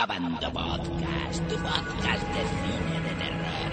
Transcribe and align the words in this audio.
Abando 0.00 0.50
Podcast, 0.50 1.46
tu 1.46 1.56
podcast 1.56 2.26
de 2.28 2.40
cine 2.40 3.00
de 3.02 3.14
terror. 3.18 3.70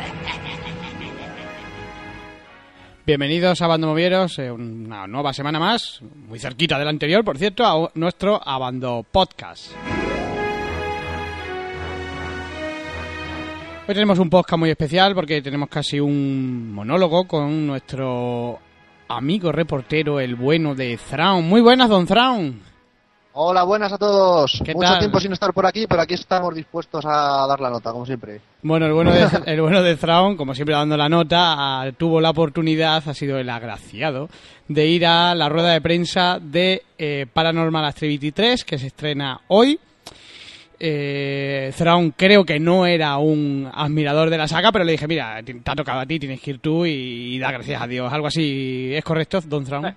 Bienvenidos 3.06 3.62
a 3.62 3.68
Bando 3.68 3.88
Movieros, 3.88 4.38
eh, 4.40 4.52
una 4.52 5.08
nueva 5.08 5.32
semana 5.32 5.58
más, 5.58 6.02
muy 6.28 6.38
cerquita 6.38 6.78
del 6.78 6.90
anterior, 6.90 7.24
por 7.24 7.38
cierto, 7.38 7.66
a 7.66 7.90
nuestro 7.96 8.42
Abando 8.46 9.06
Podcast. 9.10 9.72
Hoy 13.88 13.94
tenemos 13.94 14.20
un 14.20 14.30
podcast 14.30 14.60
muy 14.60 14.70
especial 14.70 15.16
porque 15.16 15.42
tenemos 15.42 15.70
casi 15.70 16.02
un 16.02 16.74
monólogo 16.74 17.26
con 17.26 17.66
nuestro 17.66 18.60
amigo 19.08 19.54
reportero, 19.54 20.20
el 20.20 20.36
bueno 20.36 20.76
de 20.76 20.98
Thrawn. 20.98 21.48
Muy 21.48 21.62
buenas, 21.62 21.88
don 21.88 22.06
Thrawn. 22.06 22.77
Hola, 23.40 23.62
buenas 23.66 23.94
a 23.94 24.00
todos. 24.00 24.60
¿Qué 24.66 24.74
Mucho 24.74 24.90
tal? 24.90 24.98
tiempo 24.98 25.20
sin 25.20 25.32
estar 25.32 25.54
por 25.54 25.64
aquí, 25.68 25.86
pero 25.86 26.02
aquí 26.02 26.16
estamos 26.16 26.56
dispuestos 26.56 27.06
a 27.06 27.46
dar 27.48 27.60
la 27.60 27.70
nota, 27.70 27.92
como 27.92 28.04
siempre. 28.04 28.42
Bueno, 28.64 28.88
el 28.88 28.94
bueno 28.94 29.12
de, 29.14 29.28
el 29.46 29.62
bueno 29.62 29.84
de 29.84 29.96
Thrawn, 29.96 30.36
como 30.36 30.56
siempre 30.56 30.74
dando 30.74 30.98
la 30.98 31.08
nota, 31.08 31.94
tuvo 32.00 32.20
la 32.20 32.32
oportunidad, 32.32 33.08
ha 33.08 33.14
sido 33.14 33.38
el 33.38 33.48
agraciado, 33.52 34.28
de 34.68 34.88
ir 34.88 35.06
a 35.06 35.36
la 35.36 35.50
rueda 35.50 35.72
de 35.74 35.82
prensa 35.82 36.40
de 36.42 36.82
eh, 36.98 37.28
Paranormal 37.32 37.86
Activity 37.86 38.32
3, 38.32 38.64
que 38.66 38.80
se 38.80 38.88
estrena 38.88 39.40
hoy. 39.50 39.80
Eh, 40.80 41.72
Thrawn 41.78 42.16
creo 42.18 42.44
que 42.44 42.60
no 42.60 42.88
era 42.88 43.18
un 43.18 43.70
admirador 43.72 44.32
de 44.32 44.38
la 44.40 44.48
saga, 44.48 44.72
pero 44.72 44.84
le 44.84 44.94
dije, 44.94 45.08
mira, 45.08 45.44
te 45.44 45.54
te 45.54 45.72
ha 45.72 45.76
tocado 45.76 46.00
a 46.00 46.08
ti, 46.08 46.18
tienes 46.18 46.42
que 46.42 46.50
ir 46.50 46.60
tú 46.60 46.88
y, 46.88 47.36
y 47.36 47.38
da 47.38 47.52
gracias 47.52 47.80
a 47.80 47.86
Dios. 47.86 48.12
Algo 48.12 48.26
así, 48.26 48.96
¿es 48.96 49.04
correcto, 49.04 49.42
don 49.46 49.64
Thrawn? 49.64 49.96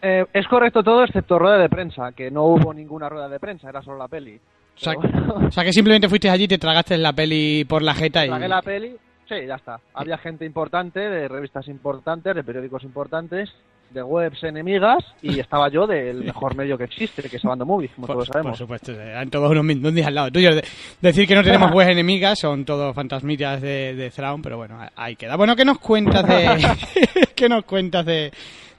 Eh, 0.00 0.24
es 0.32 0.46
correcto 0.46 0.82
todo 0.82 1.04
excepto 1.04 1.38
rueda 1.38 1.58
de 1.58 1.68
prensa, 1.68 2.12
que 2.12 2.30
no 2.30 2.44
hubo 2.44 2.72
ninguna 2.72 3.08
rueda 3.08 3.28
de 3.28 3.40
prensa, 3.40 3.68
era 3.68 3.82
solo 3.82 3.98
la 3.98 4.08
peli. 4.08 4.36
O 4.36 4.80
sea, 4.80 4.94
bueno, 4.94 5.46
o 5.48 5.50
sea, 5.50 5.64
que 5.64 5.72
simplemente 5.72 6.08
fuiste 6.08 6.30
allí, 6.30 6.46
te 6.46 6.58
tragaste 6.58 6.96
la 6.98 7.12
peli 7.12 7.64
por 7.64 7.82
la 7.82 7.94
jeta 7.94 8.24
y... 8.24 8.28
tragué 8.28 8.46
la 8.46 8.62
peli, 8.62 8.94
sí, 9.28 9.34
ya 9.46 9.56
está. 9.56 9.80
Había 9.94 10.16
gente 10.18 10.44
importante, 10.44 11.00
de 11.00 11.26
revistas 11.26 11.66
importantes, 11.66 12.32
de 12.32 12.44
periódicos 12.44 12.84
importantes, 12.84 13.52
de 13.90 14.02
webs 14.02 14.44
enemigas, 14.44 15.02
y 15.20 15.40
estaba 15.40 15.68
yo 15.68 15.86
del 15.86 16.22
mejor 16.22 16.54
medio 16.54 16.78
que 16.78 16.84
existe, 16.84 17.22
que 17.28 17.38
es 17.38 17.44
Abando 17.44 17.66
Movies, 17.66 17.90
como 17.96 18.06
Por, 18.06 18.16
todos 18.16 18.28
sabemos. 18.28 18.50
por 18.52 18.58
supuesto, 18.58 18.92
eran 18.92 19.30
todos 19.30 19.50
unos 19.50 19.64
mindundis 19.64 20.06
al 20.06 20.14
lado 20.14 20.30
tuyo. 20.30 20.54
De- 20.54 20.62
decir 21.00 21.26
que 21.26 21.34
no 21.34 21.42
tenemos 21.42 21.72
webs 21.74 21.90
enemigas 21.90 22.38
son 22.38 22.64
todos 22.64 22.94
fantasmitas 22.94 23.60
de, 23.60 23.96
de 23.96 24.10
Thrawn, 24.10 24.42
pero 24.42 24.58
bueno, 24.58 24.78
ahí 24.94 25.16
queda. 25.16 25.34
Bueno, 25.36 25.56
¿qué 25.56 25.64
nos 25.64 25.78
cuentas 25.78 26.24
de 26.24 26.68
qué 27.34 27.48
nos 27.48 27.64
cuentas 27.64 28.04
de, 28.04 28.30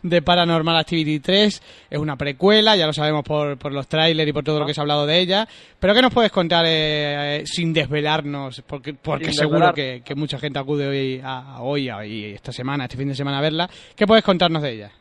de 0.03 0.21
Paranormal 0.21 0.77
Activity 0.77 1.19
3? 1.19 1.61
Es 1.89 1.99
una 1.99 2.15
precuela, 2.15 2.75
ya 2.75 2.87
lo 2.87 2.93
sabemos 2.93 3.23
por, 3.23 3.57
por 3.57 3.71
los 3.73 3.87
trailers 3.87 4.29
y 4.29 4.33
por 4.33 4.43
todo 4.43 4.59
lo 4.59 4.65
que 4.65 4.73
se 4.73 4.79
ha 4.79 4.83
hablado 4.83 5.05
de 5.05 5.19
ella. 5.19 5.47
Pero 5.79 5.93
¿qué 5.93 6.01
nos 6.01 6.13
puedes 6.13 6.31
contar 6.31 6.65
eh, 6.65 7.39
eh, 7.41 7.43
sin 7.45 7.73
desvelarnos? 7.73 8.61
Porque, 8.67 8.93
porque 8.93 9.25
Sin 9.25 9.33
seguro 9.33 9.59
desvelar. 9.67 9.75
que, 9.75 10.01
que 10.05 10.15
mucha 10.15 10.39
gente 10.39 10.59
acude 10.59 10.87
hoy, 10.87 11.21
a, 11.23 11.55
a 11.55 11.61
hoy 11.61 11.89
a- 11.89 12.05
y 12.05 12.25
esta 12.33 12.51
semana, 12.51 12.85
este 12.85 12.97
fin 12.97 13.07
de 13.09 13.15
semana 13.15 13.39
a 13.39 13.41
verla. 13.41 13.69
¿Qué 13.95 14.05
puedes 14.07 14.23
contarnos 14.23 14.61
de 14.61 14.71
ella? 14.73 14.91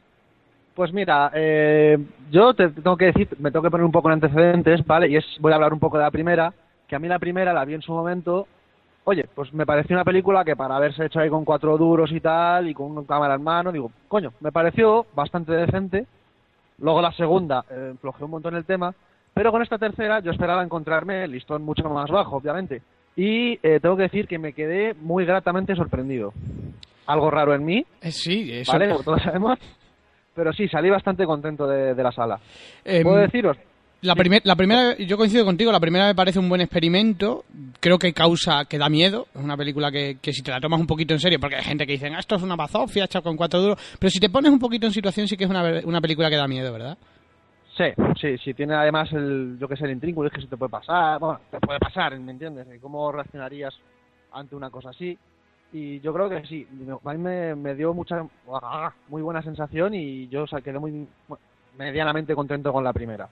Pues 0.74 0.92
mira, 0.92 1.30
eh, 1.34 1.98
yo 2.30 2.54
te 2.54 2.68
tengo 2.68 2.96
que 2.96 3.06
decir, 3.06 3.28
me 3.40 3.50
tengo 3.50 3.64
que 3.64 3.70
poner 3.70 3.84
un 3.84 3.90
poco 3.90 4.08
en 4.08 4.14
antecedentes, 4.14 4.86
¿vale? 4.86 5.08
Y 5.08 5.16
es, 5.16 5.24
voy 5.40 5.50
a 5.52 5.56
hablar 5.56 5.72
un 5.72 5.80
poco 5.80 5.96
de 5.98 6.04
la 6.04 6.10
primera, 6.12 6.52
que 6.86 6.94
a 6.94 7.00
mí 7.00 7.08
la 7.08 7.18
primera 7.18 7.52
la 7.52 7.64
vi 7.64 7.74
en 7.74 7.82
su 7.82 7.92
momento, 7.92 8.46
oye, 9.08 9.24
pues 9.34 9.54
me 9.54 9.64
pareció 9.64 9.96
una 9.96 10.04
película 10.04 10.44
que 10.44 10.54
para 10.54 10.76
haberse 10.76 11.06
hecho 11.06 11.18
ahí 11.18 11.30
con 11.30 11.46
cuatro 11.46 11.78
duros 11.78 12.12
y 12.12 12.20
tal, 12.20 12.68
y 12.68 12.74
con 12.74 12.90
una 12.90 13.06
cámara 13.06 13.36
en 13.36 13.42
mano, 13.42 13.72
digo, 13.72 13.90
coño, 14.06 14.34
me 14.40 14.52
pareció 14.52 15.06
bastante 15.14 15.52
decente. 15.52 16.04
Luego 16.78 17.00
la 17.00 17.10
segunda, 17.12 17.64
eh, 17.70 17.94
un 18.20 18.30
montón 18.30 18.54
el 18.54 18.66
tema, 18.66 18.94
pero 19.32 19.50
con 19.50 19.62
esta 19.62 19.78
tercera 19.78 20.20
yo 20.20 20.30
esperaba 20.30 20.62
encontrarme 20.62 21.24
el 21.24 21.32
listón 21.32 21.62
mucho 21.64 21.88
más 21.88 22.10
bajo, 22.10 22.36
obviamente. 22.36 22.82
Y 23.16 23.58
eh, 23.62 23.80
tengo 23.80 23.96
que 23.96 24.02
decir 24.02 24.28
que 24.28 24.38
me 24.38 24.52
quedé 24.52 24.92
muy 24.92 25.24
gratamente 25.24 25.74
sorprendido. 25.74 26.34
Algo 27.06 27.30
raro 27.30 27.54
en 27.54 27.64
mí, 27.64 27.86
Eh, 28.02 28.12
sí, 28.12 28.52
eso. 28.52 28.72
¿vale? 28.72 28.88
Como 28.90 29.02
todos 29.02 29.22
sabemos. 29.22 29.58
Pero 30.34 30.52
sí, 30.52 30.68
salí 30.68 30.90
bastante 30.90 31.24
contento 31.24 31.66
de, 31.66 31.94
de 31.94 32.02
la 32.02 32.12
sala. 32.12 32.38
Em, 32.84 33.02
¿Puedo 33.02 33.16
deciros? 33.16 33.56
La, 34.00 34.14
primer- 34.14 34.42
la 34.44 34.54
primera, 34.54 34.96
yo 34.96 35.16
coincido 35.16 35.44
contigo, 35.44 35.72
la 35.72 35.80
primera 35.80 36.06
me 36.06 36.14
parece 36.14 36.38
un 36.38 36.48
buen 36.48 36.60
experimento, 36.60 37.44
creo 37.80 37.98
que 37.98 38.12
causa, 38.12 38.64
que 38.66 38.78
da 38.78 38.88
miedo, 38.88 39.26
es 39.34 39.42
una 39.42 39.56
película 39.56 39.90
que, 39.90 40.18
que 40.22 40.32
si 40.32 40.40
te 40.40 40.52
la 40.52 40.60
tomas 40.60 40.78
un 40.78 40.86
poquito 40.86 41.14
en 41.14 41.20
serio, 41.20 41.40
porque 41.40 41.56
hay 41.56 41.64
gente 41.64 41.84
que 41.84 41.94
dice, 41.94 42.06
"Ah, 42.14 42.20
esto 42.20 42.36
es 42.36 42.42
una 42.42 42.54
bazofia 42.54 43.06
hecha 43.06 43.22
con 43.22 43.36
cuatro 43.36 43.60
duros, 43.60 43.96
pero 43.98 44.08
si 44.10 44.20
te 44.20 44.30
pones 44.30 44.52
un 44.52 44.60
poquito 44.60 44.86
en 44.86 44.92
situación 44.92 45.26
sí 45.26 45.36
que 45.36 45.44
es 45.44 45.50
una, 45.50 45.80
una 45.84 46.00
película 46.00 46.30
que 46.30 46.36
da 46.36 46.46
miedo, 46.46 46.72
¿verdad? 46.72 46.96
Sí, 47.76 47.84
sí, 48.20 48.38
sí, 48.38 48.54
tiene 48.54 48.74
además 48.74 49.12
el, 49.12 49.56
yo 49.60 49.66
que 49.66 49.76
sé, 49.76 49.84
el 49.84 49.90
intrínculo, 49.92 50.28
es 50.28 50.34
que 50.34 50.42
se 50.42 50.46
te 50.48 50.56
puede 50.56 50.70
pasar, 50.70 51.18
bueno, 51.18 51.40
te 51.50 51.58
puede 51.58 51.80
pasar, 51.80 52.16
¿me 52.20 52.30
entiendes? 52.30 52.68
¿Y 52.76 52.78
¿Cómo 52.78 53.10
reaccionarías 53.10 53.74
ante 54.32 54.54
una 54.54 54.70
cosa 54.70 54.90
así? 54.90 55.18
Y 55.72 55.98
yo 56.00 56.12
creo 56.14 56.28
que 56.30 56.46
sí, 56.46 56.66
me- 56.70 56.92
a 57.04 57.14
mí 57.14 57.18
me, 57.18 57.54
me 57.56 57.74
dio 57.74 57.92
mucha, 57.94 58.24
muy 59.08 59.22
buena 59.22 59.42
sensación 59.42 59.92
y 59.94 60.28
yo 60.28 60.44
o 60.44 60.46
sea, 60.46 60.60
quedé 60.60 60.78
muy 60.78 61.04
medianamente 61.76 62.34
contento 62.36 62.72
con 62.72 62.84
la 62.84 62.92
primera. 62.92 63.28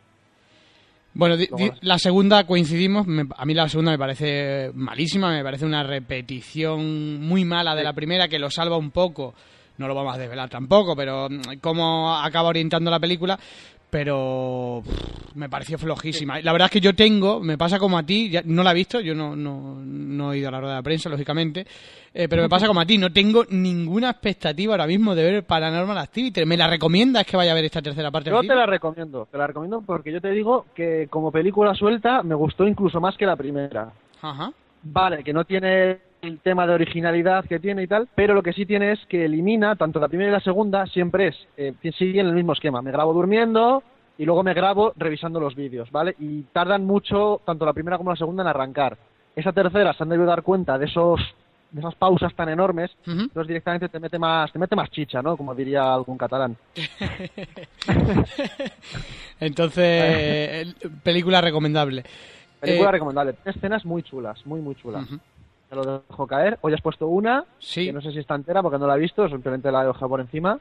Bueno, 1.19 1.37
di- 1.37 1.49
di- 1.57 1.71
la 1.81 1.99
segunda 1.99 2.45
coincidimos, 2.45 3.07
me- 3.07 3.27
a 3.37 3.45
mí 3.47 3.55
la 3.55 3.69
segunda 3.69 3.91
me 3.93 3.99
parece 3.99 4.71
malísima, 4.75 5.31
me 5.31 5.43
parece 5.43 5.65
una 5.65 5.83
repetición 5.83 7.21
muy 7.27 7.45
mala 7.45 7.75
de 7.75 7.85
la 7.85 7.93
primera 7.93 8.29
que 8.29 8.39
lo 8.39 8.51
salva 8.51 8.77
un 8.77 8.91
poco, 8.91 9.35
no 9.79 9.89
lo 9.89 9.95
vamos 9.95 10.15
a 10.15 10.19
desvelar 10.19 10.49
tampoco, 10.49 10.95
pero 10.97 11.29
mm, 11.31 11.59
cómo 11.61 12.15
acaba 12.17 12.49
orientando 12.49 12.91
la 12.91 13.01
película, 13.01 13.39
pero 13.91 14.83
pff, 14.85 15.35
me 15.37 15.49
pareció 15.49 15.79
flojísima. 15.79 16.41
La 16.41 16.53
verdad 16.53 16.67
es 16.67 16.73
que 16.73 16.81
yo 16.81 16.95
tengo, 16.95 17.41
me 17.41 17.57
pasa 17.59 17.79
como 17.79 17.99
a 17.99 18.03
ti, 18.03 18.31
ya- 18.31 18.43
no 18.45 18.63
la 18.63 18.73
he 18.73 18.75
visto, 18.75 19.01
yo 19.01 19.15
no, 19.15 19.37
no, 19.37 19.77
no 19.85 20.33
he 20.33 20.39
ido 20.39 20.49
a 20.49 20.53
la 20.53 20.61
rueda 20.61 20.77
de 20.77 20.83
prensa, 20.83 21.09
lógicamente, 21.09 21.67
eh, 22.15 22.27
pero 22.29 22.43
me 22.43 22.49
pasa 22.49 22.67
como 22.67 22.81
a 22.81 22.87
ti, 22.87 22.99
no 22.99 23.13
tengo 23.13 23.45
ninguna 23.51 24.11
expectativa 24.11 24.73
ahora 24.75 24.87
mismo 24.87 25.15
de 25.15 25.23
ver 25.23 25.45
Paranormal 25.45 25.99
Activity. 25.99 26.45
¿Me 26.47 26.57
la 26.57 26.69
recomiendas 26.69 27.25
que 27.27 27.37
vaya 27.37 27.53
a 27.53 27.55
ver 27.55 27.65
esta 27.67 27.83
tercera 27.83 28.11
parte 28.11 28.31
Yo 28.31 28.41
te 28.41 28.55
la 28.55 28.67
recomiendo, 28.67 29.29
te 29.31 29.39
la 29.39 29.47
recomiendo 29.47 29.83
porque 29.83 30.13
yo 30.13 30.21
te 30.21 30.31
digo 30.31 30.67
que 30.75 31.07
como 31.11 31.31
película 31.31 31.75
suelta 31.75 32.23
me 32.23 32.35
gustó 32.35 32.67
incluso 32.67 33.01
más 33.01 33.17
que 33.17 33.27
la 33.27 33.37
primera. 33.37 33.93
Ajá. 34.23 34.53
Vale, 34.83 35.23
que 35.25 35.33
no 35.33 35.45
tiene 35.45 35.99
el 36.27 36.41
tema 36.41 36.67
de 36.67 36.75
originalidad 36.75 37.45
que 37.45 37.61
tiene 37.61 37.83
y 37.83 37.87
tal, 37.87 38.09
pero 38.15 38.35
lo 38.35 38.43
que 38.43 38.53
sí 38.53 38.67
tiene 38.67 38.93
es 38.93 38.99
que 39.07 39.25
elimina, 39.25 39.77
tanto 39.77 40.01
la 40.01 40.09
primera 40.09 40.31
y 40.31 40.33
la 40.33 40.41
segunda, 40.41 40.87
siempre 40.87 41.29
es, 41.29 41.37
eh, 41.57 41.75
siguen 41.97 42.27
el 42.27 42.35
mismo 42.35 42.53
esquema. 42.53 42.83
Me 42.83 42.91
grabo 42.91 43.13
durmiendo 43.13 43.83
y 44.19 44.25
luego 44.25 44.43
me 44.43 44.55
grabo 44.55 44.93
revisando 44.97 45.39
los 45.41 45.55
vídeos, 45.55 45.91
¿vale? 45.91 46.15
Y 46.19 46.43
tardan 46.53 46.85
mucho, 46.85 47.41
tanto 47.45 47.65
la 47.65 47.73
primera 47.73 47.99
como 47.99 48.11
la 48.11 48.17
segunda, 48.17 48.43
en 48.43 48.49
arrancar. 48.49 48.97
Esa 49.35 49.53
tercera 49.53 49.93
se 49.93 50.03
han 50.03 50.09
debido 50.09 50.27
dar 50.27 50.43
cuenta 50.43 50.79
de 50.79 50.87
esos 50.87 51.21
de 51.69 51.81
esas 51.81 51.97
pausas 51.97 52.33
tan 52.35 52.49
enormes, 52.49 52.93
Ujú. 53.07 53.23
entonces 53.23 53.49
directamente 53.49 53.89
te 53.89 53.99
mete 53.99 54.19
más, 54.21 54.53
te 54.53 54.59
mete 54.59 54.77
más 54.77 54.89
chicha, 54.91 55.21
¿no? 55.21 55.37
Como 55.37 55.53
diría 55.55 55.93
algún 55.93 56.17
catalán. 56.17 56.57
Entonces, 59.41 59.85
el- 60.83 60.91
película 61.03 61.41
recomendable. 61.41 62.05
Película 62.61 62.89
Eh, 62.89 62.93
recomendable. 62.93 63.35
Escenas 63.45 63.85
muy 63.85 64.03
chulas, 64.05 64.47
muy, 64.47 64.61
muy 64.61 64.77
chulas. 64.77 65.07
Te 65.69 65.75
lo 65.77 66.03
dejo 66.09 66.27
caer. 66.27 66.59
Hoy 66.61 66.73
has 66.75 66.81
puesto 66.81 67.09
una, 67.09 67.45
Sí, 67.59 67.87
que 67.87 67.93
no 67.93 68.01
sé 68.01 68.13
si 68.13 68.19
está 68.21 68.35
entera 68.35 68.63
porque 68.63 68.79
no 68.79 68.87
la 68.87 68.97
he 68.97 69.01
visto, 69.01 69.29
simplemente 69.29 69.71
la 69.73 69.83
he 69.83 69.87
dejado 69.87 70.09
por 70.09 70.21
encima. 70.21 70.59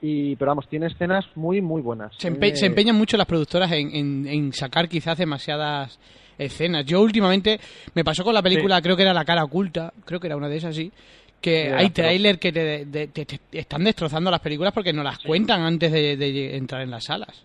Y, 0.00 0.36
pero 0.36 0.50
vamos, 0.50 0.68
tiene 0.68 0.86
escenas 0.86 1.24
muy, 1.34 1.60
muy 1.62 1.80
buenas. 1.80 2.12
se, 2.18 2.28
empe- 2.30 2.40
Tiene- 2.40 2.56
se 2.56 2.66
empeñan 2.66 2.96
mucho 2.96 3.16
las 3.16 3.26
productoras 3.26 3.72
en, 3.72 3.90
en- 3.94 4.26
en 4.26 4.52
sacar 4.52 4.88
quizás 4.88 5.16
demasiadas 5.18 5.98
escenas. 6.36 6.84
Yo 6.84 7.00
últimamente 7.00 7.58
me 7.94 8.04
pasó 8.04 8.22
con 8.22 8.34
la 8.34 8.42
película, 8.42 8.82
creo 8.82 8.96
que 8.96 9.02
era 9.02 9.14
La 9.14 9.24
cara 9.24 9.44
oculta, 9.44 9.92
creo 10.04 10.20
que 10.20 10.26
era 10.26 10.36
una 10.36 10.48
de 10.48 10.56
esas, 10.56 10.74
sí, 10.76 10.92
que 11.40 11.72
hay 11.72 11.88
pero- 11.90 12.08
trailers 12.08 12.38
que 12.38 12.52
te, 12.52 12.86
te- 12.86 13.24
te 13.24 13.38
están 13.52 13.82
destrozando 13.84 14.30
las 14.30 14.40
películas 14.40 14.72
porque 14.74 14.92
no 14.92 15.02
las 15.02 15.18
cuentan 15.20 15.62
antes 15.62 15.90
de, 15.90 16.16
de 16.16 16.56
entrar 16.56 16.82
en 16.82 16.90
las 16.90 17.04
salas. 17.04 17.44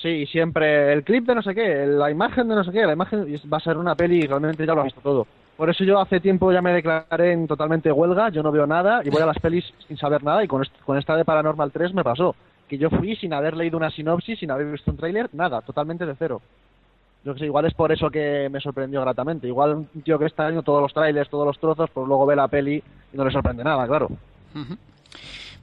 Sí, 0.00 0.24
siempre 0.26 0.92
el 0.92 1.02
clip 1.02 1.26
de 1.26 1.34
no 1.34 1.42
sé 1.42 1.54
qué, 1.54 1.84
la 1.86 2.10
imagen 2.10 2.48
de 2.48 2.54
no 2.54 2.62
sé 2.64 2.70
qué, 2.70 2.86
la 2.86 2.92
imagen 2.92 3.26
va 3.52 3.56
a 3.56 3.60
ser 3.60 3.76
una 3.76 3.96
peli 3.96 4.18
y 4.20 4.26
realmente 4.26 4.64
ya 4.64 4.72
lo 4.72 4.80
has 4.80 4.84
visto 4.86 5.00
todo. 5.00 5.26
Por 5.58 5.68
eso 5.68 5.82
yo 5.84 5.98
hace 6.00 6.20
tiempo 6.20 6.50
ya 6.52 6.62
me 6.62 6.72
declaré 6.72 7.32
en 7.32 7.46
totalmente 7.46 7.92
huelga, 7.92 8.30
yo 8.30 8.42
no 8.42 8.50
veo 8.52 8.66
nada 8.66 9.02
y 9.04 9.10
voy 9.10 9.20
a 9.20 9.26
las 9.26 9.38
pelis 9.40 9.64
sin 9.88 9.98
saber 9.98 10.22
nada 10.24 10.42
y 10.42 10.48
con, 10.48 10.62
est- 10.62 10.72
con 10.86 10.96
esta 10.96 11.16
de 11.16 11.24
Paranormal 11.26 11.70
3 11.72 11.92
me 11.92 12.02
pasó. 12.04 12.34
Que 12.68 12.78
yo 12.78 12.88
fui 12.90 13.16
sin 13.16 13.32
haber 13.34 13.56
leído 13.56 13.76
una 13.76 13.90
sinopsis, 13.90 14.38
sin 14.38 14.50
haber 14.52 14.70
visto 14.70 14.90
un 14.90 14.96
tráiler, 14.96 15.28
nada, 15.32 15.60
totalmente 15.62 16.06
de 16.06 16.14
cero. 16.18 16.40
Yo 17.24 17.34
que 17.34 17.40
sé, 17.40 17.46
igual 17.46 17.64
es 17.66 17.74
por 17.74 17.90
eso 17.90 18.08
que 18.08 18.48
me 18.52 18.60
sorprendió 18.60 19.00
gratamente. 19.00 19.48
Igual 19.48 19.74
un 19.74 20.02
tío 20.04 20.18
que 20.18 20.26
está 20.26 20.44
viendo 20.44 20.62
todos 20.62 20.80
los 20.80 20.94
trailers, 20.94 21.28
todos 21.28 21.44
los 21.46 21.58
trozos, 21.58 21.90
pues 21.92 22.06
luego 22.06 22.24
ve 22.24 22.36
la 22.36 22.46
peli 22.46 22.80
y 23.12 23.16
no 23.16 23.24
le 23.24 23.32
sorprende 23.32 23.64
nada, 23.64 23.84
claro. 23.86 24.08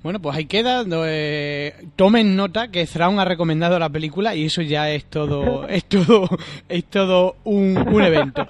Bueno, 0.03 0.19
pues 0.19 0.35
ahí 0.35 0.45
queda. 0.45 0.83
eh, 1.07 1.73
tomen 1.95 2.35
nota 2.35 2.67
que 2.67 2.85
Thrawn 2.85 3.19
ha 3.19 3.25
recomendado 3.25 3.79
la 3.79 3.89
película 3.89 4.35
y 4.35 4.45
eso 4.45 4.61
ya 4.61 4.89
es 4.91 5.05
todo, 5.05 5.67
es 5.69 5.85
todo, 5.85 6.27
es 6.67 6.83
todo 6.85 7.35
un 7.45 7.77
evento. 8.03 8.45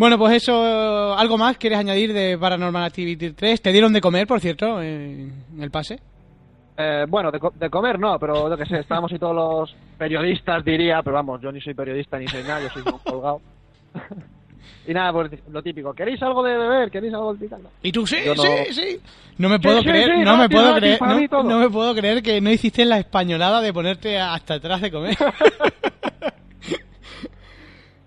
Bueno, 0.00 0.16
pues 0.16 0.32
eso, 0.42 1.12
¿algo 1.14 1.36
más 1.36 1.58
quieres 1.58 1.78
añadir 1.78 2.14
de 2.14 2.38
Paranormal 2.38 2.84
Activity 2.84 3.32
3? 3.32 3.60
¿Te 3.60 3.70
dieron 3.70 3.92
de 3.92 4.00
comer, 4.00 4.26
por 4.26 4.40
cierto, 4.40 4.80
en 4.80 5.44
el 5.60 5.70
pase? 5.70 6.00
Eh, 6.78 7.04
bueno, 7.06 7.30
de, 7.30 7.38
co- 7.38 7.52
de 7.54 7.68
comer 7.68 7.98
no, 7.98 8.18
pero 8.18 8.48
yo 8.48 8.56
que 8.56 8.64
sé, 8.64 8.78
estábamos 8.78 9.12
y 9.12 9.18
todos 9.18 9.34
los 9.36 9.76
periodistas, 9.98 10.64
diría, 10.64 11.02
pero 11.04 11.16
vamos, 11.16 11.42
yo 11.42 11.52
ni 11.52 11.60
soy 11.60 11.74
periodista 11.74 12.18
ni 12.18 12.26
soy 12.28 12.42
nada, 12.44 12.62
yo 12.62 12.70
soy 12.70 12.82
un 12.90 12.98
colgado. 13.04 13.42
y 14.88 14.94
nada, 14.94 15.12
pues 15.12 15.32
lo 15.52 15.62
típico. 15.62 15.92
¿Queréis 15.92 16.22
algo 16.22 16.42
de 16.44 16.56
beber? 16.56 16.90
¿Queréis 16.90 17.12
algo 17.12 17.34
de 17.34 17.40
picar? 17.40 17.58
Y 17.82 17.92
tú 17.92 18.06
sí, 18.06 18.16
Yo 18.24 18.34
no- 18.34 18.42
sí, 18.42 18.72
sí. 18.72 19.00
No 19.36 19.50
me 19.50 19.60
puedo 19.60 19.80
sí, 19.80 19.84
creer, 19.84 20.12
sí, 20.16 20.24
no 20.24 20.38
me 20.38 20.48
puedo 20.48 20.74
creer, 20.76 20.98
no, 21.02 21.42
no 21.42 21.58
me 21.58 21.68
puedo 21.68 21.94
creer 21.94 22.22
que 22.22 22.40
no 22.40 22.50
hiciste 22.50 22.86
la 22.86 22.96
españolada 22.98 23.60
de 23.60 23.70
ponerte 23.74 24.18
hasta 24.18 24.54
atrás 24.54 24.80
de 24.80 24.90
comer. 24.90 25.14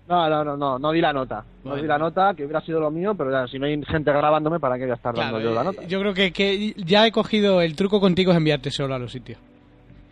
No, 0.08 0.28
no, 0.28 0.44
no, 0.44 0.56
no, 0.56 0.78
no 0.78 0.92
di 0.92 1.00
la 1.00 1.12
nota. 1.12 1.44
No 1.64 1.70
Bueno. 1.70 1.82
di 1.82 1.88
la 1.88 1.98
nota, 1.98 2.34
que 2.34 2.44
hubiera 2.44 2.60
sido 2.60 2.78
lo 2.78 2.90
mío, 2.90 3.14
pero 3.14 3.30
ya, 3.30 3.46
si 3.48 3.58
no 3.58 3.64
hay 3.66 3.82
gente 3.84 4.12
grabándome, 4.12 4.60
¿para 4.60 4.76
qué 4.76 4.82
voy 4.82 4.90
a 4.90 4.94
estar 4.96 5.14
Claro, 5.14 5.32
dando 5.38 5.48
yo 5.48 5.54
la 5.54 5.64
nota? 5.64 5.82
yo 5.86 5.98
creo 6.00 6.12
que, 6.12 6.30
que 6.32 6.74
ya 6.76 7.06
he 7.06 7.12
cogido 7.12 7.62
el 7.62 7.74
truco 7.74 8.00
contigo 8.00 8.30
es 8.32 8.36
enviarte 8.36 8.70
solo 8.70 8.94
a 8.94 8.98
los 8.98 9.12
sitios. 9.12 9.38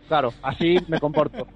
Claro, 0.07 0.33
así 0.41 0.75
me 0.87 0.99
comporto. 0.99 1.47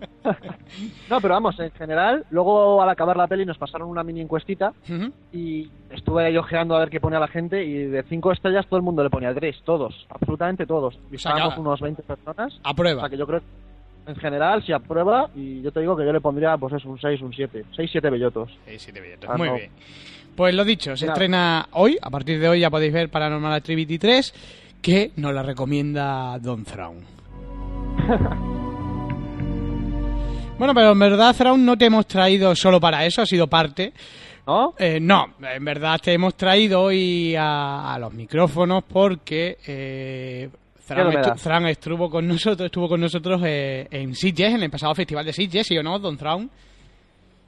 no, 1.09 1.19
pero 1.21 1.33
vamos, 1.33 1.59
en 1.59 1.71
general, 1.71 2.25
luego 2.29 2.81
al 2.81 2.89
acabar 2.89 3.17
la 3.17 3.27
peli 3.27 3.45
nos 3.45 3.57
pasaron 3.57 3.89
una 3.89 4.03
mini 4.03 4.21
encuestita 4.21 4.71
Ujú. 4.89 5.11
y 5.33 5.69
estuve 5.89 6.31
yo 6.31 6.41
ojeando 6.41 6.75
a 6.75 6.79
ver 6.79 6.89
qué 6.89 6.99
ponía 6.99 7.19
la 7.19 7.27
gente 7.27 7.63
y 7.65 7.85
de 7.87 8.03
cinco 8.03 8.31
estrellas 8.31 8.65
todo 8.67 8.77
el 8.77 8.83
mundo 8.83 9.03
le 9.03 9.09
ponía 9.09 9.33
tres, 9.33 9.57
todos, 9.65 10.05
absolutamente 10.09 10.65
todos. 10.65 10.93
Y 11.11 11.17
sea, 11.17 11.31
que- 11.33 11.37
estábamos 11.39 11.57
unos 11.57 11.79
20 11.81 12.03
personas. 12.03 12.59
A 12.63 12.71
O 12.71 12.75
prueba. 12.75 13.01
sea 13.01 13.09
que 13.09 13.17
yo 13.17 13.25
creo 13.27 13.41
en 14.07 14.15
general 14.15 14.63
si 14.65 14.71
aprueba 14.71 15.29
y 15.35 15.61
yo 15.61 15.71
te 15.71 15.81
digo 15.81 15.95
que 15.95 16.05
yo 16.05 16.13
le 16.13 16.21
pondría 16.21 16.57
pues 16.57 16.73
es 16.73 16.85
un 16.85 16.99
6, 16.99 17.21
un 17.21 17.33
7, 17.33 17.65
6, 17.75 17.89
7 17.91 18.09
bellotos. 18.09 18.49
Sí, 18.65 18.79
sí, 18.79 18.91
te 18.91 19.01
billetes. 19.01 19.29
Ah, 19.29 19.37
Muy 19.37 19.49
no. 19.49 19.55
bien. 19.55 19.69
Pues 20.35 20.55
lo 20.55 20.63
dicho, 20.63 20.95
se 20.95 21.07
estrena 21.07 21.67
hoy. 21.71 21.97
A 22.01 22.09
partir 22.09 22.39
de 22.39 22.47
hoy 22.47 22.59
ya 22.61 22.69
podéis 22.69 22.93
ver 22.93 23.09
Paranormal 23.09 23.53
Activity 23.53 23.97
3, 23.97 24.33
que 24.81 25.11
nos 25.15 25.33
la 25.33 25.43
recomienda 25.43 26.37
Don 26.39 26.63
Thrawn. 26.63 26.97
bueno, 30.59 30.73
pero 30.75 30.91
en 30.91 30.99
verdad, 30.99 31.35
Thrawn, 31.35 31.65
no 31.65 31.75
te 31.75 31.85
hemos 31.85 32.05
traído 32.05 32.55
solo 32.55 32.79
para 32.79 33.03
eso, 33.05 33.23
ha 33.23 33.25
sido 33.25 33.47
parte. 33.47 33.93
¿No? 34.45 34.75
Eh, 34.77 34.99
no, 35.01 35.33
en 35.41 35.65
verdad 35.65 35.99
te 36.01 36.13
hemos 36.13 36.35
traído 36.35 36.83
hoy 36.83 37.35
a, 37.35 37.93
a 37.93 37.99
los 37.99 38.13
micrófonos 38.13 38.83
porque 38.85 39.57
eh, 39.67 40.49
Estu- 41.11 41.41
Thrawn 41.43 41.65
estuvo 41.67 42.09
con 42.09 42.27
nosotros, 42.27 42.65
estuvo 42.65 42.87
con 42.89 42.99
nosotros 43.01 43.41
eh, 43.45 43.87
en 43.91 44.15
Sitges, 44.15 44.53
en 44.53 44.63
el 44.63 44.69
pasado 44.69 44.93
festival 44.95 45.25
de 45.25 45.33
Sitges, 45.33 45.67
¿sí 45.67 45.77
o 45.77 45.83
no, 45.83 45.99
Don 45.99 46.17
Thrawn? 46.17 46.49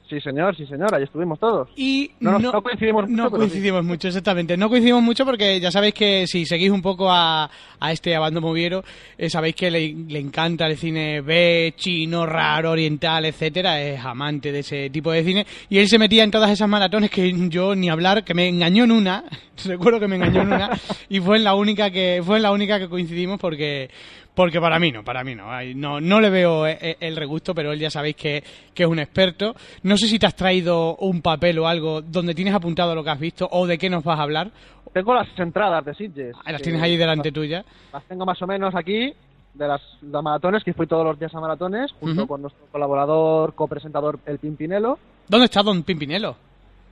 Sí, 0.10 0.20
señor, 0.22 0.56
sí, 0.58 0.66
señor, 0.66 0.94
ahí 0.96 1.04
estuvimos 1.04 1.40
todos. 1.40 1.70
Y 1.76 2.10
No, 2.20 2.40
no, 2.40 2.52
no 2.52 2.62
coincidimos 2.64 3.08
mucho, 3.08 3.16
no 3.24 3.30
sí. 3.30 3.36
coincidimos 3.36 3.86
mucho, 3.86 4.08
exactamente. 4.08 4.58
No 4.58 4.68
coincidimos 4.68 5.04
mucho 5.04 5.24
porque 5.24 5.60
ya 5.60 5.70
sabéis 5.70 5.94
que 5.94 6.26
si 6.26 6.46
seguís 6.48 6.72
un 6.72 6.82
poco 6.82 7.12
a, 7.12 7.48
a 7.80 7.92
este 7.92 8.16
Abando 8.16 8.42
Moviero, 8.42 8.84
eh, 9.20 9.30
sabéis 9.30 9.54
que 9.56 9.70
le, 9.70 9.94
le 10.08 10.20
encanta 10.20 10.66
el 10.66 10.78
cine 10.78 11.22
B, 11.22 11.76
chino, 11.78 12.26
raro, 12.26 12.72
oriental, 12.72 13.26
etcétera. 13.26 13.80
Es 13.82 14.04
amante 14.04 14.52
de 14.52 14.60
ese 14.60 14.90
tipo 14.90 15.12
de 15.12 15.24
cine. 15.24 15.46
Y 15.70 15.78
él 15.78 15.88
se 15.88 16.00
metía 16.00 16.24
en 16.24 16.32
todas 16.32 16.50
esas 16.50 16.68
maratones 16.68 17.12
que 17.12 17.32
yo 17.50 17.76
ni 17.76 17.90
hablar, 17.90 18.24
que 18.24 18.34
me 18.34 18.48
engañó 18.48 18.86
en 18.86 18.92
una. 18.92 19.24
Recuerdo 19.66 20.00
que 20.00 20.08
me 20.08 20.16
engañó 20.16 20.42
en 20.42 20.54
una. 20.54 20.72
y 21.10 21.20
fue 21.20 21.38
en 21.38 21.44
la 21.44 21.54
única 21.54 21.92
que, 21.92 22.22
fue 22.26 22.38
en 22.38 22.44
la 22.44 22.52
única 22.52 22.80
que 22.80 22.90
coincidimos 22.90 23.40
porque, 23.40 23.92
porque 24.40 24.62
para 24.62 24.80
mí 24.80 24.90
no, 24.90 25.04
para 25.04 25.22
mí 25.22 25.36
no. 25.36 25.48
No, 25.76 26.00
no 26.00 26.22
le 26.22 26.30
veo 26.30 26.66
eh, 26.66 26.96
el 27.02 27.18
regusto, 27.18 27.54
pero 27.54 27.74
él 27.74 27.80
ya 27.82 27.90
sabéis 27.90 28.16
que, 28.16 28.42
que 28.74 28.84
es 28.84 28.90
un 28.90 28.98
experto. 28.98 29.54
No 29.84 29.98
sé 29.98 30.08
si 30.08 30.18
te 30.18 30.28
has 30.28 30.36
traído 30.36 30.96
un 30.96 31.22
papel 31.22 31.60
o 31.60 31.68
algo 31.68 32.02
donde 32.02 32.34
tienes 32.34 32.54
apuntado 32.54 32.96
lo 32.96 33.04
que 33.04 33.10
has 33.10 33.20
visto 33.20 33.50
o 33.52 33.68
de 33.68 33.78
qué 33.78 33.90
nos 33.90 34.02
vas 34.02 34.18
a 34.18 34.24
hablar. 34.24 34.50
Tengo 34.94 35.14
las 35.14 35.28
entradas 35.38 35.84
de 35.84 35.94
Sitges. 35.94 36.38
Ah, 36.46 36.54
Las 36.54 36.62
tienes 36.62 36.82
ahí 36.82 36.96
delante 36.96 37.28
las- 37.32 37.34
tuya. 37.34 37.66
Las 37.92 38.02
tengo 38.06 38.26
más 38.26 38.42
o 38.42 38.48
menos 38.48 38.74
aquí, 38.76 39.12
de 39.56 39.68
las, 39.68 39.82
las 40.02 40.24
maratones, 40.24 40.64
que 40.64 40.74
fui 40.74 40.88
todos 40.88 41.04
los 41.06 41.20
días 41.20 41.36
a 41.36 41.42
maratones, 41.42 41.92
junto 42.00 42.26
con 42.26 42.42
nuestro 42.42 42.66
colaborador, 42.72 43.54
copresentador, 43.56 44.20
el 44.26 44.40
Pimpinelo. 44.40 45.00
¿Dónde 45.28 45.48
está 45.48 45.62
Don 45.64 45.84
Pimpinelo? 45.84 46.38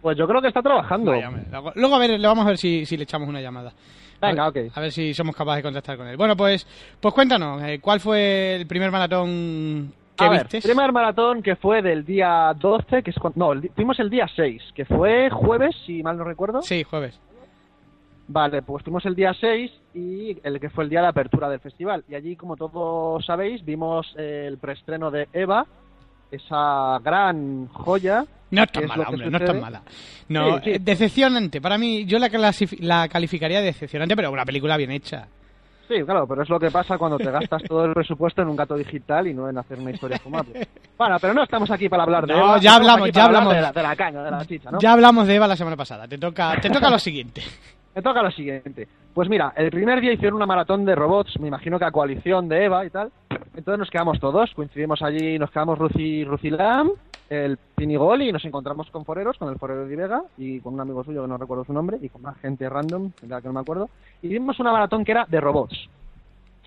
Pues 0.01 0.17
yo 0.17 0.27
creo 0.27 0.41
que 0.41 0.49
está 0.49 0.61
trabajando. 0.61 1.11
Vaya, 1.11 1.31
Luego 1.75 1.95
a 1.95 1.99
ver, 1.99 2.19
le 2.19 2.27
vamos 2.27 2.43
a 2.45 2.49
ver 2.49 2.57
si, 2.57 2.85
si 2.85 2.97
le 2.97 3.03
echamos 3.03 3.29
una 3.29 3.39
llamada. 3.39 3.71
A 4.21 4.27
Venga, 4.29 4.49
ver- 4.49 4.67
ok. 4.67 4.77
A 4.77 4.81
ver 4.81 4.91
si 4.91 5.13
somos 5.13 5.35
capaces 5.35 5.57
de 5.57 5.63
contactar 5.63 5.97
con 5.97 6.07
él. 6.07 6.17
Bueno, 6.17 6.35
pues, 6.35 6.65
pues 6.99 7.13
cuéntanos, 7.13 7.61
eh, 7.63 7.79
¿cuál 7.79 7.99
fue 7.99 8.55
el 8.55 8.67
primer 8.67 8.89
maratón 8.91 9.93
que 10.17 10.25
a 10.25 10.29
ver, 10.29 10.43
vistes? 10.43 10.63
primer 10.65 10.91
maratón 10.91 11.43
que 11.43 11.55
fue 11.55 11.81
del 11.83 12.03
día 12.05 12.51
12, 12.59 13.03
que 13.03 13.11
es 13.11 13.17
cuando, 13.19 13.37
no, 13.45 13.51
el 13.53 13.69
fuimos 13.75 13.99
el 13.99 14.09
día 14.09 14.27
6, 14.35 14.61
que 14.73 14.85
fue 14.85 15.29
jueves, 15.29 15.75
si 15.85 16.01
mal 16.01 16.17
no 16.17 16.23
recuerdo. 16.23 16.61
Sí, 16.63 16.83
jueves. 16.83 17.19
Vale, 18.29 18.61
pues 18.61 18.83
fuimos 18.83 19.05
el 19.05 19.15
día 19.15 19.33
6 19.39 19.71
y 19.93 20.37
el 20.43 20.59
que 20.59 20.69
fue 20.69 20.83
el 20.83 20.89
día 20.89 21.01
de 21.01 21.07
apertura 21.07 21.47
del 21.49 21.61
festival. 21.61 22.03
Y 22.09 22.15
allí, 22.15 22.35
como 22.35 22.57
todos 22.57 23.25
sabéis, 23.25 23.63
vimos 23.63 24.05
el 24.17 24.57
preestreno 24.57 25.11
de 25.11 25.29
Eva, 25.31 25.65
esa 26.31 26.99
gran 27.03 27.67
joya. 27.69 28.25
No 28.49 28.63
es 28.63 28.67
¿Qué 28.71 28.73
tan 28.79 28.83
es 28.83 28.89
mala, 28.89 29.09
hombre, 29.09 29.29
no 29.29 29.37
es 29.37 29.45
tan 29.45 29.59
mala. 29.61 29.81
No, 30.29 30.57
Sí, 30.57 30.61
sí. 30.63 30.69
eh, 30.71 30.79
decepcionante. 30.79 31.59
Para 31.61 31.77
mí, 31.77 32.05
yo 32.05 32.17
la, 32.19 33.07
calificaría 33.09 33.59
de 33.59 33.65
decepcionante, 33.65 34.15
pero 34.15 34.31
una 34.31 34.45
película 34.45 34.77
bien 34.77 34.91
hecha. 34.91 35.27
Sí, 35.87 35.95
claro, 36.03 36.27
pero 36.27 36.43
es 36.43 36.49
lo 36.49 36.59
que 36.59 36.69
pasa 36.69 36.97
cuando 36.97 37.17
te 37.17 37.31
gastas 37.31 37.63
todo 37.63 37.85
el 37.85 37.93
presupuesto 37.93 38.41
en 38.41 38.49
un 38.49 38.57
gato 38.57 38.75
digital 38.75 39.25
y 39.27 39.33
no 39.33 39.49
en 39.49 39.57
hacer 39.57 39.79
una 39.79 39.91
historia 39.91 40.19
fumable. 40.19 40.67
Bueno, 40.97 41.17
pero 41.21 41.33
no 41.33 41.43
estamos 41.43 41.71
aquí 41.71 41.87
para 41.87 42.03
hablar 42.03 42.27
de 42.27 42.33
No, 42.33 42.39
Eva, 42.39 42.57
ya 42.57 42.75
hablamos, 42.75 43.09
ya 43.11 43.23
hablamos. 43.25 43.53
De 43.53 43.61
la, 43.61 43.71
de 43.71 43.83
la 43.83 43.95
caña, 43.95 44.21
de 44.21 44.31
la 44.31 44.45
chicha, 44.45 44.69
¿no? 44.71 44.79
Ya 44.79 44.91
hablamos 44.91 45.27
de 45.27 45.35
Eva 45.35 45.47
la 45.47 45.55
semana 45.55 45.77
pasada. 45.77 46.05
Te 46.07 46.17
toca, 46.17 46.59
te 46.61 46.69
toca 46.69 46.89
lo 46.89 46.99
siguiente. 46.99 47.41
Me 47.97 48.03
toca 48.03 48.21
lo 48.21 48.29
siguiente. 48.29 48.87
Pues 49.11 49.27
mira, 49.27 49.53
el 49.55 49.71
primer 49.71 49.99
día 49.99 50.13
hicieron 50.13 50.35
una 50.35 50.45
maratón 50.45 50.85
de 50.85 50.93
robots, 50.93 51.39
me 51.39 51.47
imagino 51.47 51.79
que 51.79 51.85
a 51.85 51.91
coalición 51.91 52.47
de 52.47 52.65
Eva 52.65 52.85
y 52.85 52.91
tal. 52.91 53.11
Entonces 53.55 53.79
nos 53.79 53.89
quedamos 53.89 54.19
todos, 54.19 54.53
coincidimos 54.53 55.01
allí, 55.01 55.39
nos 55.39 55.49
quedamos 55.49 55.79
Ruci, 55.79 56.23
Rucilam, 56.23 56.91
el 57.27 57.57
Pinigol 57.57 58.21
y 58.21 58.31
nos 58.31 58.45
encontramos 58.45 58.91
con 58.91 59.03
foreros, 59.03 59.39
con 59.39 59.49
el 59.49 59.57
forero 59.57 59.87
de 59.87 59.95
Vega 59.95 60.21
y 60.37 60.59
con 60.59 60.75
un 60.75 60.81
amigo 60.81 61.03
suyo 61.03 61.23
que 61.23 61.27
no 61.27 61.39
recuerdo 61.39 61.65
su 61.65 61.73
nombre 61.73 61.97
y 61.99 62.09
con 62.09 62.21
más 62.21 62.37
gente 62.37 62.69
random, 62.69 63.13
de 63.19 63.27
la 63.29 63.41
que 63.41 63.47
no 63.47 63.55
me 63.55 63.61
acuerdo. 63.61 63.89
Y 64.21 64.27
vimos 64.27 64.59
una 64.59 64.71
maratón 64.71 65.03
que 65.03 65.13
era 65.13 65.25
de 65.27 65.41
robots. 65.41 65.89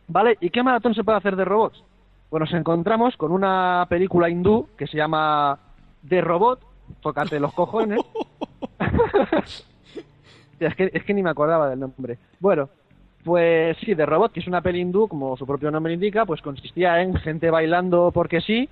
¿Vale? 0.09 0.37
¿Y 0.41 0.51
qué 0.51 0.65
maratón 0.65 0.97
se 0.97 1.05
puede 1.05 1.19
hacer 1.19 1.37
de 1.37 1.45
robots? 1.45 1.81
Pues 2.29 2.41
nos 2.41 2.53
encontramos 2.55 3.17
con 3.17 3.31
una 3.31 3.87
película 3.89 4.29
hindú 4.29 4.67
que 4.77 4.89
se 4.89 4.97
llama 4.97 5.61
The 6.09 6.23
Robot, 6.23 6.59
tócate 7.01 7.39
los 7.39 7.55
cojones. 7.55 8.01
Es, 10.61 10.75
que, 10.77 10.91
es 10.93 11.05
que 11.05 11.15
ni 11.15 11.23
me 11.23 11.31
acordaba 11.31 11.69
del 11.69 11.81
nombre. 11.81 12.19
Bueno, 12.39 12.69
pues 13.25 13.77
sí, 13.79 13.95
The 13.97 14.07
Robot, 14.07 14.33
que 14.33 14.41
es 14.41 14.47
una 14.47 14.61
peli 14.63 14.81
hindú, 14.81 15.09
como 15.09 15.37
su 15.37 15.47
propio 15.47 15.71
nombre 15.71 15.93
indica, 15.93 16.25
pues 16.25 16.41
consistía 16.43 17.03
en 17.03 17.15
gente 17.17 17.51
bailando 17.51 18.11
porque 18.13 18.41
sí. 18.41 18.69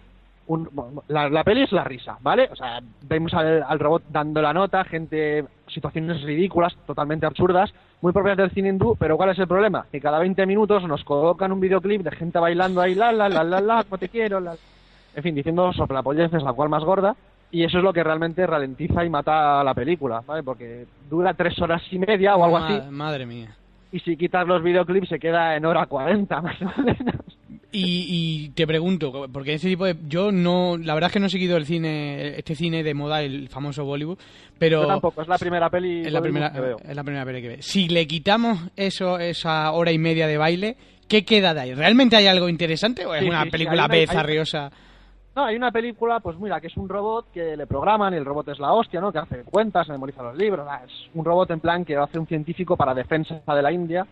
Un- 0.47 0.71
la, 1.09 1.29
la 1.29 1.45
peli 1.45 1.63
es 1.65 1.73
la 1.73 1.85
risa, 1.85 2.17
¿vale? 2.23 2.49
O 2.51 2.57
sea, 2.57 2.81
vemos 3.03 3.35
al, 3.35 3.63
al 3.63 3.79
robot 3.79 4.05
dando 4.09 4.41
la 4.41 4.55
nota, 4.55 4.83
gente, 4.85 5.45
situaciones 5.67 6.23
ridículas, 6.23 6.75
totalmente 6.87 7.27
absurdas, 7.27 7.71
muy 8.01 8.13
propias 8.15 8.39
del 8.39 8.51
cine 8.53 8.71
hindú, 8.71 8.97
pero 8.99 9.19
¿cuál 9.19 9.29
es 9.29 9.39
el 9.39 9.47
problema? 9.47 9.85
Que 9.93 10.01
cada 10.01 10.19
20 10.21 10.47
minutos 10.47 10.83
nos 10.85 11.05
colocan 11.05 11.53
un 11.53 11.61
videoclip 11.61 12.01
de 12.03 12.13
gente 12.13 12.39
bailando 12.39 12.81
ahí, 12.81 12.95
la, 12.95 13.13
la, 13.13 13.29
la, 13.29 13.45
la, 13.45 13.61
la, 13.61 13.85
como 13.85 13.99
te 13.99 14.09
quiero, 14.09 14.41
la... 14.41 14.55
En 15.15 15.23
fin, 15.23 15.35
diciendo 15.35 15.71
soplapolleces, 15.75 16.43
la 16.43 16.55
cual 16.55 16.71
más 16.71 16.83
gorda, 16.85 17.15
y 17.51 17.65
eso 17.65 17.79
es 17.79 17.85
lo 17.85 17.93
que 17.93 18.05
realmente 18.05 18.47
ralentiza 18.47 19.05
y 19.05 19.11
mata 19.11 19.61
a 19.61 19.65
la 19.65 19.75
película, 19.75 20.23
¿vale? 20.27 20.43
Porque 20.43 20.85
dura 21.09 21.35
tres 21.35 21.59
horas 21.61 21.83
y 21.91 21.99
media 21.99 22.37
o 22.37 22.45
algo 22.45 22.59
así, 22.59 22.75
Ma- 22.75 22.91
Madre 22.91 23.27
mía. 23.27 23.55
y 23.93 24.01
si 24.01 24.17
quitas 24.17 24.47
los 24.47 24.63
videoclips 24.63 25.09
se 25.09 25.19
queda 25.19 25.57
en 25.57 25.65
hora 25.65 25.87
40 25.87 26.41
más 26.43 26.57
o 26.63 26.83
menos. 26.83 27.17
Y, 27.71 28.07
y 28.09 28.49
te 28.51 28.67
pregunto, 28.67 29.27
porque 29.31 29.53
ese 29.55 29.69
tipo 29.69 29.85
de... 29.85 29.95
Yo 30.09 30.33
no... 30.33 30.79
La 30.79 30.95
verdad 30.95 31.09
es 31.09 31.13
que 31.13 31.21
no 31.21 31.27
he 31.27 31.31
seguido 31.31 31.59
el 31.59 31.67
cine, 31.67 32.39
este 32.39 32.55
cine 32.55 32.83
de 32.83 32.95
moda, 32.95 33.21
el 33.21 33.49
famoso 33.51 33.85
Bollywood, 33.85 34.19
pero... 34.59 34.83
Yo 34.83 34.89
tampoco, 34.89 35.21
es 35.21 35.29
la 35.29 35.37
primera 35.37 35.69
peli 35.69 36.01
Es 36.01 36.11
la, 36.13 36.23
primera, 36.23 36.51
que 36.51 36.61
veo. 36.61 36.79
es 36.83 36.97
la 36.97 37.05
primera 37.05 37.27
peli 37.27 37.43
que 37.43 37.49
ve. 37.49 37.57
Si 37.63 37.89
le 37.89 38.07
quitamos 38.07 38.59
eso, 38.75 39.19
esa 39.19 39.71
hora 39.73 39.93
y 39.93 39.99
media 39.99 40.27
de 40.27 40.39
baile, 40.39 40.77
¿qué 41.09 41.27
queda 41.27 41.53
de 41.53 41.61
ahí? 41.61 41.75
¿Realmente 41.75 42.17
hay 42.17 42.27
algo 42.27 42.49
interesante 42.49 43.05
o 43.05 43.15
es 43.15 43.21
Sí, 43.23 43.29
una 43.29 43.41
sí, 43.43 43.45
sí, 43.47 43.51
película 43.51 43.83
hay 43.83 43.87
una- 43.87 43.95
B 43.95 44.01
hay- 44.01 44.07
zarriosa? 44.07 44.73
No, 45.39 45.45
hay 45.45 45.55
una 45.55 45.71
película, 45.71 46.19
pues 46.19 46.37
mira, 46.37 46.61
que 46.61 46.67
es 46.67 46.77
un 46.77 46.89
robot 46.89 47.27
que 47.33 47.57
le 47.57 47.69
programan 47.69 48.13
y 48.13 48.17
el 48.17 48.25
robot 48.25 48.49
es 48.49 48.59
la 48.59 48.73
hostia, 48.73 49.01
¿no? 49.01 49.13
Que 49.13 49.21
hace 49.21 49.45
cuentas, 49.45 49.89
memoriza 49.89 50.21
los 50.21 50.37
libros. 50.37 50.67
ah, 50.69 50.83
Es 50.85 51.09
un 51.15 51.25
robot 51.25 51.49
en 51.53 51.61
plan 51.61 51.85
que 51.85 51.97
hace 51.97 52.19
un 52.19 52.27
científico 52.27 52.77
para 52.77 52.93
defensa 52.93 53.41
de 53.47 53.63
la 53.63 53.71
India. 53.71 54.05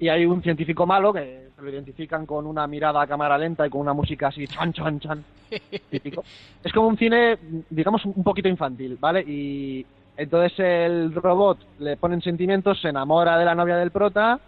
Y 0.00 0.08
hay 0.08 0.26
un 0.26 0.42
científico 0.42 0.84
malo 0.84 1.12
que 1.12 1.50
lo 1.56 1.70
identifican 1.70 2.26
con 2.26 2.48
una 2.48 2.66
mirada 2.66 3.00
a 3.00 3.06
cámara 3.06 3.38
lenta 3.38 3.64
y 3.64 3.70
con 3.70 3.80
una 3.80 3.92
música 3.92 4.26
así, 4.26 4.44
chan, 4.48 4.72
chan, 4.72 4.98
chan, 4.98 5.24
típico. 5.88 6.24
Es 6.64 6.72
como 6.72 6.88
un 6.88 6.98
cine, 6.98 7.38
digamos, 7.70 8.04
un 8.04 8.24
poquito 8.24 8.48
infantil, 8.48 8.98
¿vale? 8.98 9.20
Y 9.20 9.86
entonces 10.16 10.58
el 10.58 11.14
robot 11.14 11.58
le 11.78 11.96
ponen 11.96 12.20
sentimientos, 12.22 12.80
se 12.80 12.88
enamora 12.88 13.38
de 13.38 13.44
la 13.44 13.54
novia 13.54 13.76
del 13.76 13.92
prota 13.92 14.40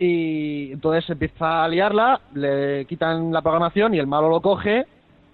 y 0.00 0.72
entonces 0.72 1.08
empieza 1.10 1.62
a 1.62 1.68
liarla, 1.68 2.20
le 2.34 2.86
quitan 2.86 3.32
la 3.32 3.40
programación 3.40 3.94
y 3.94 4.00
el 4.00 4.08
malo 4.08 4.28
lo 4.28 4.40
coge, 4.40 4.84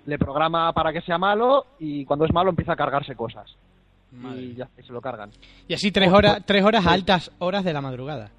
le 0.06 0.18
programa 0.18 0.72
para 0.72 0.92
que 0.92 1.00
sea 1.02 1.18
malo 1.18 1.66
y 1.78 2.04
cuando 2.04 2.24
es 2.24 2.32
malo 2.32 2.50
empieza 2.50 2.72
a 2.72 2.76
cargarse 2.76 3.14
cosas. 3.14 3.54
Madre 4.12 4.42
Y 4.42 4.54
ya 4.54 4.68
y 4.76 4.82
se 4.82 4.92
lo 4.92 5.00
cargan. 5.00 5.30
Y 5.68 5.74
así 5.74 5.92
tres 5.92 6.12
horas, 6.12 6.42
tres 6.44 6.64
horas 6.64 6.84
a 6.86 6.92
altas 6.92 7.30
horas 7.38 7.64
de 7.64 7.72
la 7.72 7.80
madrugada. 7.80 8.30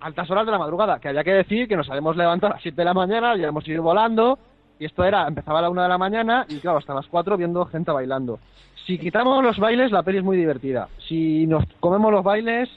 Altas 0.00 0.30
horas 0.30 0.46
de 0.46 0.52
la 0.52 0.58
madrugada, 0.58 1.00
que 1.00 1.08
había 1.08 1.24
que 1.24 1.32
decir 1.32 1.66
que 1.66 1.76
nos 1.76 1.88
habíamos 1.90 2.16
levantado 2.16 2.52
a 2.52 2.56
las 2.56 2.62
7 2.62 2.76
de 2.76 2.84
la 2.84 2.94
mañana, 2.94 3.36
ya 3.36 3.48
hemos 3.48 3.66
ido 3.66 3.82
volando 3.82 4.38
Y 4.78 4.84
esto 4.84 5.02
era, 5.04 5.26
empezaba 5.26 5.58
a 5.58 5.62
la 5.62 5.70
una 5.70 5.82
de 5.82 5.88
la 5.88 5.98
mañana 5.98 6.46
y 6.48 6.60
claro, 6.60 6.78
hasta 6.78 6.94
las 6.94 7.06
cuatro 7.08 7.36
viendo 7.36 7.64
gente 7.66 7.90
bailando. 7.90 8.38
Si 8.86 8.96
quitamos 8.96 9.42
los 9.42 9.58
bailes, 9.58 9.90
la 9.90 10.04
peli 10.04 10.18
es 10.18 10.24
muy 10.24 10.36
divertida. 10.36 10.88
Si 11.08 11.46
nos 11.48 11.64
comemos 11.80 12.12
los 12.12 12.22
bailes, 12.22 12.70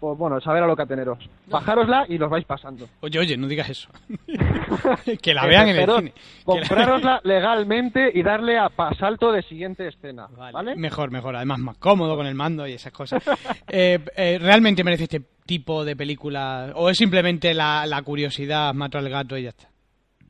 pues 0.00 0.16
bueno, 0.16 0.40
saber 0.40 0.62
a 0.62 0.66
lo 0.66 0.74
que 0.74 0.82
ateneros. 0.82 1.18
Bajárosla 1.46 2.06
y 2.08 2.16
los 2.16 2.30
vais 2.30 2.46
pasando. 2.46 2.88
Oye, 3.00 3.18
oye, 3.18 3.36
no 3.36 3.46
digas 3.46 3.68
eso. 3.68 3.90
que 5.22 5.34
la 5.34 5.46
vean 5.46 5.68
en 5.68 5.76
el 5.76 5.90
cine. 5.90 6.14
Comprárosla 6.44 7.20
legalmente 7.22 8.10
y 8.12 8.22
darle 8.22 8.58
a 8.58 8.70
salto 8.98 9.30
de 9.30 9.42
siguiente 9.42 9.86
escena. 9.86 10.26
¿Vale? 10.52 10.74
Mejor, 10.74 11.10
mejor. 11.10 11.36
Además, 11.36 11.58
más 11.58 11.76
cómodo 11.76 12.16
con 12.16 12.26
el 12.26 12.34
mando 12.34 12.66
y 12.66 12.72
esas 12.72 12.92
cosas. 12.92 13.22
Eh, 13.72 13.98
eh, 14.16 14.38
¿Realmente 14.40 14.82
merece 14.82 15.04
este 15.04 15.22
tipo 15.46 15.84
de 15.84 15.94
película? 15.94 16.72
¿O 16.74 16.90
es 16.90 16.96
simplemente 16.96 17.54
la, 17.54 17.86
la 17.86 18.02
curiosidad, 18.02 18.74
mato 18.74 18.98
al 18.98 19.08
gato 19.08 19.36
y 19.36 19.44
ya 19.44 19.50
está? 19.50 19.68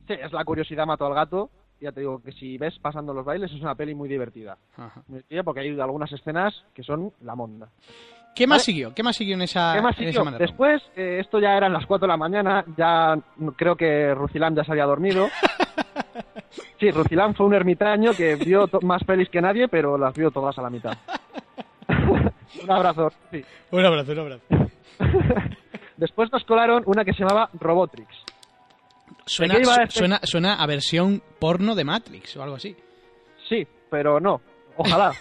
Sí, 0.07 0.13
es 0.13 0.31
la 0.31 0.45
curiosidad 0.45 0.85
mató 0.85 1.07
al 1.07 1.15
gato. 1.15 1.49
Ya 1.79 1.91
te 1.91 2.01
digo 2.01 2.21
que 2.21 2.31
si 2.33 2.57
ves 2.57 2.77
pasando 2.79 3.13
los 3.13 3.25
bailes 3.25 3.51
es 3.51 3.61
una 3.61 3.73
peli 3.73 3.95
muy 3.95 4.07
divertida. 4.07 4.57
Ajá. 4.77 5.01
Muy 5.07 5.19
divertida 5.19 5.43
porque 5.43 5.61
hay 5.61 5.79
algunas 5.79 6.11
escenas 6.11 6.53
que 6.75 6.83
son 6.83 7.11
la 7.21 7.35
monda. 7.35 7.69
¿Qué 8.33 8.47
más 8.47 8.57
Vale. 8.57 8.63
siguió? 8.63 8.93
¿Qué 8.93 9.03
más 9.03 9.15
siguió 9.15 9.35
en 9.35 9.41
esa, 9.41 9.73
¿Qué 9.75 9.81
más 9.81 9.99
en 9.99 10.13
siguió? 10.13 10.31
Después, 10.37 10.81
eh, 10.95 11.17
esto 11.19 11.39
ya 11.39 11.55
eran 11.57 11.73
las 11.73 11.85
4 11.85 12.07
de 12.07 12.11
la 12.11 12.17
mañana, 12.17 12.63
ya 12.77 13.17
creo 13.57 13.75
que 13.75 14.13
Rucilán 14.15 14.55
ya 14.55 14.63
se 14.63 14.71
había 14.71 14.85
dormido. 14.85 15.27
Sí, 16.79 16.89
Rucilán 16.91 17.35
fue 17.35 17.45
un 17.45 17.53
ermitaño 17.53 18.11
que 18.13 18.35
vio 18.35 18.67
más 18.81 19.03
pelis 19.03 19.29
que 19.29 19.39
nadie, 19.39 19.67
pero 19.67 19.97
las 19.97 20.13
vio 20.15 20.31
todas 20.31 20.57
a 20.57 20.61
la 20.63 20.69
mitad. 20.69 20.97
un 22.63 22.71
abrazo, 22.71 23.11
sí. 23.31 23.43
Un 23.69 23.85
abrazo, 23.85 24.11
un 24.11 24.19
abrazo. 24.19 24.43
Después 25.97 26.31
nos 26.31 26.43
colaron 26.43 26.83
una 26.87 27.05
que 27.05 27.13
se 27.13 27.19
llamaba 27.19 27.49
Robotrix. 27.53 28.09
Suena, 29.25 29.53
¿De 29.53 29.59
qué 29.61 29.65
iba 29.65 29.75
su- 29.75 29.81
este? 29.81 29.99
suena, 29.99 30.19
suena 30.23 30.55
a 30.55 30.65
versión 30.65 31.21
porno 31.39 31.75
de 31.75 31.83
Matrix 31.85 32.35
o 32.35 32.43
algo 32.43 32.55
así. 32.55 32.75
Sí, 33.47 33.65
pero 33.89 34.19
no. 34.19 34.41
Ojalá. 34.75 35.11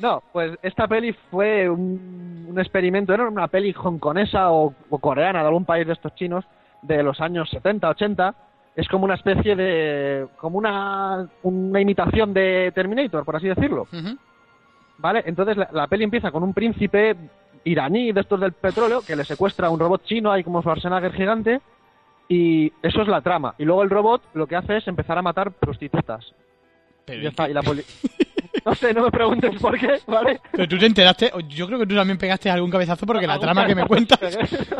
No, 0.00 0.22
pues 0.32 0.58
esta 0.62 0.88
peli 0.88 1.12
fue 1.30 1.68
un, 1.68 2.46
un 2.48 2.58
experimento, 2.58 3.12
era 3.12 3.28
una 3.28 3.48
peli 3.48 3.74
hongkonesa 3.74 4.50
o, 4.50 4.74
o 4.88 4.98
coreana 4.98 5.40
de 5.40 5.46
algún 5.46 5.64
país 5.64 5.86
de 5.86 5.92
estos 5.92 6.14
chinos 6.14 6.44
de 6.82 7.02
los 7.02 7.20
años 7.20 7.48
70, 7.50 7.88
80. 7.88 8.34
Es 8.76 8.88
como 8.88 9.04
una 9.04 9.14
especie 9.14 9.56
de. 9.56 10.28
como 10.38 10.58
una, 10.58 11.28
una 11.42 11.80
imitación 11.80 12.32
de 12.32 12.72
Terminator, 12.74 13.24
por 13.24 13.36
así 13.36 13.48
decirlo. 13.48 13.86
¿Vale? 14.98 15.22
Entonces 15.26 15.56
la, 15.56 15.68
la 15.72 15.86
peli 15.86 16.04
empieza 16.04 16.30
con 16.30 16.42
un 16.42 16.54
príncipe 16.54 17.16
iraní 17.64 18.12
de 18.12 18.20
estos 18.20 18.40
del 18.40 18.52
petróleo 18.52 19.02
que 19.02 19.16
le 19.16 19.24
secuestra 19.24 19.66
a 19.66 19.70
un 19.70 19.80
robot 19.80 20.04
chino 20.04 20.30
ahí 20.30 20.44
como 20.44 20.60
Schwarzenegger 20.60 21.12
gigante 21.12 21.60
y 22.28 22.72
eso 22.82 23.02
es 23.02 23.08
la 23.08 23.20
trama. 23.20 23.54
Y 23.58 23.64
luego 23.64 23.82
el 23.82 23.90
robot 23.90 24.22
lo 24.34 24.46
que 24.46 24.56
hace 24.56 24.76
es 24.76 24.86
empezar 24.86 25.18
a 25.18 25.22
matar 25.22 25.50
prostitutas. 25.50 26.32
Pero, 27.04 27.18
Y 27.18 27.22
ya 27.24 27.28
está, 27.30 27.50
y 27.50 27.52
la 27.52 27.62
poli... 27.64 27.82
No 28.64 28.74
sé, 28.74 28.92
no 28.92 29.04
me 29.04 29.10
preguntes 29.10 29.60
por 29.60 29.78
qué, 29.78 30.00
¿vale? 30.06 30.40
pero 30.52 30.68
tú 30.68 30.78
te 30.78 30.86
enteraste, 30.86 31.30
yo 31.48 31.66
creo 31.66 31.78
que 31.78 31.86
tú 31.86 31.94
también 31.94 32.18
pegaste 32.18 32.50
algún 32.50 32.70
cabezazo 32.70 33.06
porque 33.06 33.26
la 33.26 33.38
trama 33.38 33.66
que 33.66 33.74
me 33.74 33.86
cuentas, 33.86 34.18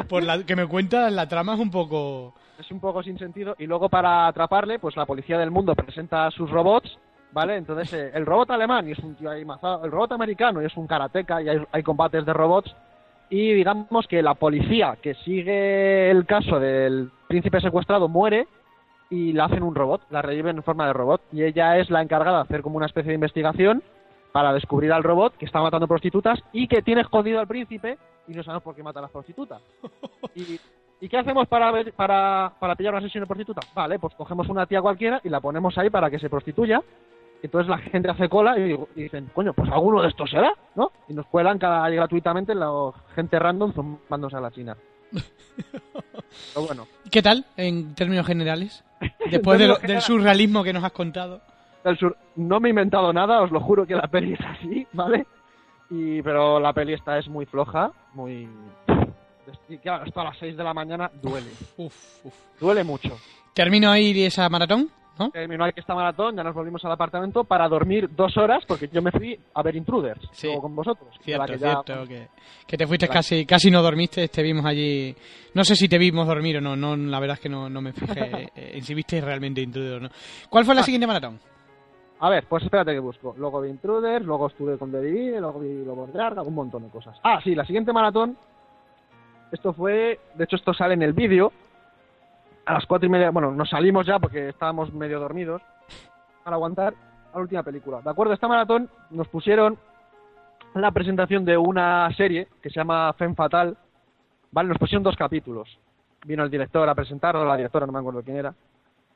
por 0.09 0.23
la 0.23 0.45
que 0.45 0.57
me 0.57 0.67
cuentas, 0.67 1.13
la 1.13 1.29
trama 1.29 1.55
es 1.55 1.61
un 1.61 1.71
poco... 1.71 2.35
Es 2.59 2.71
un 2.71 2.81
poco 2.81 3.03
sin 3.03 3.19
sentido. 3.19 3.57
Y 3.59 3.67
luego 3.67 3.89
para 3.89 4.27
atraparle, 4.27 4.79
pues 4.79 4.95
la 4.95 5.07
policía 5.07 5.39
del 5.39 5.51
mundo 5.51 5.75
presenta 5.75 6.31
sus 6.31 6.51
robots, 6.51 6.99
¿vale? 7.33 7.57
Entonces 7.57 7.93
eh, 7.95 8.11
el 8.13 8.27
robot 8.27 8.51
alemán 8.51 8.87
y 8.87 8.93
es 8.93 8.99
un 8.99 9.15
tío 9.15 9.31
ahí 9.31 9.45
mazado, 9.47 9.85
el 9.85 9.91
robot 9.91 10.13
americano 10.13 10.61
y 10.61 10.67
es 10.67 10.77
un 10.77 10.87
karateca 10.87 11.41
y 11.41 11.49
hay, 11.49 11.59
hay 11.73 11.83
combates 11.83 12.27
de 12.27 12.33
robots. 12.33 12.75
Y 13.31 13.55
digamos 13.55 14.07
que 14.09 14.23
la 14.23 14.35
policía 14.35 14.99
que 15.01 15.15
sigue 15.15 16.11
el 16.11 16.27
caso 16.27 16.59
del 16.59 17.11
príncipe 17.29 17.61
secuestrado 17.61 18.09
muere 18.09 18.47
y 19.11 19.33
la 19.33 19.47
hacen 19.47 19.63
un 19.63 19.75
robot, 19.75 20.03
la 20.11 20.23
reviven 20.23 20.57
en 20.57 20.63
forma 20.63 20.87
de 20.87 20.93
robot. 20.93 21.21
Y 21.33 21.43
ella 21.43 21.77
es 21.79 21.91
la 21.91 22.01
encargada 22.03 22.39
de 22.39 22.43
hacer 22.45 22.63
como 22.63 22.77
una 22.77 22.87
especie 22.87 23.09
de 23.11 23.15
investigación 23.17 23.83
para 24.33 24.53
descubrir 24.53 24.93
al 24.93 25.03
robot 25.03 25.37
que 25.37 25.45
está 25.47 25.61
matando 25.61 25.89
prostitutas 25.89 26.39
y 26.53 26.69
que 26.69 26.83
tiene 26.83 27.01
escondido 27.01 27.41
al 27.41 27.49
príncipe 27.49 27.99
y 28.29 28.33
no 28.33 28.43
sabemos 28.45 28.63
por 28.63 28.77
qué 28.77 28.83
mata 28.83 29.01
a 29.01 29.03
las 29.03 29.11
prostitutas. 29.11 29.61
Y, 30.37 30.61
¿y 31.01 31.09
qué 31.09 31.19
hacemos 31.19 31.49
para, 31.49 31.73
ver- 31.73 31.93
para, 31.95 32.53
para 32.61 32.77
pillar 32.77 32.93
una 32.93 33.01
asesino 33.01 33.25
de 33.25 33.27
prostituta? 33.27 33.63
Vale, 33.75 33.99
pues 33.99 34.15
cogemos 34.15 34.49
una 34.49 34.65
tía 34.67 34.81
cualquiera 34.81 35.21
y 35.25 35.29
la 35.29 35.41
ponemos 35.41 35.77
ahí 35.77 35.91
para 35.91 36.09
que 36.09 36.21
se 36.21 36.31
prostituya. 36.31 36.81
Entonces 37.43 37.69
la 37.69 37.79
gente 37.79 38.09
hace 38.11 38.29
cola 38.29 38.57
y, 38.57 38.75
y 38.95 39.03
dicen, 39.03 39.29
coño, 39.35 39.53
pues 39.55 39.69
alguno 39.73 40.03
de 40.03 40.09
estos 40.09 40.31
será, 40.31 40.53
¿no? 40.77 40.93
Y 41.09 41.15
nos 41.15 41.27
cuelan 41.27 41.59
cada 41.59 41.89
gratuitamente 41.89 42.55
la 42.55 42.71
gente 43.17 43.39
random 43.41 43.73
zumbándose 43.73 44.37
a 44.37 44.41
la 44.41 44.51
China. 44.53 44.77
Pero 46.55 46.67
bueno, 46.67 46.87
¿Qué 47.11 47.23
tal, 47.23 47.45
en 47.57 47.95
términos 47.95 48.27
generales? 48.27 48.85
Después 49.31 49.59
de 49.59 49.67
lo- 49.69 49.75
términos 49.77 49.95
del 49.95 50.01
surrealismo 50.03 50.63
que 50.65 50.73
nos 50.73 50.85
has 50.85 50.93
contado. 50.93 51.41
sur 51.99 52.17
no 52.37 52.61
me 52.61 52.69
he 52.69 52.71
inventado 52.71 53.13
nada, 53.13 53.41
os 53.43 53.51
lo 53.51 53.61
juro 53.61 53.87
que 53.87 53.95
la 53.95 54.07
peli 54.09 54.35
es 54.35 54.41
así, 54.41 54.87
¿vale? 54.93 55.27
Y, 55.91 56.23
pero 56.23 56.61
la 56.61 56.73
peli 56.73 56.95
esta 56.95 57.19
es 57.19 57.29
muy 57.29 57.47
floja, 57.47 57.91
muy... 58.15 58.49
Y 59.69 59.79
claro, 59.79 60.05
hasta 60.05 60.23
las 60.25 60.39
6 60.39 60.57
de 60.57 60.63
la 60.63 60.73
mañana 60.73 61.11
duele, 61.21 61.51
Uf, 61.77 62.25
uf. 62.25 62.35
duele 62.61 62.85
mucho. 62.85 63.19
Termino 63.53 63.91
ahí 63.91 64.23
esa 64.25 64.49
maratón, 64.49 64.89
¿no? 65.19 65.31
Terminó 65.31 65.67
esta 65.67 65.95
maratón, 65.95 66.37
ya 66.37 66.43
nos 66.43 66.55
volvimos 66.55 66.83
al 66.85 66.93
apartamento 66.93 67.45
para 67.45 67.69
dormir 67.69 68.09
dos 68.17 68.37
horas 68.39 68.65
porque 68.67 68.89
yo 68.89 69.03
me 69.03 69.11
fui 69.11 69.39
a 69.55 69.63
ver 69.63 69.77
Intruders, 69.77 70.21
Sí. 70.33 70.47
luego 70.47 70.63
con 70.63 70.77
vosotros. 70.77 71.09
Cierto, 71.23 71.47
que 71.47 71.59
ya- 71.59 71.83
cierto, 71.85 72.07
que, 72.09 72.29
que 72.67 72.77
te 72.79 72.87
fuiste 72.87 73.07
Claro. 73.07 73.19
casi, 73.19 73.45
casi 73.45 73.71
no 73.71 73.83
dormiste, 73.83 74.29
te 74.29 74.43
vimos 74.43 74.65
allí. 74.65 75.15
No 75.55 75.65
sé 75.65 75.75
si 75.77 75.89
te 75.89 75.99
vimos 75.99 76.27
dormir 76.27 76.57
o 76.59 76.61
no, 76.61 76.75
no 76.77 76.97
la 76.97 77.21
verdad 77.21 77.35
es 77.35 77.41
que 77.41 77.49
no, 77.49 77.69
no 77.69 77.81
me 77.83 77.93
fijé 77.93 78.11
eh, 78.57 78.73
en 78.75 78.83
si 78.83 78.95
viste 78.95 79.21
realmente 79.21 79.61
intruder 79.61 79.95
o 79.95 80.01
no. 80.01 80.09
¿Cuál 80.49 80.65
fue 80.65 80.75
la 80.75 80.81
Ah. 80.81 80.85
siguiente 80.85 81.07
maratón? 81.07 81.39
A 82.23 82.29
ver, 82.29 82.45
pues 82.49 82.63
espérate 82.65 82.93
que 82.93 82.99
busco. 82.99 83.35
Luego 83.39 83.61
vi 83.63 83.71
Intruders, 83.71 84.25
luego 84.27 84.49
estuve 84.49 84.77
con 84.77 84.91
The 84.93 85.01
luego 85.41 85.59
vi 85.59 85.85
Lobo 85.85 86.07
de 86.07 86.23
Arga, 86.23 86.43
un 86.43 86.55
montón 86.55 86.83
de 86.85 86.91
cosas. 86.91 87.19
Ah, 87.25 87.41
sí, 87.43 87.55
la 87.55 87.65
siguiente 87.65 87.93
maratón. 87.95 88.37
Esto 89.53 89.73
fue. 89.73 90.21
De 90.35 90.45
hecho, 90.45 90.57
esto 90.57 90.73
sale 90.75 90.95
en 90.95 91.03
el 91.03 91.13
vídeo. 91.13 91.51
A 92.71 92.75
las 92.75 92.87
cuatro 92.87 93.07
y 93.07 93.11
media. 93.11 93.31
Bueno, 93.31 93.51
nos 93.51 93.69
salimos 93.69 94.07
ya 94.07 94.21
porque 94.21 94.51
estábamos 94.51 94.93
medio 94.93 95.19
dormidos. 95.19 95.61
Para 96.45 96.55
aguantar 96.55 96.95
a 97.33 97.37
la 97.37 97.43
última 97.43 97.65
película. 97.65 98.01
¿De 98.01 98.09
acuerdo? 98.09 98.33
Esta 98.33 98.47
maratón 98.47 98.89
nos 99.11 99.27
pusieron 99.27 99.77
la 100.75 100.93
presentación 100.93 101.45
de 101.45 101.57
una 101.57 102.09
serie 102.17 102.47
que 102.63 102.71
se 102.71 102.77
llama 102.77 103.13
Femme 103.15 103.35
Fatal. 103.35 103.77
Vale, 104.53 104.69
nos 104.69 104.79
pusieron 104.79 105.03
dos 105.03 105.17
capítulos. 105.17 105.69
Vino 106.25 106.45
el 106.45 106.51
director 106.51 106.89
a 106.89 106.95
presentarlo, 106.95 107.45
la 107.45 107.57
directora, 107.57 107.87
no 107.87 107.93
me 107.93 107.99
acuerdo 107.99 108.23
quién 108.23 108.37
era. 108.37 108.55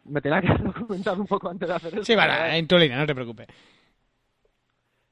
Me 0.06 0.20
tenía 0.20 0.40
que 0.40 0.48
documentar 0.60 1.16
un 1.20 1.26
poco 1.28 1.48
antes 1.48 1.68
de 1.68 1.74
hacer 1.76 1.92
esto. 1.94 2.04
Sí, 2.04 2.16
vale, 2.16 2.32
¿verdad? 2.32 2.56
en 2.58 2.66
tu 2.66 2.76
línea, 2.76 2.98
no 2.98 3.06
te 3.06 3.14
preocupes. 3.14 3.46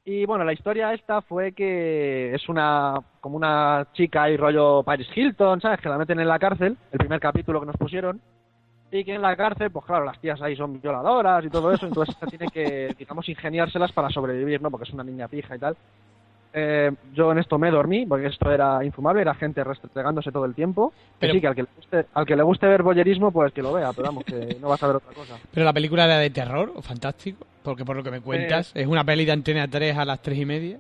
Y 0.05 0.27
bueno, 0.27 0.43
la 0.43 0.53
historia 0.53 0.93
esta 0.93 1.23
fue 1.23 1.53
que 1.53 2.35
es 2.35 2.49
una 2.49 2.95
como 3.21 3.37
una 3.37 3.87
chica 3.93 4.29
y 4.29 4.37
rollo 4.37 4.83
Paris 4.83 5.07
Hilton, 5.15 5.61
¿sabes? 5.61 5.81
Que 5.81 5.89
la 5.89 5.97
meten 5.97 6.19
en 6.19 6.27
la 6.27 6.41
cárcel, 6.41 6.77
el 6.91 6.99
primer 6.99 7.21
capítulo 7.21 7.61
que 7.61 7.67
nos 7.67 7.77
pusieron. 7.77 8.21
Y 8.95 9.05
que 9.05 9.15
en 9.15 9.23
la 9.23 9.35
cárcel, 9.35 9.71
pues 9.71 9.85
claro, 9.87 10.05
las 10.05 10.21
tías 10.21 10.41
ahí 10.43 10.55
son 10.55 10.81
violadoras 10.81 11.43
y 11.45 11.49
todo 11.49 11.73
eso, 11.73 11.87
entonces 11.87 12.15
tiene 12.29 12.47
que, 12.53 12.95
digamos, 12.99 13.27
ingeniárselas 13.29 13.91
para 13.91 14.11
sobrevivir, 14.11 14.61
¿no? 14.61 14.71
Porque 14.71 14.85
es 14.87 14.93
una 14.95 15.03
niña 15.03 15.29
pija 15.29 15.57
y 15.57 15.59
tal. 15.59 15.77
Eh, 16.55 16.93
yo 17.15 17.33
en 17.33 17.39
esto 17.39 17.59
me 17.59 17.71
dormí, 17.71 18.05
porque 18.05 18.27
esto 18.27 18.53
era 18.53 18.85
infumable, 18.85 19.23
era 19.23 19.33
gente 19.35 19.65
restregándose 19.65 20.31
todo 20.31 20.45
el 20.45 20.55
tiempo. 20.55 20.91
Que 21.19 21.21
Pero- 21.21 21.33
sí, 21.35 21.41
que 21.41 21.47
al 21.47 21.55
que, 21.55 21.63
le 21.63 21.69
guste, 21.75 22.07
al 22.13 22.27
que 22.27 22.37
le 22.37 22.43
guste 22.43 22.67
ver 22.67 22.83
boyerismo, 22.83 23.33
pues 23.33 23.55
que 23.55 23.63
lo 23.63 23.73
vea, 23.73 23.91
pero 23.95 24.09
vamos, 24.09 24.25
que 24.25 24.35
no 24.61 24.69
vas 24.69 24.83
a 24.83 24.87
ver 24.89 24.97
otra 24.97 25.15
cosa. 25.15 25.39
Pero 25.55 25.65
la 25.65 25.73
película 25.73 26.05
era 26.05 26.19
de 26.19 26.29
terror 26.29 26.71
o 26.77 26.83
fantástico, 26.83 27.47
porque 27.63 27.87
por 27.87 27.97
lo 27.97 28.03
que 28.03 28.11
me 28.11 28.19
Eh. 28.19 28.23
cuentas, 28.23 28.73
es 28.75 28.87
una 28.87 29.03
peli 29.05 29.25
de 29.25 29.33
Antena 29.33 29.67
3 29.67 29.97
a 29.97 30.05
las 30.05 30.21
3 30.21 30.37
y 30.39 30.45
media. 30.45 30.79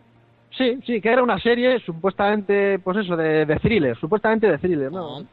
Sí, 0.50 0.78
sí, 0.84 1.00
que 1.00 1.08
era 1.08 1.22
una 1.22 1.38
serie 1.40 1.80
supuestamente, 1.80 2.78
pues 2.80 2.98
eso, 2.98 3.16
de, 3.16 3.46
de 3.46 3.56
thriller, 3.56 3.96
supuestamente 3.96 4.50
de 4.50 4.58
thriller, 4.58 4.92
¿no? 4.92 5.20
No. 5.20 5.26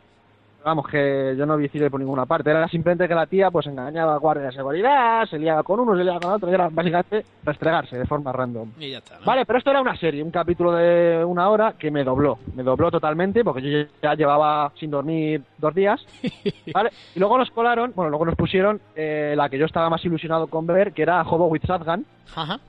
Vamos, 0.64 0.88
que 0.88 1.36
yo 1.38 1.46
no 1.46 1.56
vi 1.56 1.70
thriller 1.70 1.90
por 1.90 2.02
ninguna 2.02 2.26
parte, 2.26 2.50
era 2.50 2.68
simplemente 2.68 3.08
que 3.08 3.16
la 3.16 3.26
tía 3.26 3.50
pues 3.50 3.66
engañaba 3.68 4.16
a 4.16 4.18
guardias 4.18 4.48
de 4.54 4.58
seguridad, 4.58 5.26
se 5.26 5.40
liaba 5.40 5.64
con 5.64 5.80
uno, 5.80 5.96
se 5.96 6.04
liaba 6.04 6.20
con 6.20 6.34
otro, 6.34 6.50
y 6.50 6.54
era 6.54 6.68
básicamente 6.70 7.26
restregarse 7.46 7.98
de 7.98 8.06
forma 8.06 8.34
random. 8.34 8.70
Y 8.78 8.92
ya 8.92 8.98
está, 8.98 9.20
¿no? 9.20 9.26
Vale, 9.26 9.46
pero 9.46 9.58
esto 9.58 9.72
era 9.72 9.80
una 9.82 9.96
serie, 9.96 10.22
un 10.22 10.32
capítulo 10.32 10.74
de 10.74 11.24
una 11.24 11.50
hora 11.50 11.74
que 11.80 11.90
me 11.92 12.04
dobló, 12.04 12.40
me 12.56 12.64
dobló 12.64 12.92
totalmente 12.92 13.44
porque 13.44 13.62
yo 13.62 13.90
ya 14.04 14.16
llevaba 14.16 14.72
sin 14.78 14.92
dormir 14.92 15.42
dos 15.58 15.74
días, 15.74 16.06
¿vale? 16.74 16.90
Y 17.16 17.20
luego 17.20 17.38
nos 17.38 17.50
colaron, 17.52 17.94
bueno, 17.96 18.10
luego 18.10 18.26
nos 18.26 18.36
pusieron 18.36 18.82
eh, 18.96 19.34
la 19.38 19.48
que 19.50 19.58
yo 19.58 19.66
estaba 19.66 19.90
más 19.90 20.04
ilusionado 20.04 20.48
con 20.48 20.68
ver, 20.68 20.92
que 20.92 21.04
era 21.04 21.22
Hobo 21.22 21.48
with 21.48 21.64
Shotgun, 21.64 22.06
Ajá. 22.36 22.60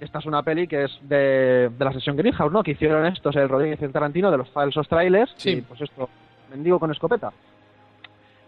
esta 0.00 0.20
es 0.20 0.26
una 0.26 0.44
peli 0.44 0.68
que 0.68 0.84
es 0.84 0.98
de, 1.02 1.68
de 1.76 1.84
la 1.84 1.92
sesión 1.92 2.16
Greenhouse, 2.16 2.52
¿no? 2.52 2.62
Que 2.62 2.70
hicieron 2.70 3.04
estos, 3.06 3.34
el 3.34 3.48
Rodríguez 3.48 3.80
y 3.82 3.84
el 3.86 3.92
Tarantino, 3.92 4.30
de 4.30 4.38
los 4.38 4.48
falsos 4.50 4.86
trailers. 4.86 5.32
Sí. 5.36 5.50
Y 5.50 5.60
pues 5.62 5.80
esto, 5.80 6.08
mendigo 6.50 6.78
con 6.78 6.90
escopeta. 6.90 7.32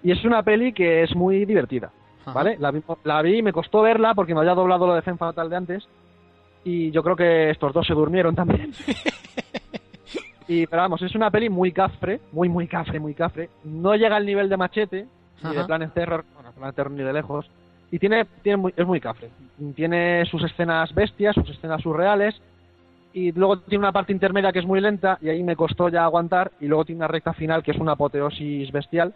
Y 0.03 0.13
es 0.13 0.25
una 0.25 0.43
peli 0.43 0.73
que 0.73 1.03
es 1.03 1.15
muy 1.15 1.45
divertida. 1.45 1.91
¿vale? 2.33 2.57
La 2.59 2.71
vi, 2.71 2.83
la 3.05 3.23
vi, 3.23 3.43
me 3.43 3.53
costó 3.53 3.83
verla 3.83 4.15
porque 4.15 4.35
me 4.35 4.41
había 4.41 4.55
doblado 4.55 4.87
lo 4.87 4.95
de 4.95 5.03
Femme 5.03 5.19
Fatal 5.19 5.51
de 5.51 5.57
antes. 5.57 5.89
Y 6.65 6.91
yo 6.91 7.03
creo 7.03 7.17
que 7.17 7.51
estos 7.51 7.73
dos 7.73 7.87
se 7.87 7.95
durmieron 7.95 8.35
también. 8.35 8.73
y, 10.49 10.67
pero 10.67 10.83
vamos, 10.83 11.01
es 11.03 11.15
una 11.15 11.31
peli 11.31 11.49
muy 11.49 11.73
cafre, 11.73 12.21
muy, 12.33 12.49
muy 12.49 12.67
cafre, 12.67 12.99
muy 13.01 13.15
cafre. 13.15 13.49
No 13.65 13.95
llega 13.95 14.17
al 14.17 14.27
nivel 14.27 14.49
de 14.49 14.57
Machete, 14.57 15.07
ni 15.43 15.55
de. 15.55 15.65
Planet 15.65 15.93
Terror. 15.95 16.25
Bueno, 16.35 16.51
a 16.57 16.67
meter 16.67 16.91
ni 16.91 17.03
de 17.03 17.13
lejos. 17.13 17.51
Y 17.91 17.99
tiene, 17.99 18.25
tiene 18.43 18.57
muy- 18.57 18.75
es 18.77 18.87
muy 18.87 19.01
cafre. 19.01 19.31
Tiene 19.75 20.25
sus 20.27 20.43
escenas 20.45 20.95
bestias, 20.95 21.35
sus 21.35 21.49
escenas 21.51 21.83
surreales, 21.83 22.41
y 23.13 23.33
luego 23.33 23.59
tiene 23.61 23.83
una 23.85 23.93
parte 23.93 24.13
intermedia 24.13 24.53
que 24.53 24.61
es 24.61 24.67
muy 24.67 24.81
lenta, 24.81 25.19
y 25.21 25.29
ahí 25.29 25.43
me 25.43 25.57
costó 25.57 25.89
ya 25.89 26.05
aguantar, 26.05 26.53
y 26.61 26.67
luego 26.67 26.85
tiene 26.85 26.99
una 27.01 27.09
recta 27.09 27.33
final 27.33 27.63
que 27.63 27.73
es 27.73 27.79
una 27.79 27.93
apoteosis 27.93 28.71
bestial, 28.73 29.15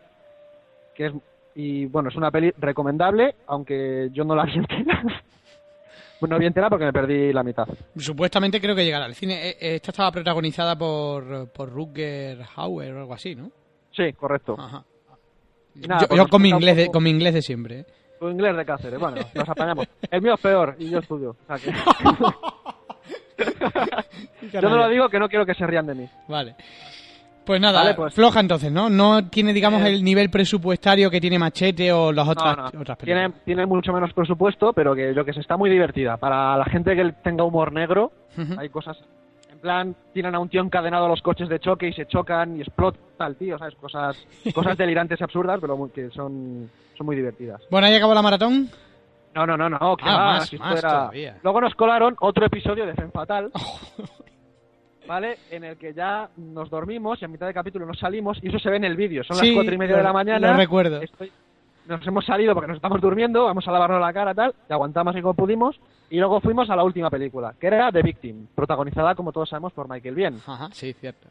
que 0.94 1.06
es, 1.06 1.12
y 1.54 1.86
bueno, 1.86 2.08
es 2.08 2.16
una 2.16 2.30
peli 2.30 2.52
recomendable, 2.58 3.34
aunque 3.46 4.08
yo 4.12 4.24
no 4.24 4.34
la 4.34 4.44
vi 4.44 4.54
entera. 4.56 5.02
bueno, 6.20 6.36
no 6.36 6.38
vi 6.40 6.46
entera 6.46 6.68
porque 6.70 6.84
me 6.86 6.92
perdí 6.92 7.32
la 7.32 7.42
mitad. 7.42 7.66
Supuestamente 7.96 8.60
creo 8.60 8.74
que 8.74 8.84
llegará 8.84 9.04
al 9.04 9.14
cine. 9.14 9.48
Eh, 9.50 9.56
eh, 9.60 9.74
Esta 9.76 9.90
estaba 9.90 10.10
protagonizada 10.12 10.76
por, 10.76 11.48
por 11.52 11.70
Rutger 11.70 12.38
Hauer 12.56 12.94
o 12.94 13.00
algo 13.00 13.14
así, 13.14 13.34
¿no? 13.34 13.50
Sí, 13.92 14.12
correcto. 14.14 14.56
Ajá. 14.58 14.84
Y 15.76 15.86
nada, 15.86 16.02
yo 16.02 16.08
pues 16.08 16.18
yo 16.18 16.28
con, 16.28 16.42
mi 16.42 16.48
inglés 16.50 16.76
de, 16.76 16.90
con 16.90 17.02
mi 17.02 17.10
inglés 17.10 17.34
de 17.34 17.42
siempre. 17.42 17.80
¿eh? 17.80 17.86
Tu 18.18 18.28
inglés 18.28 18.56
de 18.56 18.64
Cáceres, 18.64 18.98
bueno, 18.98 19.16
nos 19.34 19.48
apañamos. 19.48 19.86
El 20.10 20.22
mío 20.22 20.34
es 20.34 20.40
peor 20.40 20.76
y 20.78 20.88
yo 20.90 20.98
estudio. 21.00 21.30
o 21.30 21.46
sea 21.46 21.56
que- 21.58 21.72
yo 24.52 24.60
no 24.62 24.76
lo 24.76 24.88
digo 24.88 25.08
que 25.08 25.18
no 25.18 25.28
quiero 25.28 25.46
que 25.46 25.54
se 25.54 25.66
rían 25.66 25.86
de 25.86 25.94
mí. 25.94 26.08
Vale. 26.28 26.54
Pues 27.44 27.60
nada, 27.60 27.80
Vale, 27.82 27.94
pues- 27.94 28.14
floja 28.14 28.40
entonces, 28.40 28.72
¿no? 28.72 28.88
No 28.88 29.28
tiene, 29.28 29.52
digamos, 29.52 29.82
Eh, 29.82 29.88
el 29.88 30.02
nivel 30.02 30.30
presupuestario 30.30 31.10
que 31.10 31.20
tiene 31.20 31.38
Machete 31.38 31.92
o 31.92 32.10
las 32.10 32.26
otras, 32.26 32.56
No, 32.56 32.62
no, 32.72 32.80
otras 32.80 32.96
tiene, 32.98 33.20
películas. 33.20 33.44
tiene 33.44 33.66
mucho 33.66 33.92
menos 33.92 34.12
presupuesto, 34.14 34.72
pero 34.72 34.94
que 34.94 35.12
yo 35.14 35.24
que 35.26 35.34
sé, 35.34 35.40
está 35.40 35.56
muy 35.58 35.68
divertida. 35.68 36.16
Para 36.16 36.56
la 36.56 36.64
gente 36.64 36.96
que 36.96 37.12
tenga 37.22 37.44
humor 37.44 37.70
negro, 37.72 38.12
hay 38.56 38.70
cosas. 38.70 38.96
En 39.52 39.58
plan, 39.58 39.94
tienen 40.14 40.34
a 40.34 40.38
un 40.40 40.48
tío 40.48 40.62
encadenado 40.62 41.04
a 41.04 41.08
los 41.08 41.20
coches 41.20 41.48
de 41.50 41.58
choque 41.58 41.88
y 41.88 41.92
se 41.92 42.06
chocan 42.06 42.56
y 42.56 42.60
explota 42.62 43.26
el 43.26 43.36
tío, 43.36 43.58
¿sabes? 43.58 43.74
Cosas, 43.74 44.16
cosas 44.54 44.76
delirantes 44.78 45.20
y 45.20 45.24
absurdas, 45.24 45.58
pero 45.60 45.76
muy- 45.76 45.90
que 45.90 46.08
son, 46.10 46.70
son 46.96 47.06
muy 47.06 47.16
divertidas. 47.16 47.60
Bueno, 47.70 47.86
ahí 47.86 47.94
acabó 47.94 48.14
la 48.14 48.22
maratón. 48.22 48.70
No, 49.34 49.46
no, 49.46 49.56
no, 49.56 49.68
no. 49.68 49.96
que 49.96 50.04
Ah, 50.08 50.16
va, 50.16 50.24
más, 50.34 50.48
si 50.48 50.56
esto 50.56 50.66
más 50.68 50.78
era- 50.78 50.88
todavía. 50.90 51.38
Luego 51.42 51.60
nos 51.60 51.74
colaron 51.74 52.16
otro 52.20 52.46
episodio 52.46 52.86
de 52.86 52.94
Fen 52.94 53.10
Fatal. 53.12 53.50
¿Vale? 55.06 55.38
En 55.50 55.64
el 55.64 55.76
que 55.76 55.92
ya 55.92 56.30
nos 56.36 56.70
dormimos 56.70 57.20
y 57.20 57.26
a 57.26 57.28
mitad 57.28 57.46
de 57.46 57.52
capítulo 57.52 57.84
nos 57.84 57.98
salimos 57.98 58.38
y 58.42 58.48
eso 58.48 58.58
se 58.58 58.70
ve 58.70 58.76
en 58.78 58.84
el 58.84 58.96
vídeo. 58.96 59.22
Son 59.22 59.36
Sí, 59.36 59.48
las 59.48 59.54
cuatro 59.56 59.74
y 59.74 59.78
media 59.78 59.92
lo- 59.92 59.98
de 59.98 60.04
la 60.04 60.12
mañana. 60.14 60.50
lo 60.52 60.56
recuerdo. 60.56 61.02
Estoy- 61.02 61.30
Nos 61.86 62.06
hemos 62.06 62.24
salido 62.24 62.54
porque 62.54 62.68
nos 62.68 62.76
estamos 62.76 62.98
durmiendo, 63.02 63.44
vamos 63.44 63.68
a 63.68 63.70
lavarnos 63.70 64.00
la 64.00 64.10
cara 64.14 64.32
tal, 64.34 64.54
y 64.70 64.72
aguantamos 64.72 65.14
y 65.16 65.20
como 65.20 65.34
pudimos. 65.34 65.78
Y 66.08 66.18
luego 66.18 66.40
fuimos 66.40 66.70
a 66.70 66.76
la 66.76 66.82
última 66.84 67.10
película, 67.10 67.52
que 67.60 67.66
era 67.66 67.92
The 67.92 68.00
Victim, 68.00 68.46
protagonizada, 68.54 69.14
como 69.14 69.32
todos 69.32 69.50
sabemos, 69.50 69.74
por 69.74 69.86
Michael 69.90 70.14
Bien. 70.14 70.40
Ajá, 70.46 70.68
sí, 70.72 70.94
cierto. 70.94 71.28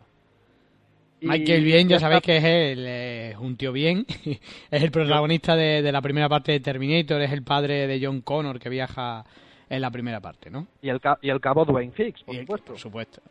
Michael 1.28 1.64
Bien, 1.64 1.88
ya 1.90 2.00
sabéis 2.00 2.22
que 2.22 2.38
es 2.38 2.44
el, 2.44 2.86
eh, 2.88 3.36
un 3.40 3.56
tío 3.58 3.72
bien. 3.72 4.06
es 4.72 4.84
el 4.84 4.92
protagonista 4.92 5.56
de, 5.56 5.82
de 5.82 5.92
la 5.92 6.02
primera 6.02 6.28
parte 6.30 6.52
de 6.52 6.60
Terminator, 6.60 7.22
es 7.22 7.32
el 7.32 7.44
padre 7.44 7.88
de 7.88 8.00
John 8.06 8.22
Connor 8.22 8.60
que 8.60 8.70
viaja 8.70 9.24
en 9.70 9.82
la 9.82 9.90
primera 9.92 10.20
parte, 10.20 10.50
¿no? 10.50 10.68
Y 10.82 10.90
el, 10.90 11.00
ca- 11.02 11.18
y 11.22 11.30
el 11.30 11.40
cabo 11.40 11.66
Dwayne 11.66 11.94
Hicks, 11.98 12.24
por 12.24 12.36
Y- 12.36 12.40
supuesto. 12.40 12.68
Por 12.74 12.80
supuesto. 12.80 13.22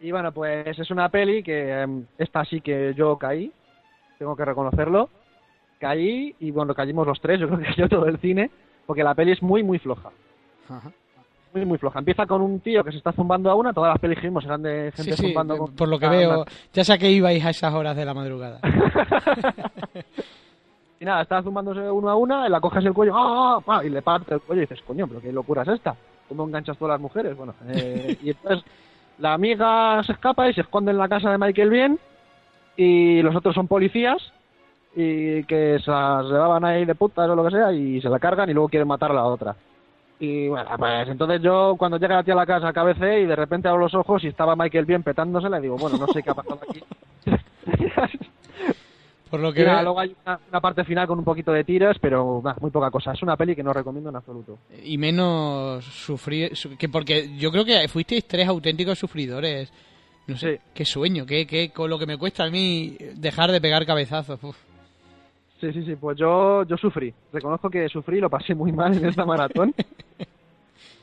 Y 0.00 0.10
bueno, 0.12 0.32
pues 0.32 0.78
es 0.78 0.90
una 0.90 1.08
peli 1.08 1.42
que 1.42 1.80
em, 1.82 2.04
esta 2.18 2.44
sí 2.44 2.60
que 2.60 2.94
yo 2.96 3.16
caí, 3.18 3.50
tengo 4.18 4.36
que 4.36 4.44
reconocerlo. 4.44 5.10
Caí 5.80 6.34
y 6.40 6.50
bueno, 6.50 6.74
caímos 6.74 7.06
los 7.06 7.20
tres, 7.20 7.40
yo 7.40 7.48
creo 7.48 7.58
que 7.60 7.74
yo 7.76 7.88
todo 7.88 8.06
el 8.06 8.18
cine, 8.18 8.50
porque 8.86 9.02
la 9.02 9.14
peli 9.14 9.32
es 9.32 9.42
muy, 9.42 9.62
muy 9.62 9.78
floja. 9.78 10.10
Ajá. 10.68 10.92
Muy, 11.54 11.64
muy 11.64 11.78
floja. 11.78 11.98
Empieza 11.98 12.26
con 12.26 12.42
un 12.42 12.60
tío 12.60 12.84
que 12.84 12.90
se 12.92 12.98
está 12.98 13.12
zumbando 13.12 13.50
a 13.50 13.54
una, 13.54 13.72
todas 13.72 13.90
las 13.92 13.98
pelis 13.98 14.18
que 14.18 14.26
vimos 14.28 14.44
eran 14.44 14.62
de 14.62 14.92
gente 14.94 15.12
Sí, 15.12 15.16
sí, 15.16 15.26
zumbando 15.28 15.56
con- 15.56 15.74
por 15.74 15.88
lo 15.88 15.98
que 15.98 16.08
veo, 16.08 16.40
una- 16.42 16.50
ya 16.72 16.84
sé 16.84 16.98
que 16.98 17.10
ibais 17.10 17.44
a 17.44 17.50
esas 17.50 17.72
horas 17.74 17.96
de 17.96 18.04
la 18.04 18.14
madrugada. 18.14 18.60
Y 21.00 21.04
nada, 21.04 21.22
está 21.22 21.40
zumbándose 21.44 21.80
uno 21.90 22.10
a 22.10 22.16
una, 22.16 22.48
la 22.48 22.60
coges 22.60 22.84
el 22.84 22.92
cuello 22.92 23.12
¡ah! 23.16 23.60
¡ah! 23.68 23.84
y 23.84 23.88
le 23.88 24.02
parte 24.02 24.34
el 24.34 24.40
cuello 24.40 24.62
y 24.62 24.66
dices, 24.66 24.82
coño, 24.84 25.06
pero 25.06 25.20
qué 25.20 25.32
locura 25.32 25.62
es 25.62 25.68
esta. 25.68 25.94
¿Cómo 26.28 26.44
enganchas 26.44 26.76
todas 26.76 26.94
las 26.94 27.00
mujeres? 27.00 27.36
Bueno, 27.36 27.54
eh, 27.68 28.16
y 28.22 28.30
entonces 28.30 28.64
la 29.18 29.34
amiga 29.34 30.02
se 30.02 30.10
escapa 30.12 30.48
y 30.50 30.54
se 30.54 30.62
esconde 30.62 30.90
en 30.90 30.98
la 30.98 31.08
casa 31.08 31.30
de 31.30 31.38
Michael 31.38 31.70
Bien 31.70 31.98
y 32.76 33.22
los 33.22 33.34
otros 33.36 33.54
son 33.54 33.68
policías 33.68 34.32
y 34.96 35.44
que 35.44 35.78
se 35.84 35.88
las 35.90 36.24
llevaban 36.24 36.64
ahí 36.64 36.84
de 36.84 36.94
putas 36.96 37.28
o 37.30 37.36
lo 37.36 37.44
que 37.44 37.50
sea 37.52 37.72
y 37.72 38.00
se 38.00 38.08
la 38.08 38.18
cargan 38.18 38.50
y 38.50 38.54
luego 38.54 38.68
quieren 38.68 38.88
matar 38.88 39.12
a 39.12 39.14
la 39.14 39.24
otra. 39.24 39.54
Y 40.20 40.48
bueno, 40.48 40.68
pues 40.76 41.08
entonces 41.08 41.40
yo 41.42 41.76
cuando 41.78 41.96
llega 41.98 42.16
la 42.16 42.24
tía 42.24 42.34
a 42.34 42.38
la 42.38 42.46
casa 42.46 42.72
cabecé 42.72 43.20
y 43.20 43.26
de 43.26 43.36
repente 43.36 43.68
abro 43.68 43.82
los 43.82 43.94
ojos 43.94 44.24
y 44.24 44.28
estaba 44.28 44.56
Michael 44.56 44.84
Bien 44.84 45.02
petándose, 45.04 45.48
le 45.48 45.60
digo, 45.60 45.76
bueno, 45.76 45.96
no 45.96 46.06
sé 46.08 46.22
qué 46.22 46.30
ha 46.30 46.34
pasado 46.34 46.60
aquí. 46.68 46.82
Por 49.30 49.40
lo 49.40 49.50
Y 49.50 49.52
que 49.54 49.64
veo, 49.64 49.82
luego 49.82 50.00
hay 50.00 50.16
una, 50.24 50.40
una 50.48 50.60
parte 50.60 50.84
final 50.84 51.06
con 51.06 51.18
un 51.18 51.24
poquito 51.24 51.52
de 51.52 51.62
tiros, 51.62 51.98
pero 52.00 52.40
nah, 52.42 52.54
muy 52.60 52.70
poca 52.70 52.90
cosa. 52.90 53.12
Es 53.12 53.22
una 53.22 53.36
peli 53.36 53.54
que 53.54 53.62
no 53.62 53.74
recomiendo 53.74 54.08
en 54.08 54.16
absoluto. 54.16 54.58
y 54.82 54.96
menos 54.96 55.84
sufrir, 55.84 56.56
su- 56.56 56.76
que 56.78 56.88
porque 56.88 57.36
yo 57.36 57.50
creo 57.50 57.64
que 57.64 57.86
fuisteis 57.88 58.26
tres 58.26 58.48
auténticos 58.48 58.98
sufridores. 58.98 59.70
No 60.26 60.36
sé, 60.36 60.56
Sí. 60.56 60.62
qué 60.74 60.84
sueño, 60.84 61.26
qué, 61.26 61.46
qué, 61.46 61.70
con 61.70 61.88
lo 61.90 61.98
que 61.98 62.06
me 62.06 62.16
cuesta 62.18 62.44
a 62.44 62.50
mí 62.50 62.96
dejar 63.16 63.50
de 63.52 63.60
pegar 63.60 63.84
cabezazos. 63.86 64.42
uf. 64.42 64.56
Sí, 65.60 65.72
sí, 65.72 65.82
sí, 65.84 65.96
pues 65.96 66.16
yo, 66.16 66.62
yo 66.64 66.76
sufrí. 66.76 67.12
Reconozco 67.32 67.68
que 67.68 67.88
sufrí, 67.88 68.20
lo 68.20 68.30
pasé 68.30 68.54
muy 68.54 68.70
mal 68.72 68.96
en 68.96 69.06
esta 69.06 69.24
maratón. 69.24 69.74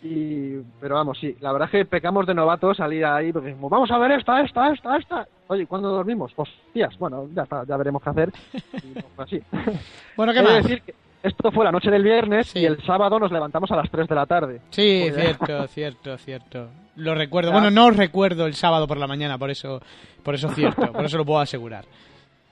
Y, 0.03 0.57
pero 0.79 0.95
vamos, 0.95 1.17
sí, 1.19 1.35
la 1.39 1.51
verdad 1.51 1.67
es 1.67 1.71
que 1.71 1.85
pecamos 1.85 2.27
de 2.27 2.35
novatos 2.35 2.77
salir 2.77 3.03
ahí 3.05 3.33
porque 3.33 3.47
dijimos, 3.49 3.71
vamos 3.71 3.89
a 3.89 3.97
ver 3.97 4.11
esta, 4.11 4.39
esta, 4.41 4.71
esta, 4.71 4.97
esta. 4.97 5.27
Oye, 5.47 5.65
¿cuándo 5.65 5.89
dormimos? 5.89 6.31
Hostias, 6.35 6.95
bueno, 6.99 7.27
ya 7.33 7.41
está, 7.41 7.63
ya 7.65 7.75
veremos 7.75 8.03
qué 8.03 8.09
hacer. 8.11 8.31
Y 8.53 9.01
fue 9.15 9.25
así. 9.25 9.41
Bueno, 10.15 10.31
¿qué 10.31 10.43
más? 10.43 10.63
decir 10.63 10.83
que 10.83 10.93
esto 11.23 11.51
fue 11.51 11.65
la 11.65 11.71
noche 11.71 11.89
del 11.89 12.03
viernes 12.03 12.47
Sí. 12.47 12.59
y 12.59 12.65
el 12.65 12.83
sábado 12.83 13.17
nos 13.19 13.31
levantamos 13.31 13.71
a 13.71 13.77
las 13.77 13.89
3 13.89 14.07
de 14.07 14.15
la 14.15 14.27
tarde. 14.27 14.61
Sí, 14.69 15.09
cierto, 15.11 15.67
cierto, 15.69 16.17
cierto. 16.19 16.67
Lo 16.97 17.15
recuerdo. 17.15 17.49
Ya. 17.49 17.55
Bueno, 17.59 17.71
no 17.71 17.89
recuerdo 17.89 18.45
el 18.45 18.53
sábado 18.53 18.87
por 18.87 18.97
la 18.97 19.07
mañana, 19.07 19.39
por 19.39 19.49
eso, 19.49 19.81
por 20.21 20.35
eso 20.35 20.49
es 20.49 20.53
cierto, 20.55 20.91
por 20.93 21.03
eso 21.05 21.17
lo 21.17 21.25
puedo 21.25 21.39
asegurar. 21.39 21.83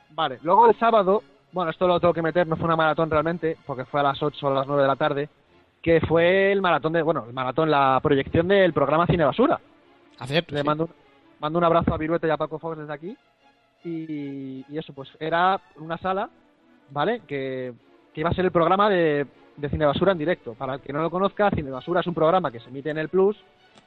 Vale, 0.10 0.40
luego 0.42 0.68
el 0.70 0.76
sábado, 0.80 1.22
bueno, 1.54 1.72
esto 1.72 1.88
lo 1.88 2.00
tengo 2.00 2.14
que 2.14 2.22
meter, 2.22 2.48
no 2.48 2.56
fue 2.58 2.66
una 2.66 2.76
maratón 2.76 3.10
realmente, 3.10 3.58
porque 3.66 3.86
fue 3.86 4.00
a 4.00 4.04
las 4.04 4.22
8 4.22 4.48
o 4.48 4.52
a 4.52 4.54
las 4.56 4.68
9 4.68 4.82
de 4.82 4.88
la 4.88 4.96
tarde, 4.96 5.30
que 5.82 6.02
fue 6.02 6.52
el 6.52 6.62
maratón 6.62 6.94
de, 6.94 7.02
bueno, 7.02 7.26
el 7.28 7.34
maratón, 7.34 7.70
la 7.72 8.00
proyección 8.02 8.48
del 8.48 8.74
programa 8.74 9.06
Cine 9.08 9.24
Basura. 9.26 9.60
Cierto, 10.26 10.54
Le 10.56 10.62
sí. 10.62 10.68
mando, 10.68 10.86
un- 10.86 10.92
mando 11.40 11.60
un 11.60 11.66
abrazo 11.66 11.94
a 11.94 11.98
Viruete 11.98 12.28
y 12.28 12.30
a 12.32 12.38
Paco 12.38 12.60
Fox 12.60 12.78
desde 12.78 12.94
aquí. 12.94 13.18
Y, 13.84 14.66
y 14.70 14.78
eso, 14.78 14.94
pues 14.94 15.10
era 15.20 15.60
una 15.78 15.98
sala, 15.98 16.30
¿vale? 16.90 17.22
Que, 17.28 17.74
que 18.14 18.22
iba 18.22 18.30
a 18.30 18.34
ser 18.34 18.46
el 18.46 18.52
programa 18.52 18.90
de, 18.90 19.26
de 19.58 19.70
Cine 19.70 19.86
Basura 19.86 20.14
en 20.14 20.18
directo. 20.18 20.54
Para 20.54 20.76
el 20.76 20.80
que 20.82 20.94
no 20.94 21.02
lo 21.02 21.10
conozca, 21.12 21.50
Cine 21.52 21.70
Basura 21.72 22.00
es 22.00 22.08
un 22.08 22.14
programa 22.14 22.50
que 22.52 22.60
se 22.62 22.70
emite 22.70 22.90
en 22.92 22.98
el 22.98 23.10
Plus 23.10 23.38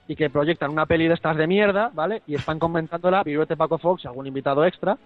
y 0.07 0.15
que 0.15 0.29
proyectan 0.31 0.71
una 0.71 0.87
peli 0.87 1.09
de 1.09 1.15
estas 1.15 1.37
de 1.37 1.47
mierda, 1.47 1.91
¿vale? 1.95 2.23
Y 2.27 2.35
están 2.35 2.59
comentándola 2.59 3.23
Viruete, 3.23 3.57
Paco 3.57 3.79
Fox 3.79 4.05
y 4.05 4.09
algún 4.09 4.27
invitado 4.27 4.65
extra. 4.67 4.99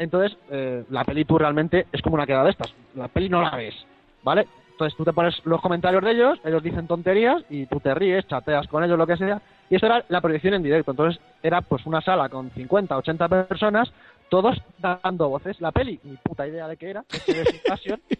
Entonces, 0.00 0.34
eh, 0.50 0.82
la 0.88 1.04
peli 1.04 1.26
tú 1.26 1.36
realmente 1.36 1.86
es 1.92 2.00
como 2.00 2.14
una 2.14 2.26
queda 2.26 2.42
de 2.42 2.50
estas. 2.50 2.72
La 2.94 3.08
peli 3.08 3.28
no 3.28 3.42
la 3.42 3.54
ves, 3.54 3.74
¿vale? 4.22 4.48
Entonces 4.70 4.96
tú 4.96 5.04
te 5.04 5.12
pones 5.12 5.34
los 5.44 5.60
comentarios 5.60 6.02
de 6.02 6.12
ellos, 6.12 6.40
ellos 6.42 6.62
dicen 6.62 6.86
tonterías 6.86 7.44
y 7.50 7.66
tú 7.66 7.80
te 7.80 7.94
ríes, 7.94 8.26
chateas 8.26 8.66
con 8.66 8.82
ellos, 8.82 8.96
lo 8.96 9.06
que 9.06 9.18
sea. 9.18 9.42
Y 9.68 9.76
eso 9.76 9.84
era 9.84 10.02
la 10.08 10.22
proyección 10.22 10.54
en 10.54 10.62
directo. 10.62 10.92
Entonces 10.92 11.20
era 11.42 11.60
pues 11.60 11.84
una 11.84 12.00
sala 12.00 12.30
con 12.30 12.50
50, 12.50 12.96
80 12.96 13.28
personas, 13.28 13.92
todos 14.30 14.56
dando 14.78 15.28
voces. 15.28 15.60
La 15.60 15.70
peli, 15.70 16.00
ni 16.02 16.16
puta 16.16 16.48
idea 16.48 16.66
de 16.66 16.78
qué 16.78 16.90
era, 16.90 17.04
Invasion. 17.28 18.00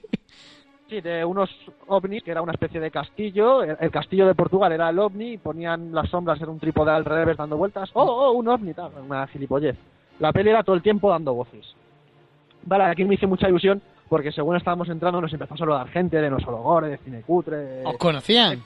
Sí, 0.90 1.00
de 1.00 1.24
unos 1.24 1.48
ovnis, 1.86 2.20
que 2.24 2.32
era 2.32 2.42
una 2.42 2.50
especie 2.50 2.80
de 2.80 2.90
castillo. 2.90 3.62
El, 3.62 3.76
el 3.78 3.92
castillo 3.92 4.26
de 4.26 4.34
Portugal 4.34 4.72
era 4.72 4.90
el 4.90 4.98
ovni, 4.98 5.38
ponían 5.38 5.94
las 5.94 6.10
sombras 6.10 6.42
en 6.42 6.48
un 6.48 6.58
trípode 6.58 6.90
al 6.90 7.04
revés 7.04 7.36
dando 7.36 7.56
vueltas. 7.56 7.90
¡Oh, 7.92 8.02
oh, 8.02 8.32
un 8.32 8.48
ovni! 8.48 8.74
Tal, 8.74 8.90
una 9.06 9.24
gilipollez. 9.28 9.76
La 10.20 10.32
peli 10.32 10.50
era 10.50 10.62
todo 10.62 10.76
el 10.76 10.82
tiempo 10.82 11.10
dando 11.10 11.34
voces. 11.34 11.74
Vale, 12.62 12.84
aquí 12.84 13.04
me 13.04 13.14
hice 13.14 13.26
mucha 13.26 13.48
ilusión 13.48 13.82
porque 14.08 14.30
según 14.32 14.56
estábamos 14.56 14.88
entrando 14.88 15.20
nos 15.20 15.32
empezó 15.32 15.54
a 15.54 15.56
saludar 15.58 15.88
gente 15.88 16.20
de 16.20 16.30
Nosologore, 16.30 16.88
de 16.88 16.98
Cinecutre. 16.98 17.56
de- 17.56 17.84
¿Os 17.86 17.96
conocían? 17.96 18.62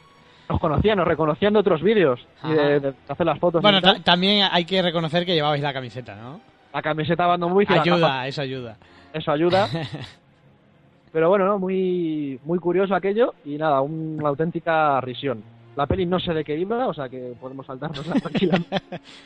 Nos 0.49 0.61
conocían, 0.61 0.99
nos 0.99 1.07
reconocían 1.09 1.53
de 1.55 1.59
otros 1.61 1.83
vídeos 1.83 2.21
y 2.45 2.53
de, 2.53 2.81
de 2.81 2.95
hacer 3.09 3.25
las 3.25 3.39
fotos. 3.39 3.63
Bueno, 3.63 3.81
ta- 3.81 3.99
también 4.01 4.47
hay 4.51 4.65
que 4.67 4.83
reconocer 4.83 5.25
que 5.25 5.35
llevabais 5.35 5.63
la 5.63 5.73
camiseta, 5.73 6.17
¿no? 6.17 6.41
la 6.73 6.83
camiseta 6.83 7.27
Bando 7.27 7.49
Muy 7.49 7.65
Ayuda, 7.69 8.27
eso 8.27 8.43
ayuda. 8.43 8.77
eso 9.13 9.31
ayuda. 9.33 9.69
Pero 11.13 11.29
bueno, 11.29 11.47
¿no? 11.47 11.59
muy, 11.61 12.41
muy 12.45 12.59
curioso 12.59 12.95
aquello 12.95 13.35
y 13.45 13.57
nada, 13.57 13.81
una 13.81 14.29
auténtica 14.29 15.01
risión. 15.01 15.43
La 15.77 15.87
peli 15.87 16.07
no 16.07 16.19
sé 16.19 16.35
de 16.35 16.43
qué 16.45 16.57
iba, 16.59 16.89
o 16.89 16.95
sea 16.95 17.09
que 17.09 17.35
podemos 17.41 17.65
saltárnosla 17.67 18.15
tranquilamente. 18.21 18.81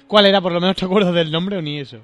¿Cuál 0.06 0.26
era? 0.26 0.40
Por 0.42 0.52
lo 0.52 0.60
menos 0.60 0.76
te 0.76 0.84
acuerdas 0.84 1.14
del 1.14 1.32
nombre 1.32 1.56
o 1.56 1.62
ni 1.62 1.78
eso. 1.78 1.98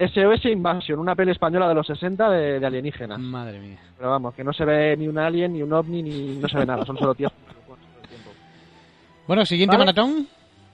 SOS 0.00 0.46
Invasion, 0.46 0.98
una 0.98 1.14
peli 1.14 1.30
española 1.32 1.68
de 1.68 1.74
los 1.74 1.86
60 1.86 2.30
de, 2.30 2.58
de 2.60 2.66
alienígenas. 2.66 3.18
Madre 3.18 3.60
mía. 3.60 3.78
Pero 3.98 4.10
vamos, 4.10 4.34
que 4.34 4.42
no 4.42 4.52
se 4.52 4.64
ve 4.64 4.96
ni 4.96 5.06
un 5.06 5.18
alien, 5.18 5.52
ni 5.52 5.62
un 5.62 5.72
ovni, 5.72 6.02
ni 6.02 6.36
no 6.38 6.48
se 6.48 6.56
ve 6.58 6.64
nada, 6.66 6.84
son 6.86 6.96
solo 6.96 7.14
tíos. 7.14 7.30
Bueno, 9.26 9.44
siguiente 9.46 9.76
Vale. 9.76 9.86
maratón. 9.86 10.26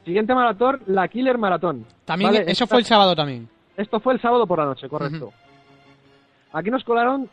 Siguiente 0.05 0.35
maratón, 0.35 0.81
la 0.87 1.09
Killer 1.09 1.37
Maratón. 1.37 1.85
También, 2.05 2.31
Vale, 2.31 2.43
eso 2.45 2.51
esta- 2.65 2.67
fue 2.69 2.79
el 2.79 2.85
sábado 2.85 3.17
también. 3.17 3.49
Esto 3.77 3.99
fue 4.01 4.15
el 4.15 4.21
sábado 4.21 4.47
por 4.47 4.59
la 4.61 4.65
noche, 4.67 4.89
correcto. 4.89 5.33
Aquí 6.57 6.71
nos 6.71 6.85
colaron, 6.85 7.29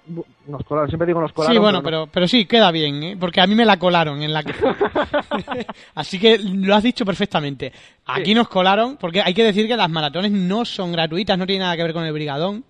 nos 0.48 0.66
colaron, 0.66 0.90
siempre 0.90 1.08
digo 1.08 1.22
nos 1.22 1.32
colaron. 1.32 1.56
Sí, 1.56 1.58
bueno, 1.58 1.78
no. 1.78 1.84
pero, 1.84 2.08
pero 2.08 2.28
sí, 2.28 2.46
queda 2.46 2.70
bien, 2.72 3.04
¿eh? 3.04 3.18
porque 3.18 3.40
a 3.40 3.48
mí 3.48 3.56
me 3.56 3.64
la 3.64 3.80
colaron 3.80 4.22
en 4.22 4.34
la... 4.34 4.44
Así 5.96 6.20
que 6.20 6.38
lo 6.40 6.76
has 6.76 6.84
dicho 6.84 7.06
perfectamente. 7.06 7.72
Aquí 8.06 8.34
nos 8.34 8.50
colaron, 8.50 8.98
porque 8.98 9.22
hay 9.22 9.34
que 9.34 9.46
decir 9.46 9.66
que 9.66 9.78
las 9.78 9.90
maratones 9.90 10.34
no 10.34 10.66
son 10.66 10.92
gratuitas, 10.92 11.38
no 11.38 11.46
tiene 11.48 11.64
nada 11.64 11.78
que 11.78 11.84
ver 11.84 11.94
con 11.94 12.04
el 12.04 12.12
brigadón. 12.12 12.66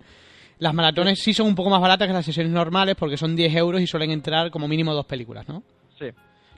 Las 0.58 0.72
maratones 0.72 1.18
sí 1.18 1.34
son 1.34 1.48
un 1.48 1.56
poco 1.56 1.70
más 1.70 1.80
baratas 1.80 2.06
que 2.06 2.14
las 2.14 2.24
sesiones 2.24 2.52
normales 2.52 2.94
porque 2.94 3.16
son 3.16 3.34
10 3.34 3.52
euros 3.56 3.80
y 3.80 3.88
suelen 3.88 4.12
entrar 4.12 4.52
como 4.52 4.68
mínimo 4.68 4.94
dos 4.94 5.06
películas, 5.06 5.48
¿no? 5.48 5.64
Sí. 5.98 6.06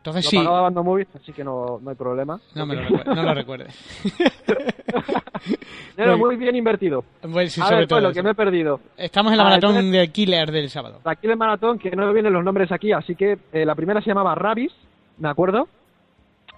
Entonces 0.07 0.25
Lo 0.27 0.31
sí, 0.31 0.37
pagaba 0.37 0.61
Bando 0.61 0.85
Movies, 0.85 1.09
así 1.21 1.33
que 1.33 1.43
no, 1.43 1.81
no 1.83 1.91
hay 1.91 1.97
problema. 1.97 2.39
no, 2.55 2.65
me 2.65 2.77
lo 2.77 2.83
recuer- 2.83 3.07
no 3.13 3.23
lo 3.25 3.35
recuerdes. 3.35 4.03
Dinero 5.97 6.19
muy 6.19 6.37
bien 6.37 6.55
invertido. 6.55 7.05
Pues 7.33 7.53
sí, 7.53 7.61
a 7.61 7.65
sobre 7.65 7.79
ver, 7.81 7.89
todo 7.89 7.99
pues, 7.99 8.09
lo 8.11 8.15
que 8.15 8.23
me 8.23 8.31
he 8.31 8.35
perdido. 8.35 8.81
Estamos 8.97 9.33
en 9.33 9.39
la 9.39 9.43
Ah, 9.45 9.47
maratón 9.49 9.71
entonces- 9.77 10.01
de 10.01 10.09
Killer 10.13 10.53
del 10.53 10.71
sábado. 10.71 11.01
Aquí 11.05 11.27
del 11.27 11.37
maratón, 11.37 11.79
que 11.81 11.91
no 11.91 12.07
me 12.07 12.13
vienen 12.13 12.33
los 12.33 12.45
nombres 12.45 12.71
aquí, 12.71 12.93
así 12.93 13.17
que 13.17 13.37
eh, 13.53 13.65
la 13.67 13.75
primera 13.75 14.01
se 14.01 14.07
llamaba 14.11 14.35
Rabis, 14.37 14.73
me 15.19 15.29
acuerdo, 15.29 15.67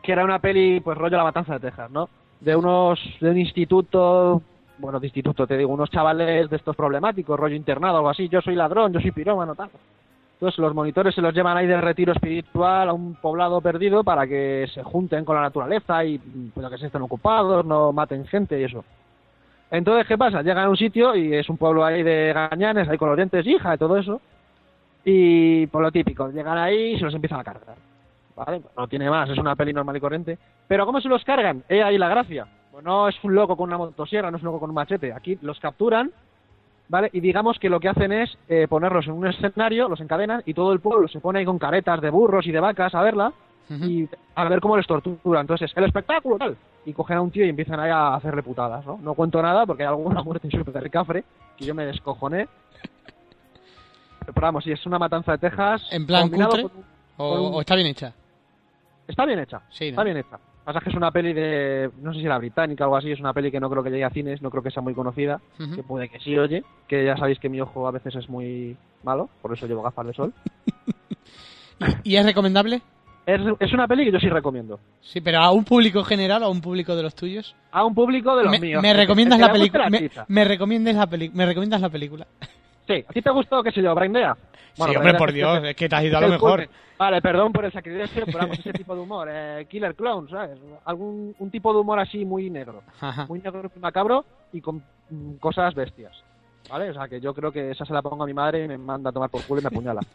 que 0.02 0.12
era 0.12 0.24
una 0.24 0.38
peli, 0.40 0.80
pues 0.80 0.98
rollo 0.98 1.16
La 1.16 1.24
Matanza 1.24 1.54
de 1.54 1.60
Texas, 1.60 1.90
¿no? 1.90 2.08
De 2.40 2.54
unos, 2.54 3.00
de 3.20 3.30
un 3.30 3.38
instituto, 3.38 4.42
bueno, 4.78 5.00
de 5.00 5.06
instituto, 5.06 5.46
te 5.46 5.56
digo, 5.56 5.72
unos 5.72 5.90
chavales 5.90 6.50
de 6.50 6.56
estos 6.56 6.76
problemáticos, 6.76 7.38
rollo 7.40 7.56
internado, 7.56 7.96
algo 7.96 8.10
así, 8.10 8.28
yo 8.28 8.40
soy 8.42 8.54
ladrón, 8.56 8.92
yo 8.92 9.00
soy 9.00 9.10
pirómano, 9.12 9.54
tal. 9.54 9.70
Entonces 10.38 10.60
los 10.60 10.72
monitores 10.72 11.16
se 11.16 11.20
los 11.20 11.34
llevan 11.34 11.56
ahí 11.56 11.66
de 11.66 11.80
retiro 11.80 12.12
espiritual 12.12 12.88
a 12.88 12.92
un 12.92 13.16
poblado 13.16 13.60
perdido 13.60 14.04
para 14.04 14.24
que 14.24 14.68
se 14.72 14.84
junten 14.84 15.24
con 15.24 15.34
la 15.34 15.42
naturaleza 15.42 16.04
y 16.04 16.18
pues, 16.54 16.68
que 16.70 16.78
se 16.78 16.86
estén 16.86 17.02
ocupados, 17.02 17.66
no 17.66 17.92
maten 17.92 18.24
gente 18.24 18.60
y 18.60 18.62
eso. 18.62 18.84
Entonces, 19.68 20.06
¿qué 20.06 20.16
pasa? 20.16 20.40
Llegan 20.42 20.66
a 20.66 20.70
un 20.70 20.76
sitio 20.76 21.16
y 21.16 21.34
es 21.34 21.48
un 21.48 21.56
pueblo 21.56 21.84
ahí 21.84 22.04
de 22.04 22.32
gañanes, 22.32 22.88
ahí 22.88 22.96
con 22.96 23.08
los 23.08 23.16
dientes 23.16 23.44
hija 23.48 23.74
y 23.74 23.78
todo 23.78 23.96
eso. 23.96 24.20
Y 25.04 25.66
por 25.66 25.82
lo 25.82 25.90
típico, 25.90 26.30
llegan 26.30 26.56
ahí 26.56 26.92
y 26.92 26.98
se 26.98 27.04
los 27.04 27.14
empiezan 27.14 27.40
a 27.40 27.44
cargar. 27.44 27.74
¿Vale? 28.36 28.62
No 28.76 28.86
tiene 28.86 29.10
más, 29.10 29.28
es 29.28 29.38
una 29.38 29.56
peli 29.56 29.72
normal 29.72 29.96
y 29.96 30.00
corriente. 30.00 30.38
Pero 30.68 30.86
¿cómo 30.86 31.00
se 31.00 31.08
los 31.08 31.24
cargan? 31.24 31.64
He 31.68 31.82
ahí 31.82 31.98
la 31.98 32.08
gracia. 32.08 32.46
Pues 32.70 32.84
no 32.84 33.08
es 33.08 33.16
un 33.24 33.34
loco 33.34 33.56
con 33.56 33.70
una 33.70 33.78
motosierra, 33.78 34.30
no 34.30 34.36
es 34.36 34.42
un 34.44 34.46
loco 34.46 34.60
con 34.60 34.70
un 34.70 34.76
machete. 34.76 35.12
Aquí 35.12 35.36
los 35.42 35.58
capturan, 35.58 36.12
¿vale? 36.88 37.10
Y 37.12 37.20
digamos 37.20 37.58
que 37.58 37.68
lo 37.68 37.80
que 37.80 37.88
hacen 37.88 38.12
es 38.12 38.36
eh, 38.48 38.66
ponerlos 38.68 39.06
en 39.06 39.12
un 39.12 39.26
escenario, 39.26 39.88
los 39.88 40.00
encadenan 40.00 40.42
y 40.46 40.54
todo 40.54 40.72
el 40.72 40.80
pueblo 40.80 41.08
se 41.08 41.20
pone 41.20 41.38
ahí 41.40 41.44
con 41.44 41.58
caretas 41.58 42.00
de 42.00 42.10
burros 42.10 42.46
y 42.46 42.52
de 42.52 42.60
vacas 42.60 42.94
a 42.94 43.02
verla 43.02 43.32
y 43.86 44.08
a 44.34 44.48
ver 44.48 44.60
cómo 44.60 44.76
les 44.78 44.86
torturan. 44.86 45.42
Entonces, 45.42 45.70
el 45.76 45.84
espectáculo, 45.84 46.38
tal. 46.38 46.56
Y 46.86 46.92
cogen 46.94 47.18
a 47.18 47.20
un 47.20 47.30
tío 47.30 47.44
y 47.44 47.50
empiezan 47.50 47.78
ahí 47.80 47.90
a 47.90 48.14
hacerle 48.14 48.42
putadas, 48.42 48.86
¿no? 48.86 48.98
No 49.02 49.12
cuento 49.14 49.42
nada 49.42 49.66
porque 49.66 49.82
hay 49.82 49.88
alguna 49.88 50.22
muerte 50.24 50.48
súper 50.50 50.90
cafre 50.90 51.24
que 51.56 51.66
yo 51.66 51.74
me 51.74 51.84
descojoné. 51.84 52.48
Pero 54.20 54.40
vamos, 54.40 54.64
si 54.64 54.72
es 54.72 54.84
una 54.86 54.98
matanza 54.98 55.32
de 55.32 55.38
Texas. 55.38 55.82
¿En 55.90 56.06
plan 56.06 56.28
cutre? 56.30 56.62
con 56.62 56.76
un- 56.76 56.84
O, 57.18 57.30
con 57.30 57.40
un- 57.40 57.54
o 57.54 57.60
está 57.60 57.74
bien 57.74 57.88
hecha? 57.88 58.12
Está 59.06 59.24
bien 59.26 59.38
hecha. 59.38 59.60
Sí, 59.70 59.84
¿no? 59.86 59.90
Está 59.90 60.04
bien 60.04 60.16
hecha. 60.18 60.38
Pasa 60.68 60.80
que 60.80 60.90
es 60.90 60.96
una 60.96 61.10
peli 61.10 61.32
de. 61.32 61.88
No 62.02 62.12
sé 62.12 62.20
si 62.20 62.26
era 62.26 62.36
británica 62.36 62.84
o 62.84 62.88
algo 62.88 62.96
así. 62.98 63.10
Es 63.10 63.20
una 63.20 63.32
peli 63.32 63.50
que 63.50 63.58
no 63.58 63.70
creo 63.70 63.82
que 63.82 63.88
llegue 63.88 64.04
a 64.04 64.10
cines. 64.10 64.42
No 64.42 64.50
creo 64.50 64.62
que 64.62 64.70
sea 64.70 64.82
muy 64.82 64.92
conocida. 64.92 65.40
Ujú. 65.58 65.76
Que 65.76 65.82
puede 65.82 66.10
que 66.10 66.20
sí, 66.20 66.36
oye. 66.36 66.62
Que 66.86 67.06
ya 67.06 67.16
sabéis 67.16 67.38
que 67.38 67.48
mi 67.48 67.58
ojo 67.58 67.88
a 67.88 67.90
veces 67.90 68.14
es 68.16 68.28
muy 68.28 68.76
malo. 69.02 69.30
Por 69.40 69.54
eso 69.54 69.66
llevo 69.66 69.80
gafas 69.82 70.06
de 70.08 70.12
sol. 70.12 70.34
¿Y 72.04 72.16
es 72.16 72.26
recomendable? 72.26 72.82
Es, 73.24 73.40
es 73.60 73.72
una 73.72 73.88
peli 73.88 74.04
que 74.04 74.12
yo 74.12 74.20
sí 74.20 74.28
recomiendo. 74.28 74.78
Sí, 75.00 75.22
pero 75.22 75.38
a 75.38 75.50
un 75.52 75.64
público 75.64 76.04
general 76.04 76.42
o 76.42 76.46
a 76.46 76.50
un 76.50 76.60
público 76.60 76.94
de 76.94 77.02
los 77.02 77.14
tuyos. 77.14 77.56
A 77.72 77.82
un 77.86 77.94
público 77.94 78.36
de 78.36 78.42
los 78.44 78.50
me, 78.52 78.58
míos. 78.60 78.82
me 78.82 78.92
recomiendas 78.92 79.40
la 79.40 79.50
película. 79.50 79.88
Me, 79.88 80.10
me 80.28 80.44
recomiendas 80.44 80.96
la 80.96 81.06
peli- 81.06 81.30
me 81.32 81.46
recomiendas 81.46 81.80
la 81.80 81.88
película. 81.88 82.26
Sí, 82.86 83.04
¿a 83.08 83.12
ti 83.14 83.22
te 83.22 83.30
gustó, 83.30 83.62
qué 83.62 83.70
sé 83.70 83.80
yo, 83.80 83.94
Brain 83.94 84.12
Sí, 84.86 84.96
hombre, 84.96 85.14
por 85.14 85.32
Dios, 85.32 85.64
es 85.64 85.76
que 85.76 85.88
te 85.88 85.96
has 85.96 86.04
ido 86.04 86.18
a 86.18 86.20
lo 86.20 86.28
mejor. 86.28 86.68
Vale, 86.98 87.22
perdón 87.22 87.52
por 87.52 87.64
el 87.64 87.72
sacrilegio, 87.72 88.24
pero 88.26 88.38
vamos, 88.38 88.58
ese 88.58 88.72
tipo 88.72 88.94
de 88.94 89.00
humor. 89.00 89.28
Eh, 89.30 89.66
Killer 89.68 89.94
Clown, 89.94 90.28
¿sabes? 90.28 90.58
Algún, 90.84 91.34
un 91.38 91.50
tipo 91.50 91.72
de 91.72 91.78
humor 91.78 92.00
así 92.00 92.24
muy 92.24 92.50
negro. 92.50 92.82
Ajá. 93.00 93.26
Muy 93.26 93.40
negro 93.40 93.70
y 93.74 93.78
macabro 93.78 94.24
y 94.52 94.60
con 94.60 94.82
mm, 95.10 95.34
cosas 95.34 95.74
bestias. 95.74 96.12
¿Vale? 96.68 96.90
O 96.90 96.94
sea, 96.94 97.08
que 97.08 97.20
yo 97.20 97.32
creo 97.34 97.52
que 97.52 97.70
esa 97.70 97.84
se 97.84 97.92
la 97.92 98.02
pongo 98.02 98.24
a 98.24 98.26
mi 98.26 98.34
madre 98.34 98.64
y 98.64 98.68
me 98.68 98.76
manda 98.78 99.10
a 99.10 99.12
tomar 99.12 99.30
por 99.30 99.42
culo 99.44 99.60
y 99.60 99.64
me 99.64 99.68
apuñala. 99.68 100.00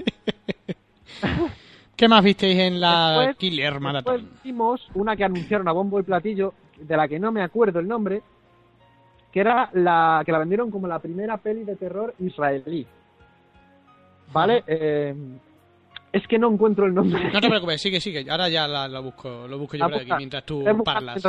¿Qué 1.96 2.08
más 2.08 2.24
visteis 2.24 2.58
en 2.60 2.80
la 2.80 3.12
Después- 3.20 3.38
Killer 3.38 3.80
Marathon? 3.80 4.16
Después 4.18 4.44
vimos 4.44 4.88
una 4.94 5.16
que 5.16 5.24
anunciaron 5.24 5.68
a 5.68 5.72
bombo 5.72 6.00
y 6.00 6.04
platillo, 6.04 6.54
de 6.78 6.98
la 6.98 7.08
que 7.08 7.20
no 7.20 7.32
me 7.32 7.42
acuerdo 7.42 7.80
el 7.80 7.88
nombre, 7.88 8.22
que 9.32 9.40
era 9.40 9.70
la 9.74 10.22
que 10.26 10.32
la 10.32 10.40
vendieron 10.40 10.70
como 10.70 10.88
la 10.88 11.00
primera 11.00 11.38
peli 11.38 11.64
de 11.64 11.76
terror 11.76 12.14
israelí. 12.20 12.86
¿Vale? 14.34 14.64
Eh, 14.68 15.16
es 16.12 16.28
que 16.28 16.38
no 16.38 16.52
encuentro 16.52 16.86
el 16.86 16.94
nombre. 16.94 17.32
No 17.32 17.40
te 17.40 17.48
preocupes, 17.48 17.82
sigue, 17.82 18.00
sigue. 18.02 18.30
Ahora 18.30 18.50
ya 18.50 18.68
la, 18.68 18.88
la 18.88 19.00
busco, 19.00 19.48
lo 19.48 19.58
busco 19.58 19.78
yo 19.78 19.86
por 19.86 20.02
aquí 20.02 20.12
mientras 20.18 20.46
tú 20.46 20.64
parlas. 20.84 21.24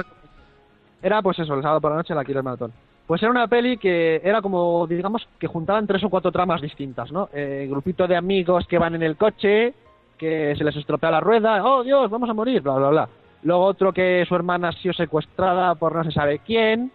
Era 1.03 1.21
pues 1.21 1.39
eso, 1.39 1.55
el 1.55 1.63
sábado 1.63 1.81
por 1.81 1.91
la 1.91 1.99
noche 1.99 2.15
la 2.15 2.25
Killer 2.25 2.43
Maratón. 2.43 2.73
Pues 3.07 3.23
era 3.23 3.31
una 3.31 3.47
peli 3.47 3.77
que 3.77 4.23
era 4.25 4.41
como, 4.41 4.87
digamos, 4.87 5.29
que 5.39 5.47
juntaban 5.47 5.87
tres 5.87 6.03
o 6.05 6.09
cuatro 6.09 6.33
tramas 6.33 6.63
distintas, 6.63 7.13
¿no? 7.13 7.29
Eh, 7.35 7.67
grupito 7.69 8.07
de 8.07 8.17
amigos 8.17 8.67
que 8.67 8.79
van 8.79 8.95
en 8.95 9.03
el 9.03 9.17
coche, 9.17 9.75
que 10.17 10.55
se 10.57 10.65
les 10.65 10.75
estropea 10.77 11.11
la 11.11 11.21
rueda, 11.21 11.63
oh 11.63 11.83
Dios, 11.83 12.11
vamos 12.11 12.31
a 12.31 12.33
morir, 12.33 12.63
bla, 12.63 12.77
bla, 12.77 12.89
bla. 12.89 13.09
Luego 13.43 13.65
otro 13.65 13.93
que 13.93 14.25
su 14.27 14.35
hermana 14.35 14.69
ha 14.69 14.73
sido 14.73 14.95
secuestrada 14.95 15.75
por 15.75 15.95
no 15.95 16.05
se 16.05 16.13
sabe 16.13 16.39
quién, 16.39 16.91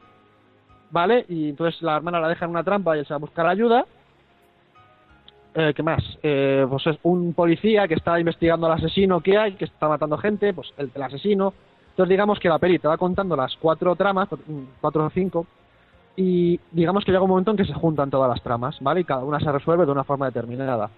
¿vale? 0.89 1.25
Y 1.29 1.49
entonces 1.49 1.79
la 1.83 1.97
hermana 1.97 2.19
la 2.19 2.29
deja 2.29 2.45
en 2.45 2.51
una 2.51 2.63
trampa 2.63 2.95
y 2.95 2.99
él 2.99 3.05
se 3.05 3.13
va 3.13 3.17
a 3.17 3.19
buscar 3.19 3.45
ayuda. 3.45 3.85
Eh, 5.55 5.73
¿Qué 5.75 5.81
más? 5.83 6.03
Eh, 6.21 6.65
pues 6.69 6.85
es 6.87 6.97
un 7.03 7.33
policía 7.33 7.87
que 7.87 7.95
está 7.95 8.19
investigando 8.19 8.67
al 8.67 8.73
asesino 8.73 9.19
que 9.19 9.37
hay, 9.37 9.53
que 9.53 9.65
está 9.65 9.87
matando 9.87 10.17
gente, 10.17 10.53
pues 10.53 10.71
el, 10.77 10.91
el 10.93 11.03
asesino. 11.03 11.53
Entonces 11.91 12.09
digamos 12.09 12.39
que 12.39 12.49
la 12.49 12.59
peli 12.59 12.79
te 12.79 12.87
va 12.87 12.97
contando 12.97 13.35
las 13.35 13.55
cuatro 13.57 13.95
tramas, 13.95 14.29
cuatro 14.79 15.05
o 15.05 15.09
cinco, 15.09 15.47
y 16.15 16.59
digamos 16.71 17.03
que 17.03 17.11
llega 17.11 17.23
un 17.23 17.29
momento 17.29 17.51
en 17.51 17.57
que 17.57 17.65
se 17.65 17.73
juntan 17.73 18.09
todas 18.09 18.29
las 18.29 18.41
tramas, 18.41 18.77
¿vale? 18.79 19.01
Y 19.01 19.03
cada 19.05 19.23
una 19.23 19.39
se 19.39 19.51
resuelve 19.51 19.85
de 19.85 19.91
una 19.91 20.03
forma 20.03 20.27
determinada. 20.27 20.89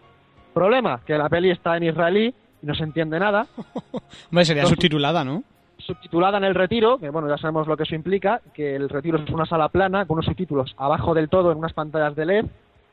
Problema, 0.54 1.00
que 1.06 1.18
la 1.18 1.30
peli 1.30 1.50
está 1.50 1.78
en 1.78 1.84
israelí 1.84 2.34
y 2.62 2.66
no 2.66 2.76
se 2.76 2.84
entiende 2.84 3.20
nada, 3.20 3.48
Hombre, 4.30 4.46
sería 4.46 4.66
subtitulada, 4.66 5.24
¿no? 5.24 5.44
subtitulada 5.78 6.38
en 6.38 6.44
el 6.44 6.54
retiro, 6.54 7.00
que 7.00 7.10
bueno, 7.10 7.28
ya 7.28 7.38
sabemos 7.38 7.68
lo 7.68 7.76
que 7.76 7.84
eso 7.84 7.96
implica, 7.96 8.42
que 8.54 8.76
el 8.76 8.88
retiro 8.88 9.18
es 9.18 9.30
una 9.32 9.46
sala 9.48 9.70
plana 9.70 10.06
con 10.06 10.16
unos 10.16 10.26
subtítulos 10.26 10.76
abajo 10.78 11.16
del 11.16 11.28
todo 11.28 11.52
en 11.52 11.58
unas 11.58 11.74
pantallas 11.74 12.16
de 12.16 12.26
LED 12.26 12.46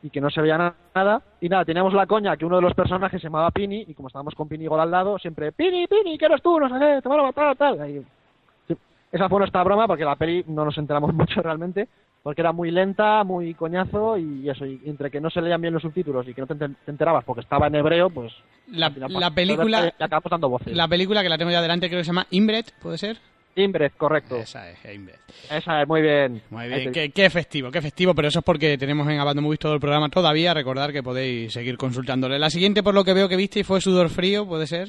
y 0.02 0.10
que 0.10 0.20
no 0.20 0.30
se 0.30 0.40
veía 0.40 0.56
na- 0.58 0.74
nada. 0.94 1.22
Y 1.40 1.48
nada, 1.48 1.64
teníamos 1.64 1.92
la 1.94 2.06
coña 2.06 2.36
que 2.36 2.44
uno 2.44 2.56
de 2.56 2.62
los 2.62 2.74
personajes 2.74 3.20
se 3.20 3.26
llamaba 3.26 3.50
Pini 3.50 3.84
y 3.88 3.94
como 3.94 4.08
estábamos 4.08 4.34
con 4.34 4.48
Pini 4.48 4.66
Gol 4.66 4.80
al 4.80 4.90
lado, 4.90 5.18
siempre, 5.18 5.52
Pini, 5.52 5.86
Pini, 5.86 6.16
¿qué 6.18 6.26
eres 6.26 6.42
tú? 6.42 6.58
No 6.58 6.68
sé 6.68 6.74
qué, 6.78 7.02
te 7.02 7.08
van 7.08 7.20
a 7.20 7.22
matar, 7.24 7.56
tal. 7.56 7.78
Sí. 8.66 8.76
Esa 9.10 9.28
fue 9.28 9.38
nuestra 9.38 9.62
broma 9.64 9.86
porque 9.86 10.04
la 10.04 10.16
peli 10.16 10.44
no 10.48 10.64
nos 10.64 10.76
enteramos 10.78 11.12
mucho 11.14 11.40
realmente, 11.42 11.88
porque 12.22 12.42
era 12.42 12.52
muy 12.52 12.70
lenta, 12.70 13.24
muy 13.24 13.54
coñazo 13.54 14.18
y 14.18 14.48
eso, 14.50 14.66
y 14.66 14.80
entre 14.84 15.10
que 15.10 15.20
no 15.20 15.30
se 15.30 15.40
leían 15.40 15.60
bien 15.60 15.72
los 15.72 15.82
subtítulos 15.82 16.28
y 16.28 16.34
que 16.34 16.42
no 16.42 16.46
te, 16.46 16.54
te 16.56 16.90
enterabas 16.90 17.24
porque 17.24 17.40
estaba 17.40 17.66
en 17.68 17.74
hebreo, 17.76 18.10
pues... 18.10 18.32
La, 18.70 18.90
película 19.30 19.92
acabamos 19.98 20.30
dando 20.30 20.48
voces. 20.50 20.76
la 20.76 20.86
película 20.88 21.22
que 21.22 21.28
la 21.30 21.38
tengo 21.38 21.50
ya 21.50 21.62
delante 21.62 21.88
creo 21.88 22.00
que 22.00 22.04
se 22.04 22.10
llama 22.10 22.26
Inbred, 22.30 22.66
¿puede 22.82 22.98
ser? 22.98 23.16
Inbred, 23.58 23.92
correcto. 23.96 24.36
Esa 24.36 24.70
es, 24.70 24.78
Inbred. 24.84 25.16
Esa 25.50 25.82
es, 25.82 25.88
muy 25.88 26.00
bien. 26.02 26.42
Muy 26.50 26.68
bien, 26.68 26.92
qué, 26.92 27.10
qué 27.10 27.28
festivo, 27.30 27.70
qué 27.70 27.82
festivo, 27.82 28.14
pero 28.14 28.28
eso 28.28 28.38
es 28.38 28.44
porque 28.44 28.78
tenemos 28.78 29.08
en 29.08 29.18
Abandon 29.18 29.44
Movies 29.44 29.60
todo 29.60 29.74
el 29.74 29.80
programa 29.80 30.08
todavía. 30.08 30.54
Recordar 30.54 30.92
que 30.92 31.02
podéis 31.02 31.52
seguir 31.52 31.76
consultándole. 31.76 32.38
La 32.38 32.50
siguiente, 32.50 32.82
por 32.82 32.94
lo 32.94 33.04
que 33.04 33.14
veo 33.14 33.28
que 33.28 33.36
viste, 33.36 33.64
fue 33.64 33.80
Sudor 33.80 34.10
Frío, 34.10 34.46
¿puede 34.46 34.66
ser? 34.66 34.88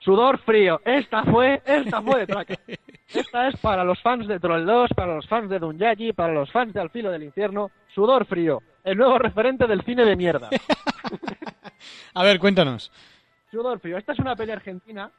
Sudor 0.00 0.38
frío. 0.38 0.80
Esta 0.84 1.24
fue, 1.24 1.60
esta 1.66 2.00
fue 2.00 2.24
de. 2.24 2.58
Esta 3.08 3.48
es 3.48 3.56
para 3.60 3.84
los 3.84 4.00
fans 4.02 4.28
de 4.28 4.38
Troll 4.38 4.66
2, 4.66 4.90
para 4.94 5.14
los 5.14 5.26
fans 5.26 5.48
de 5.48 5.58
Dunyaji, 5.58 6.12
para 6.12 6.34
los 6.34 6.52
fans 6.52 6.74
de 6.74 6.80
Al 6.80 6.90
filo 6.90 7.10
del 7.10 7.22
infierno. 7.22 7.70
Sudor 7.94 8.26
frío. 8.26 8.62
El 8.84 8.98
nuevo 8.98 9.18
referente 9.18 9.66
del 9.66 9.82
cine 9.82 10.04
de 10.04 10.14
mierda. 10.14 10.50
A 12.14 12.22
ver, 12.22 12.38
cuéntanos. 12.38 12.92
Sudor 13.50 13.80
frío. 13.80 13.96
Esta 13.96 14.12
es 14.12 14.18
una 14.18 14.36
peli 14.36 14.52
argentina, 14.52 15.10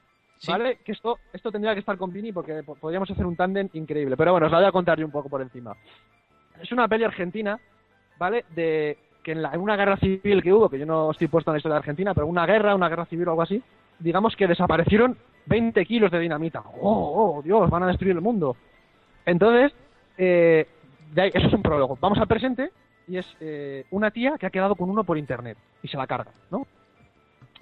¿vale? 0.48 0.78
Que 0.86 0.92
esto, 0.94 1.20
esto 1.34 1.52
tendría 1.52 1.74
que 1.74 1.80
estar 1.82 1.98
con 1.98 2.12
Vini 2.12 2.32
porque 2.32 2.64
po- 2.64 2.76
podríamos 2.76 3.10
hacer 3.12 3.26
un 3.26 3.36
tándem 3.36 3.70
increíble. 3.74 4.16
Pero 4.18 4.32
bueno, 4.32 4.46
os 4.48 4.52
la 4.52 4.60
voy 4.60 4.68
a 4.68 4.72
contar 4.72 4.98
yo 5.00 5.06
un 5.06 5.12
poco 5.12 5.30
por 5.30 5.42
encima. 5.42 5.76
Es 6.62 6.72
una 6.72 6.88
peli 6.88 7.04
argentina, 7.04 7.60
¿vale? 8.18 8.46
De 8.56 8.98
que 9.24 9.34
en, 9.34 9.42
la- 9.42 9.58
una 9.60 9.76
guerra 9.76 9.98
civil 9.98 10.42
que 10.42 10.54
hubo, 10.54 10.70
que 10.70 10.80
yo 10.80 10.86
no 10.86 11.12
estoy 11.12 11.28
puesto 11.28 11.52
en 11.52 11.56
la 11.56 11.58
historia 11.60 11.74
de 11.76 11.80
Argentina, 11.80 12.14
pero 12.14 12.28
una 12.28 12.46
guerra, 12.46 12.76
una 12.76 12.90
guerra 12.90 13.06
civil 13.06 13.28
o 13.28 13.32
algo 13.32 13.42
así, 13.42 13.62
digamos 14.00 14.36
que 14.36 14.48
desaparecieron 14.48 15.18
20 15.46 15.86
kilos 15.86 16.12
de 16.12 16.20
dinamita. 16.20 16.62
¡Oh, 16.82 17.38
oh, 17.38 17.42
Dios! 17.42 17.70
Van 17.70 17.84
a 17.84 17.88
destruir 17.88 18.16
el 18.16 18.22
mundo. 18.22 18.56
Entonces, 19.26 19.74
eh, 20.18 20.68
de 21.14 21.28
eso 21.34 21.48
es 21.48 21.54
un 21.54 21.62
prólogo. 21.62 21.98
Vamos 22.00 22.18
al 22.20 22.28
presente 22.28 22.72
y 23.08 23.18
es 23.18 23.26
eh, 23.42 23.86
una 23.92 24.12
tía 24.12 24.38
que 24.40 24.46
ha 24.46 24.50
quedado 24.52 24.76
con 24.76 24.90
uno 24.90 25.04
por 25.04 25.18
internet 25.18 25.58
y 25.84 25.88
se 25.88 25.98
la 25.98 26.08
carga, 26.08 26.32
¿no? 26.52 26.66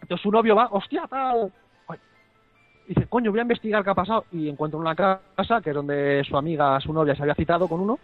Entonces 0.02 0.22
su 0.22 0.32
novio 0.32 0.56
va, 0.56 0.68
hostia, 0.72 1.08
tal. 1.10 1.52
Y 2.88 2.93
dice, 2.93 3.08
coño, 3.08 3.32
voy 3.32 3.39
a 3.39 3.43
investigar 3.43 3.84
qué 3.84 3.89
ha 3.89 3.95
pasado. 3.95 4.26
Y 4.32 4.47
encuentra 4.50 4.80
una 4.80 4.95
casa, 4.95 5.62
que 5.62 5.71
es 5.71 5.76
donde 5.76 6.23
su 6.23 6.38
amiga, 6.38 6.80
su 6.80 6.93
novia, 6.93 7.15
se 7.15 7.21
había 7.21 7.36
citado 7.36 7.67
con 7.67 7.82
uno. 7.82 8.00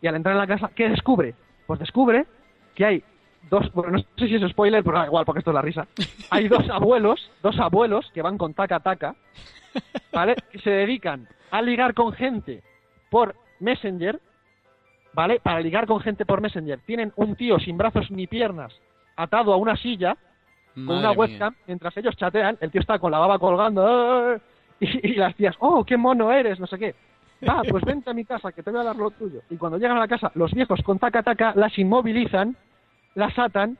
Y 0.00 0.06
al 0.06 0.16
entrar 0.16 0.34
en 0.34 0.40
la 0.40 0.46
casa, 0.46 0.70
¿qué 0.74 0.88
descubre? 0.88 1.34
Pues 1.66 1.78
descubre 1.78 2.26
que 2.74 2.84
hay 2.84 3.04
dos, 3.50 3.70
bueno, 3.72 3.92
no 3.92 3.98
sé 3.98 4.28
si 4.28 4.34
es 4.36 4.50
spoiler, 4.50 4.82
pero 4.82 4.98
da 4.98 5.06
igual, 5.06 5.24
porque 5.24 5.40
esto 5.40 5.50
es 5.50 5.54
la 5.54 5.62
risa. 5.62 5.86
Hay 6.30 6.48
dos 6.48 6.68
abuelos, 6.70 7.30
dos 7.42 7.58
abuelos 7.58 8.10
que 8.14 8.22
van 8.22 8.38
con 8.38 8.54
taca 8.54 8.80
taca, 8.80 9.14
¿vale? 10.12 10.36
Que 10.50 10.58
se 10.60 10.70
dedican 10.70 11.28
a 11.50 11.60
ligar 11.60 11.92
con 11.92 12.12
gente 12.12 12.62
por 13.10 13.34
Messenger, 13.60 14.18
¿vale? 15.12 15.40
Para 15.40 15.60
ligar 15.60 15.86
con 15.86 16.00
gente 16.00 16.24
por 16.24 16.40
Messenger. 16.40 16.80
Tienen 16.86 17.12
un 17.16 17.36
tío 17.36 17.58
sin 17.58 17.76
brazos 17.76 18.10
ni 18.10 18.26
piernas 18.26 18.72
atado 19.16 19.52
a 19.52 19.56
una 19.56 19.76
silla 19.76 20.16
con 20.74 20.88
una 20.90 21.08
mía. 21.10 21.12
webcam, 21.12 21.54
mientras 21.66 21.96
ellos 21.96 22.16
chatean, 22.16 22.56
el 22.60 22.70
tío 22.70 22.80
está 22.80 22.98
con 22.98 23.10
la 23.12 23.18
baba 23.18 23.38
colgando, 23.38 23.84
¡ah! 23.86 24.36
y, 24.80 25.08
y 25.10 25.14
las 25.14 25.34
tías, 25.36 25.54
oh, 25.60 25.84
qué 25.84 25.96
mono 25.96 26.32
eres, 26.32 26.58
no 26.60 26.66
sé 26.66 26.78
qué. 26.78 26.94
Va, 27.48 27.62
pues 27.68 27.84
vente 27.84 28.08
a 28.08 28.14
mi 28.14 28.24
casa, 28.24 28.52
que 28.52 28.62
te 28.62 28.70
voy 28.70 28.80
a 28.80 28.84
dar 28.84 28.96
lo 28.96 29.10
tuyo. 29.10 29.40
Y 29.50 29.56
cuando 29.56 29.76
llegan 29.78 29.96
a 29.96 30.00
la 30.00 30.08
casa, 30.08 30.30
los 30.36 30.52
viejos 30.52 30.80
con 30.82 30.98
taca 31.00 31.22
taca 31.24 31.52
las 31.56 31.76
inmovilizan, 31.78 32.56
las 33.16 33.36
atan 33.38 33.76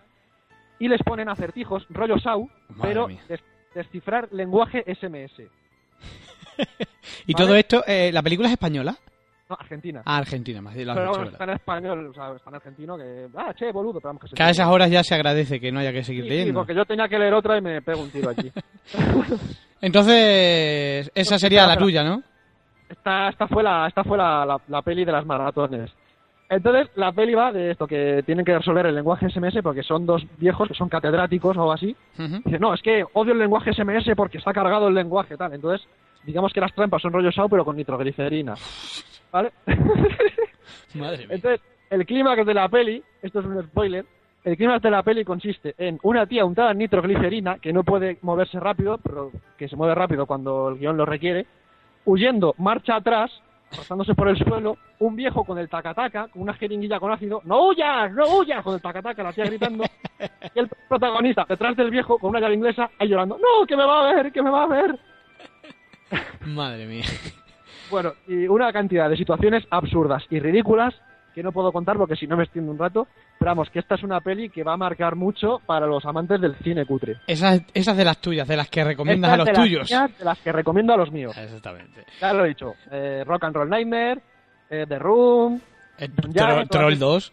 y 0.81 0.89
les 0.89 1.01
ponen 1.03 1.29
acertijos, 1.29 1.87
rollo 1.91 2.19
SAU, 2.19 2.51
Madre 2.71 2.83
pero 2.83 3.07
des- 3.29 3.41
descifrar 3.75 4.29
lenguaje 4.33 4.83
SMS. 4.93 5.43
¿Y 7.27 7.33
Vale. 7.35 7.47
todo 7.47 7.55
esto, 7.57 7.85
eh, 7.87 8.11
la 8.13 8.23
película 8.23 8.49
es 8.49 8.53
española? 8.53 8.97
No, 9.53 9.57
Argentina. 9.61 10.03
Ah, 10.05 10.17
Argentina, 10.19 10.61
más 10.63 10.75
lo 10.77 10.93
has 10.93 10.99
pero 10.99 11.11
bueno, 11.11 11.25
está 11.31 11.45
en 11.45 11.51
español, 11.51 12.07
o 12.07 12.15
sea, 12.15 12.33
está 12.35 12.51
en 12.51 12.57
argentino, 12.57 12.97
que... 12.97 13.27
Ah, 13.37 13.53
che, 13.55 13.71
boludo, 13.71 13.95
pero 14.01 14.09
vamos 14.11 14.23
que 14.23 14.29
se 14.29 14.35
Que 14.35 14.43
a 14.43 14.51
esas 14.51 14.69
horas 14.69 14.91
ya 14.91 15.05
se 15.05 15.15
agradece 15.15 15.61
que 15.61 15.71
no 15.71 15.81
haya 15.81 15.93
que 15.93 16.03
seguir 16.05 16.25
Sí, 16.25 16.29
sí, 16.31 16.37
leyendo. 16.37 16.61
porque 16.61 16.75
yo 16.75 16.85
tenía 16.85 17.09
que 17.09 17.19
leer 17.19 17.35
otra 17.35 17.59
y 17.59 17.61
me 17.61 17.83
pego 17.83 18.01
un 18.03 18.11
tiro 18.11 18.31
aquí. 18.31 18.51
Entonces, 19.81 21.11
esa 21.15 21.39
sería 21.39 21.67
la 21.67 21.77
tuya, 21.77 22.03
¿no? 22.03 22.23
esta, 22.89 23.29
esta 23.31 23.49
fue, 23.49 23.63
la, 23.63 23.87
esta 23.89 24.05
fue 24.05 24.17
la, 24.19 24.45
la, 24.47 24.61
la 24.69 24.83
peli 24.83 25.05
de 25.05 25.13
las 25.13 25.25
maratones. 25.27 25.91
Entonces, 26.49 26.89
la 26.97 27.11
peli 27.13 27.35
va 27.35 27.51
de 27.51 27.71
esto, 27.71 27.87
que 27.87 28.23
tienen 28.27 28.45
que 28.45 28.57
resolver 28.57 28.85
el 28.87 28.95
lenguaje 28.95 29.29
SMS 29.31 29.61
porque 29.63 29.83
son 29.83 30.05
dos 30.05 30.23
viejos 30.37 30.69
que 30.69 30.75
son 30.75 30.89
catedráticos 30.91 31.57
o 31.57 31.61
algo 31.61 31.73
así. 31.73 31.97
Ujú. 32.19 32.41
Dice, 32.45 32.59
no, 32.59 32.75
es 32.75 32.83
que 32.83 33.05
odio 33.15 33.33
el 33.33 33.39
lenguaje 33.39 33.73
SMS 33.73 34.11
porque 34.15 34.39
está 34.39 34.53
cargado 34.53 34.89
el 34.89 34.95
lenguaje, 34.95 35.37
tal. 35.39 35.55
Entonces, 35.55 35.87
digamos 36.25 36.53
que 36.53 36.61
las 36.61 36.75
trampas 36.75 37.01
son 37.01 37.13
rollo 37.15 37.33
SAO, 37.33 37.49
pero 37.49 37.65
con 37.65 37.77
nitroglicerina. 37.77 38.55
¿Vale? 39.33 39.51
Madre 40.95 41.27
mía. 41.27 41.29
Entonces, 41.31 41.61
el 41.91 42.07
clímax 42.07 42.47
de 42.47 42.55
la 42.55 42.69
peli, 42.69 43.03
esto 43.23 43.41
es 43.41 43.47
un 43.47 43.63
spoiler, 43.63 44.05
el 44.45 44.57
clímax 44.57 44.83
de 44.83 44.91
la 44.91 45.03
peli 45.03 45.25
consiste 45.25 45.75
en 45.79 45.99
una 46.03 46.27
tía 46.27 46.45
untada 46.45 46.73
en 46.73 46.79
nitroglicerina 46.79 47.59
que 47.59 47.73
no 47.73 47.85
puede 47.85 48.19
moverse 48.23 48.61
rápido, 48.61 48.99
pero 48.99 49.31
que 49.57 49.69
se 49.69 49.77
mueve 49.77 49.95
rápido 49.95 50.27
cuando 50.27 50.69
el 50.69 50.79
guion 50.79 50.97
lo 50.97 51.07
requiere, 51.07 51.47
huyendo 52.05 52.55
marcha 52.59 52.97
atrás, 52.97 53.31
arrastrándose 53.73 54.15
por 54.15 54.29
el 54.29 54.37
suelo, 54.37 54.77
un 54.99 55.17
viejo 55.17 55.45
con 55.45 55.59
el 55.59 55.69
tacataca, 55.69 56.29
con 56.29 56.43
una 56.43 56.55
jeringuilla 56.55 57.01
con 57.01 57.13
ácido, 57.13 57.41
¡no 57.45 57.69
huyas, 57.69 58.13
no 58.13 58.39
huyas! 58.39 58.63
Con 58.63 58.75
el 58.75 58.83
tacataca, 58.83 59.23
la 59.23 59.33
tía 59.33 59.45
gritando, 59.45 59.85
y 60.55 60.59
el 60.59 60.69
protagonista 60.89 61.47
detrás 61.49 61.77
del 61.77 61.91
viejo 61.91 62.19
con 62.19 62.31
una 62.31 62.41
llave 62.41 62.55
inglesa, 62.55 62.91
ahí 62.99 63.09
llorando, 63.09 63.39
¡no, 63.39 63.67
que 63.67 63.77
me 63.77 63.85
va 63.85 64.11
a 64.11 64.15
ver, 64.15 64.33
que 64.33 64.43
me 64.43 64.51
va 64.51 64.65
a 64.65 64.67
ver! 64.67 64.99
Madre 66.47 66.87
mía. 66.87 67.05
Bueno, 67.93 68.15
y 68.27 68.49
una 68.49 68.73
cantidad 68.73 69.09
de 69.09 69.17
situaciones 69.17 69.65
absurdas 69.71 70.25
y 70.31 70.41
ridículas 70.41 70.95
que 71.35 71.43
no 71.43 71.53
puedo 71.53 71.73
contar 71.73 71.97
porque 71.97 72.17
si 72.17 72.27
no 72.27 72.37
me 72.37 72.43
extiendo 72.43 72.73
un 72.73 72.79
rato. 72.79 73.07
Pero 73.39 73.51
vamos, 73.53 73.71
que 73.71 73.79
esta 73.79 73.95
es 73.95 74.03
una 74.03 74.21
peli 74.21 74.51
que 74.51 74.63
va 74.65 74.75
a 74.75 74.77
marcar 74.77 75.15
mucho 75.17 75.61
para 75.65 75.87
los 75.87 76.05
amantes 76.05 76.41
del 76.41 76.55
cine 76.57 76.85
cutre. 76.85 77.17
Esas, 77.27 77.63
esas 77.73 77.97
de 77.97 78.05
las 78.05 78.19
tuyas, 78.19 78.47
de 78.49 78.57
las 78.57 78.69
que 78.69 78.83
recomiendas 78.85 79.33
a 79.33 79.37
los 79.39 79.47
las 79.47 79.57
tuyos. 79.57 79.91
mías, 79.91 80.19
de 80.19 80.25
las 80.25 80.39
que 80.41 80.53
recomiendo 80.53 80.93
a 80.93 80.97
los 80.97 81.11
míos. 81.13 81.37
Exactamente. 81.39 82.05
Ya 82.21 82.33
lo 82.33 82.45
he 82.45 82.49
dicho. 82.49 82.75
eh, 82.91 83.25
Rock 83.27 83.45
and 83.45 83.55
Roll 83.57 83.71
Nightmare, 83.71 84.21
eh, 84.71 84.85
The 84.89 84.99
Room, 84.99 85.61
Eh, 85.99 86.09
Tro- 86.09 86.67
Troll 86.69 86.93
esas- 86.93 86.99
2. 87.01 87.33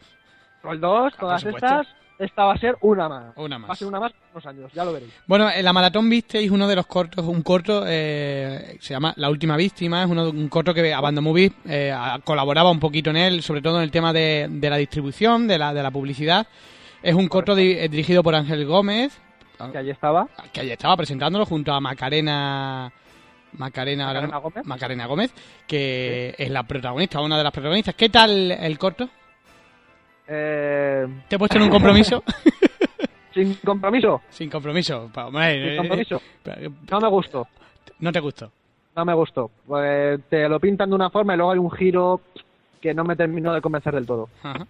Troll 0.61 0.79
2, 0.79 1.11
por 1.13 1.19
todas 1.19 1.45
estas. 1.45 1.87
Esta 2.19 2.43
va 2.43 2.53
a 2.53 2.57
ser 2.57 2.75
una 2.81 3.07
más. 3.07 3.33
Una 3.37 3.57
Va 3.57 3.63
a 3.65 3.67
más. 3.69 3.79
ser 3.79 3.87
una 3.87 3.99
más 4.01 4.11
en 4.11 4.17
unos 4.33 4.45
años, 4.45 4.73
ya 4.73 4.83
lo 4.83 4.91
veréis. 4.91 5.11
Bueno, 5.25 5.49
en 5.49 5.63
la 5.63 5.71
maratón 5.71 6.09
visteis 6.09 6.51
uno 6.51 6.67
de 6.67 6.75
los 6.75 6.85
cortos, 6.85 7.25
un 7.25 7.41
corto, 7.43 7.85
eh, 7.87 8.77
se 8.81 8.93
llama 8.93 9.13
La 9.15 9.29
Última 9.29 9.55
Víctima, 9.55 10.03
es 10.03 10.09
uno, 10.09 10.29
un 10.29 10.49
corto 10.49 10.73
que 10.73 10.93
Abandon 10.93 11.23
Movies 11.23 11.53
eh, 11.65 11.95
colaboraba 12.25 12.69
un 12.71 12.79
poquito 12.79 13.09
en 13.11 13.15
él, 13.17 13.41
sobre 13.41 13.61
todo 13.61 13.77
en 13.77 13.83
el 13.83 13.91
tema 13.91 14.11
de, 14.11 14.47
de 14.49 14.69
la 14.69 14.75
distribución, 14.75 15.47
de 15.47 15.57
la, 15.57 15.73
de 15.73 15.81
la 15.81 15.91
publicidad. 15.91 16.45
Es 17.01 17.15
un 17.15 17.29
corto 17.29 17.55
di- 17.55 17.71
eh, 17.71 17.87
dirigido 17.87 18.21
por 18.21 18.35
Ángel 18.35 18.65
Gómez, 18.65 19.17
Que 19.71 19.77
allí 19.77 19.89
estaba. 19.91 20.27
que 20.51 20.59
ayer 20.59 20.73
estaba 20.73 20.97
presentándolo 20.97 21.45
junto 21.45 21.71
a 21.71 21.79
Macarena 21.79 22.91
Macarena, 23.53 24.37
Gómez. 24.39 24.65
Macarena 24.65 25.05
Gómez, 25.07 25.33
que 25.65 26.35
es 26.37 26.49
la 26.51 26.63
protagonista, 26.63 27.21
una 27.21 27.37
de 27.37 27.43
las 27.43 27.53
protagonistas. 27.53 27.95
¿Qué 27.95 28.09
tal 28.09 28.51
el 28.51 28.77
corto? 28.77 29.09
Eh, 30.31 31.07
¿Te 31.27 31.35
he 31.35 31.39
puesto 31.39 31.57
en 31.57 31.63
un 31.63 31.69
compromiso? 31.69 32.23
sin 33.33 33.53
compromiso. 33.55 34.21
Sin 34.29 34.49
compromiso. 34.49 35.09
pa- 35.13 35.27
hombre, 35.27 35.53
Sin 35.53 35.73
eh, 35.73 35.77
compromiso. 35.77 36.21
eh, 36.45 36.69
No 36.91 36.99
me 36.99 37.09
gustó. 37.09 37.47
no 37.99 38.11
te 38.11 38.19
gustó. 38.19 38.51
No 38.95 39.05
me 39.05 39.13
gustó. 39.13 39.49
Pues 39.67 40.19
te 40.29 40.47
lo 40.49 40.59
pintan 40.59 40.89
de 40.89 40.95
una 40.95 41.09
forma 41.09 41.33
y 41.33 41.37
luego 41.37 41.51
hay 41.51 41.59
un 41.59 41.71
giro 41.71 42.21
que 42.81 42.93
no 42.93 43.03
me 43.03 43.15
terminó 43.15 43.53
de 43.53 43.61
convencer 43.61 43.93
del 43.93 44.05
todo. 44.05 44.29
Ajá. 44.43 44.65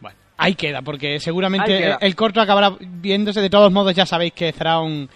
Bueno, 0.00 0.16
ahí 0.36 0.54
queda, 0.54 0.82
porque 0.82 1.18
seguramente 1.20 1.78
queda. 1.78 1.98
el 2.00 2.14
corto 2.16 2.40
acabará 2.40 2.74
viéndose. 2.80 3.40
De 3.40 3.50
todos 3.50 3.72
modos, 3.72 3.94
ya 3.94 4.04
sabéis 4.06 4.32
que 4.32 4.52
Thrawn 4.52 5.08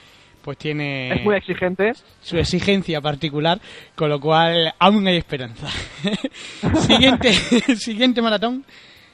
pues 0.42 0.58
tiene 0.58 1.12
Es 1.12 1.24
muy 1.24 1.34
exigente. 1.34 1.92
su 2.22 2.38
exigencia 2.38 3.00
particular, 3.00 3.58
con 3.96 4.08
lo 4.08 4.20
cual 4.20 4.72
aún 4.78 5.06
hay 5.08 5.16
esperanza. 5.16 5.66
siguiente, 6.86 7.32
siguiente 7.76 8.22
maratón, 8.22 8.64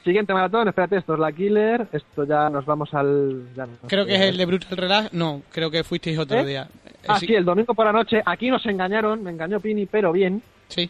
Siguiente 0.03 0.33
maratón, 0.33 0.67
espérate, 0.67 0.97
esto 0.97 1.13
es 1.13 1.19
la 1.19 1.31
Killer. 1.31 1.87
Esto 1.93 2.25
ya 2.25 2.49
nos 2.49 2.65
vamos 2.65 2.93
al. 2.93 3.43
ya 3.55 3.65
no 3.65 3.73
creo 3.87 4.05
que 4.05 4.15
es 4.15 4.21
el 4.21 4.37
de 4.37 4.45
Brutal 4.45 4.77
Relax. 4.77 5.13
No, 5.13 5.41
creo 5.51 5.71
que 5.71 5.83
fuisteis 5.83 6.17
otro 6.19 6.39
¿Eh? 6.39 6.45
día. 6.45 6.67
Eh, 6.85 6.89
Ah, 7.07 7.19
sí, 7.19 7.33
el 7.33 7.43
domingo 7.45 7.73
por 7.73 7.85
la 7.85 7.91
noche. 7.91 8.21
Aquí 8.25 8.49
nos 8.49 8.65
engañaron, 8.65 9.23
me 9.23 9.31
engañó 9.31 9.59
Pini, 9.59 9.85
pero 9.85 10.11
bien. 10.11 10.41
sí. 10.67 10.89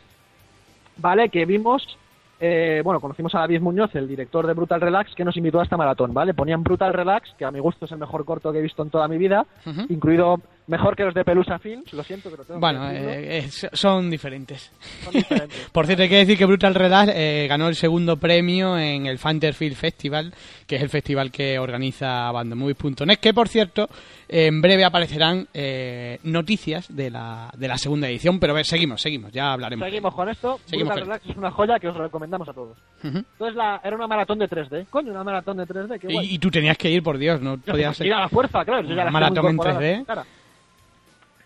¿Vale? 0.98 1.30
Que 1.30 1.46
vimos. 1.46 1.98
eh, 2.40 2.82
bueno, 2.84 3.00
conocimos 3.00 3.34
a 3.36 3.40
David 3.40 3.62
Muñoz, 3.62 3.96
el 3.96 4.08
director 4.08 4.46
de 4.46 4.54
Brutal 4.54 4.82
Relax, 4.82 5.16
que 5.16 5.24
nos 5.24 5.38
invitó 5.38 5.60
a 5.60 5.64
esta 5.64 5.78
maratón, 5.78 6.14
¿vale? 6.14 6.34
Ponían 6.34 6.62
Brutal 6.64 6.94
Relax, 6.94 7.34
que 7.38 7.46
a 7.46 7.52
mi 7.52 7.60
gusto 7.60 7.86
es 7.86 7.92
el 7.94 8.00
mejor 8.00 8.26
corto 8.26 8.52
que 8.52 8.60
he 8.60 8.62
visto 8.62 8.84
en 8.84 8.90
toda 8.90 9.08
mi 9.08 9.18
vida, 9.18 9.46
incluido 9.90 10.40
mejor 10.68 10.96
que 10.96 11.04
los 11.04 11.14
de 11.14 11.24
Pelusa 11.26 11.60
Films, 11.60 11.92
lo 11.94 12.04
siento, 12.04 12.30
pero 12.30 12.44
tengo 12.46 12.60
Bueno, 12.60 12.90
eh, 12.90 13.40
es- 13.40 13.68
son 13.74 14.10
diferentes. 14.10 14.72
son 15.04 15.14
diferentes. 15.14 15.68
Por 15.72 15.86
cierto, 15.86 16.04
hay 16.04 16.10
que 16.10 16.18
decir 16.18 16.38
que 16.38 16.46
Brutal 16.46 16.76
Relax 16.76 17.12
eh, 17.16 17.46
ganó 17.50 17.68
el 17.68 17.76
segundo 17.76 18.18
premio 18.18 18.78
en 18.78 19.06
el 19.06 19.18
Fanterfield 19.20 19.76
Festival, 19.76 20.34
que 20.68 20.76
es 20.78 20.82
el 20.82 20.90
festival 20.90 21.32
que 21.32 21.60
organiza 21.60 22.32
bandomovies.net, 22.32 23.18
que 23.20 23.34
por 23.34 23.48
cierto, 23.50 23.90
en 24.30 24.62
breve 24.62 24.86
aparecerán 24.86 25.48
eh, 25.54 26.20
noticias 26.24 26.94
de 26.96 27.10
la, 27.12 27.50
de 27.58 27.68
la 27.68 27.78
segunda 27.78 28.08
edición, 28.08 28.40
pero 28.40 28.54
ver, 28.54 28.66
seguimos, 28.66 29.02
seguimos, 29.02 29.32
ya 29.32 29.52
hablaremos. 29.54 29.86
Seguimos 29.88 30.14
con 30.14 30.30
esto. 30.30 30.60
Seguimos 30.66 30.94
Brutal 30.96 31.08
Relax 31.08 31.30
es 31.30 31.38
una 31.38 31.52
joya 31.52 31.80
que 31.80 31.88
os 31.90 31.98
recomendamos 31.98 32.48
a 32.50 32.54
todos. 32.54 32.78
Entonces 33.04 33.56
la, 33.56 33.82
era 33.84 33.96
una 33.96 34.08
maratón 34.08 34.40
de 34.40 34.50
3D. 34.50 34.88
Coño, 34.90 35.12
una 35.12 35.24
maratón 35.24 35.58
de 35.58 35.64
3D, 35.66 36.00
qué 36.00 36.08
guay. 36.08 36.28
Y, 36.32 36.36
y 36.36 36.40
tú 36.40 36.50
tenías 36.50 36.78
que 36.78 36.90
ir, 36.90 37.04
por 37.04 37.18
Dios, 37.18 37.42
no 37.42 37.58
podía 37.58 37.94
ser. 37.94 38.08
Ir 38.08 38.14
a 38.14 38.22
la 38.22 38.30
fuerza, 38.30 38.64
claro. 38.64 38.82
yo 38.88 38.96
ya 38.96 39.04
la 39.06 39.12
Maratón 39.12 39.46
en 39.46 39.52
incorporada 39.54 39.80
3D. 39.82 39.96
a 39.96 40.00
mi 40.00 40.06
cara. 40.06 40.26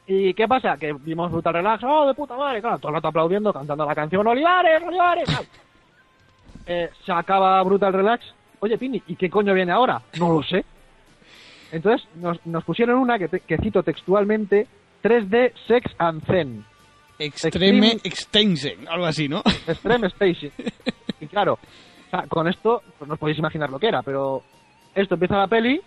¿Y 0.07 0.33
qué 0.33 0.47
pasa? 0.47 0.77
Que 0.77 0.93
vimos 0.93 1.29
Brutal 1.31 1.53
Relax, 1.55 1.83
¡oh, 1.83 2.07
de 2.07 2.13
puta 2.13 2.35
madre! 2.37 2.61
Claro, 2.61 2.79
todo 2.79 2.89
el 2.89 2.95
rato 2.95 3.09
aplaudiendo, 3.09 3.51
cantando 3.51 3.85
la 3.85 3.93
canción 3.93 4.25
¡Olivares, 4.25 4.81
Olivares! 4.81 5.29
Eh, 6.65 6.89
se 7.05 7.11
acaba 7.11 7.61
Brutal 7.63 7.93
Relax. 7.93 8.25
Oye, 8.59 8.77
Pini, 8.77 9.01
¿y 9.07 9.15
qué 9.15 9.29
coño 9.29 9.53
viene 9.53 9.71
ahora? 9.71 10.01
No 10.19 10.31
lo 10.33 10.43
sé. 10.43 10.63
Entonces 11.71 12.07
nos, 12.15 12.43
nos 12.45 12.63
pusieron 12.63 12.97
una 12.99 13.19
que, 13.19 13.27
te- 13.27 13.39
que 13.41 13.57
cito 13.57 13.83
textualmente, 13.83 14.67
3D 15.03 15.51
Sex 15.67 15.91
and 15.97 16.25
Zen. 16.25 16.65
Extreme 17.19 17.87
Extreme- 17.91 18.01
Extension, 18.05 18.87
algo 18.87 19.05
así, 19.05 19.27
¿no? 19.27 19.39
Extreme 19.67 20.07
Station. 20.07 20.51
Y 21.19 21.25
claro, 21.25 21.53
o 21.53 22.09
sea, 22.11 22.27
con 22.27 22.47
esto 22.47 22.83
pues 22.99 23.07
no 23.07 23.15
os 23.15 23.19
podéis 23.19 23.39
imaginar 23.39 23.71
lo 23.71 23.79
que 23.79 23.87
era, 23.87 24.03
pero 24.03 24.43
esto 24.93 25.15
empieza 25.15 25.35
la 25.35 25.47
peli 25.47 25.81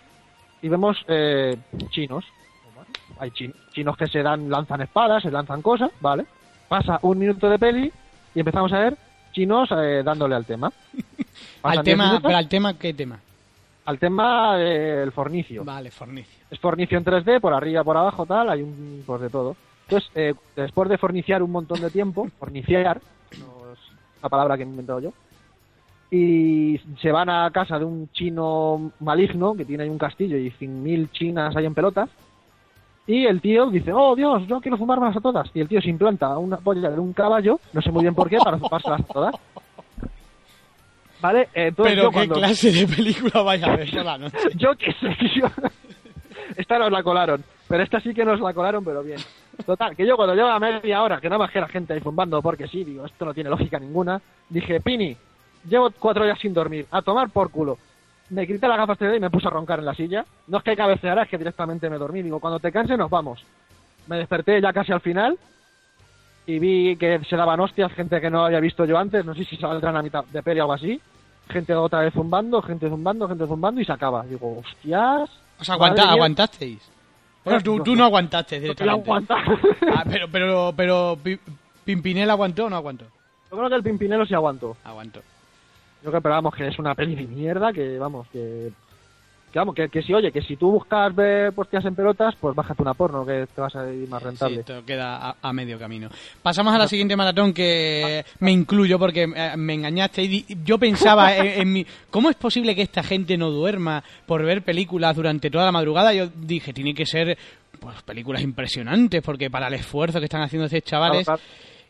y 0.61 0.67
vemos 0.67 0.97
eh, 1.07 1.55
chinos. 1.89 2.25
Hay 3.21 3.29
chin- 3.31 3.53
chinos 3.71 3.95
que 3.95 4.07
se 4.07 4.23
dan, 4.23 4.49
lanzan 4.49 4.81
espadas, 4.81 5.21
se 5.21 5.29
lanzan 5.29 5.61
cosas, 5.61 5.91
¿vale? 5.99 6.25
Pasa 6.67 6.97
un 7.03 7.19
minuto 7.19 7.47
de 7.47 7.59
peli 7.59 7.91
y 8.33 8.39
empezamos 8.39 8.73
a 8.73 8.79
ver 8.79 8.97
chinos 9.31 9.69
eh, 9.77 10.01
dándole 10.03 10.33
al 10.35 10.45
tema. 10.45 10.71
Al 11.63 11.83
tema, 11.83 12.05
minutos, 12.05 12.23
pero 12.23 12.37
al 12.37 12.49
tema, 12.49 12.73
¿qué 12.79 12.93
tema? 12.93 13.19
al 13.85 13.99
tema 13.99 14.57
del 14.57 15.11
fornicio. 15.11 15.63
Vale, 15.63 15.91
fornicio. 15.91 16.43
Es 16.49 16.59
fornicio 16.59 16.97
en 16.97 17.05
3D, 17.05 17.39
por 17.39 17.53
arriba, 17.53 17.83
por 17.83 17.97
abajo, 17.97 18.25
tal, 18.25 18.49
hay 18.49 18.63
un 18.63 19.03
pues 19.05 19.21
de 19.21 19.29
todo. 19.29 19.55
Entonces, 19.87 20.09
eh, 20.15 20.33
después 20.55 20.89
de 20.89 20.97
forniciar 20.97 21.43
un 21.43 21.51
montón 21.51 21.81
de 21.81 21.91
tiempo, 21.91 22.27
forniciar, 22.39 22.99
no 23.37 23.71
es 23.73 23.79
una 24.19 24.29
palabra 24.29 24.57
que 24.57 24.63
he 24.63 24.65
inventado 24.65 24.99
yo, 25.01 25.13
y 26.09 26.79
se 27.01 27.11
van 27.11 27.29
a 27.29 27.49
casa 27.51 27.77
de 27.79 27.85
un 27.85 28.09
chino 28.11 28.91
maligno 28.99 29.55
que 29.55 29.65
tiene 29.65 29.83
ahí 29.83 29.89
un 29.89 29.97
castillo 29.97 30.37
y 30.37 30.49
100.000 30.51 31.11
chinas 31.11 31.55
ahí 31.55 31.65
en 31.65 31.73
pelotas, 31.75 32.09
y 33.07 33.25
el 33.25 33.41
tío 33.41 33.69
dice, 33.69 33.91
oh 33.93 34.15
Dios, 34.15 34.47
yo 34.47 34.61
quiero 34.61 34.77
fumármelas 34.77 35.17
a 35.17 35.21
todas. 35.21 35.49
Y 35.53 35.61
el 35.61 35.67
tío 35.67 35.81
se 35.81 35.89
implanta 35.89 36.37
una 36.37 36.57
polla 36.57 36.89
de 36.89 36.99
un 36.99 37.13
caballo, 37.13 37.59
no 37.73 37.81
sé 37.81 37.91
muy 37.91 38.03
bien 38.03 38.15
por 38.15 38.29
qué, 38.29 38.37
para 38.37 38.57
fumárselas 38.57 39.01
a 39.01 39.13
todas. 39.13 39.35
¿Vale? 41.21 41.49
Entonces 41.53 41.93
Pero 41.93 42.03
yo 42.03 42.09
qué 42.09 42.13
cuando... 42.13 42.35
clase 42.35 42.71
de 42.71 42.87
película 42.87 43.43
vais 43.43 43.63
a 43.63 43.75
ver 43.75 43.91
por 43.91 44.05
la 44.05 44.17
noche. 44.17 44.37
Yo 44.55 44.75
qué 44.75 44.91
sé, 44.93 45.15
yo... 45.35 45.47
Esta 46.57 46.79
nos 46.79 46.91
la 46.91 47.03
colaron, 47.03 47.43
pero 47.67 47.83
esta 47.83 48.01
sí 48.01 48.13
que 48.13 48.25
nos 48.25 48.39
la 48.41 48.53
colaron, 48.53 48.83
pero 48.83 49.03
bien. 49.03 49.19
Total, 49.65 49.95
que 49.95 50.05
yo 50.05 50.15
cuando 50.15 50.35
llevaba 50.35 50.59
media 50.59 51.01
hora, 51.01 51.21
que 51.21 51.29
nada 51.29 51.39
más 51.39 51.51
que 51.51 51.61
la 51.61 51.67
gente 51.67 51.93
ahí 51.93 52.01
zumbando, 52.01 52.41
porque 52.41 52.67
sí, 52.67 52.83
digo, 52.83 53.05
esto 53.05 53.23
no 53.25 53.33
tiene 53.33 53.49
lógica 53.49 53.79
ninguna, 53.79 54.21
dije, 54.49 54.81
Pini, 54.81 55.15
llevo 55.69 55.91
cuatro 55.97 56.25
días 56.25 56.39
sin 56.39 56.53
dormir, 56.53 56.87
a 56.91 57.01
tomar 57.01 57.29
por 57.29 57.51
culo. 57.51 57.77
Me 58.31 58.47
quité 58.47 58.67
las 58.67 58.77
gafas 58.77 58.97
de 58.97 59.17
y 59.17 59.19
me 59.19 59.29
puse 59.29 59.47
a 59.47 59.51
roncar 59.51 59.79
en 59.79 59.85
la 59.85 59.93
silla. 59.93 60.25
No 60.47 60.57
es 60.57 60.63
que 60.63 60.75
cabeceara, 60.75 61.23
es 61.23 61.29
que 61.29 61.37
directamente 61.37 61.89
me 61.89 61.97
dormí. 61.97 62.21
Digo, 62.23 62.39
cuando 62.39 62.59
te 62.59 62.71
canses 62.71 62.97
nos 62.97 63.09
vamos. 63.09 63.43
Me 64.07 64.17
desperté 64.17 64.59
ya 64.61 64.73
casi 64.73 64.91
al 64.91 65.01
final 65.01 65.37
y 66.47 66.57
vi 66.59 66.95
que 66.97 67.19
se 67.29 67.35
daban 67.35 67.59
hostias, 67.59 67.91
gente 67.93 68.19
que 68.19 68.29
no 68.31 68.45
había 68.45 68.59
visto 68.59 68.85
yo 68.85 68.97
antes, 68.97 69.23
no 69.25 69.35
sé 69.35 69.43
si 69.45 69.57
saldrán 69.57 69.95
a 69.95 70.01
mitad 70.01 70.25
de 70.25 70.41
peli 70.41 70.59
o 70.59 70.63
algo 70.63 70.73
así. 70.73 70.99
Gente 71.49 71.75
otra 71.75 71.99
vez 71.99 72.13
zumbando, 72.13 72.61
gente 72.61 72.89
zumbando, 72.89 73.27
gente 73.27 73.45
zumbando 73.45 73.81
y 73.81 73.85
se 73.85 73.91
acaba. 73.91 74.23
Digo, 74.23 74.59
hostias. 74.59 75.29
O 75.59 75.63
sea, 75.63 75.75
aguanta, 75.75 76.03
aguantasteis. 76.13 76.79
Bueno, 77.43 77.59
tú, 77.61 77.83
tú 77.83 77.95
no 77.95 78.05
aguantaste 78.05 78.59
directamente. 78.59 79.09
Ah, 79.93 80.03
pero, 80.09 80.27
pero, 80.31 80.73
pero, 80.75 81.17
Pi- 81.21 81.39
¿Pimpinela 81.83 82.33
aguantó 82.33 82.65
o 82.65 82.69
no 82.69 82.75
aguantó? 82.77 83.05
Yo 83.51 83.57
creo 83.57 83.69
que 83.69 83.75
el 83.75 83.83
Pimpinelo 83.83 84.25
sí 84.25 84.33
aguantó. 84.33 84.77
Aguantó. 84.83 85.21
Yo 86.03 86.09
creo 86.09 86.13
que, 86.13 86.21
pero 86.23 86.35
vamos, 86.35 86.55
que 86.55 86.67
es 86.67 86.79
una 86.79 86.95
peli 86.95 87.15
de 87.15 87.27
mierda, 87.27 87.71
que 87.71 87.97
vamos, 87.97 88.27
que... 88.31 88.71
Que 89.51 89.59
vamos, 89.59 89.75
que, 89.75 89.89
que 89.89 90.01
si, 90.01 90.13
oye, 90.13 90.31
que 90.31 90.41
si 90.41 90.55
tú 90.55 90.71
buscas 90.71 91.13
ver 91.13 91.51
hostias 91.53 91.83
en 91.83 91.93
pelotas, 91.93 92.35
pues 92.39 92.55
bájate 92.55 92.81
una 92.83 92.93
porno, 92.93 93.25
que 93.25 93.45
te 93.53 93.59
vas 93.59 93.75
a 93.75 93.91
ir 93.91 94.07
más 94.07 94.21
Sí, 94.21 94.29
rentable. 94.29 94.59
esto 94.61 94.85
queda 94.85 95.17
a, 95.17 95.35
a 95.41 95.51
medio 95.51 95.77
camino. 95.77 96.07
Pasamos 96.41 96.73
a 96.73 96.77
la 96.77 96.87
siguiente 96.87 97.17
maratón 97.17 97.53
que 97.53 98.23
me 98.39 98.49
incluyo 98.53 98.97
porque 98.97 99.23
eh, 99.23 99.57
me 99.57 99.73
engañaste. 99.73 100.23
Y 100.23 100.45
yo 100.63 100.77
pensaba 100.77 101.35
en, 101.35 101.47
en 101.63 101.73
mi. 101.73 101.85
¿Cómo 102.09 102.29
es 102.29 102.37
posible 102.37 102.73
que 102.73 102.81
esta 102.83 103.03
gente 103.03 103.37
no 103.37 103.51
duerma 103.51 104.01
por 104.25 104.41
ver 104.41 104.63
películas 104.63 105.17
durante 105.17 105.49
toda 105.51 105.65
la 105.65 105.73
madrugada? 105.73 106.13
Yo 106.13 106.27
dije, 106.33 106.71
tiene 106.71 106.93
que 106.93 107.05
ser 107.05 107.37
pues 107.77 108.01
películas 108.03 108.41
impresionantes 108.43 109.21
porque 109.21 109.49
para 109.49 109.67
el 109.67 109.73
esfuerzo 109.73 110.19
que 110.19 110.25
están 110.27 110.43
haciendo 110.43 110.67
estos 110.67 110.83
chavales. 110.89 111.25
Claro, 111.25 111.41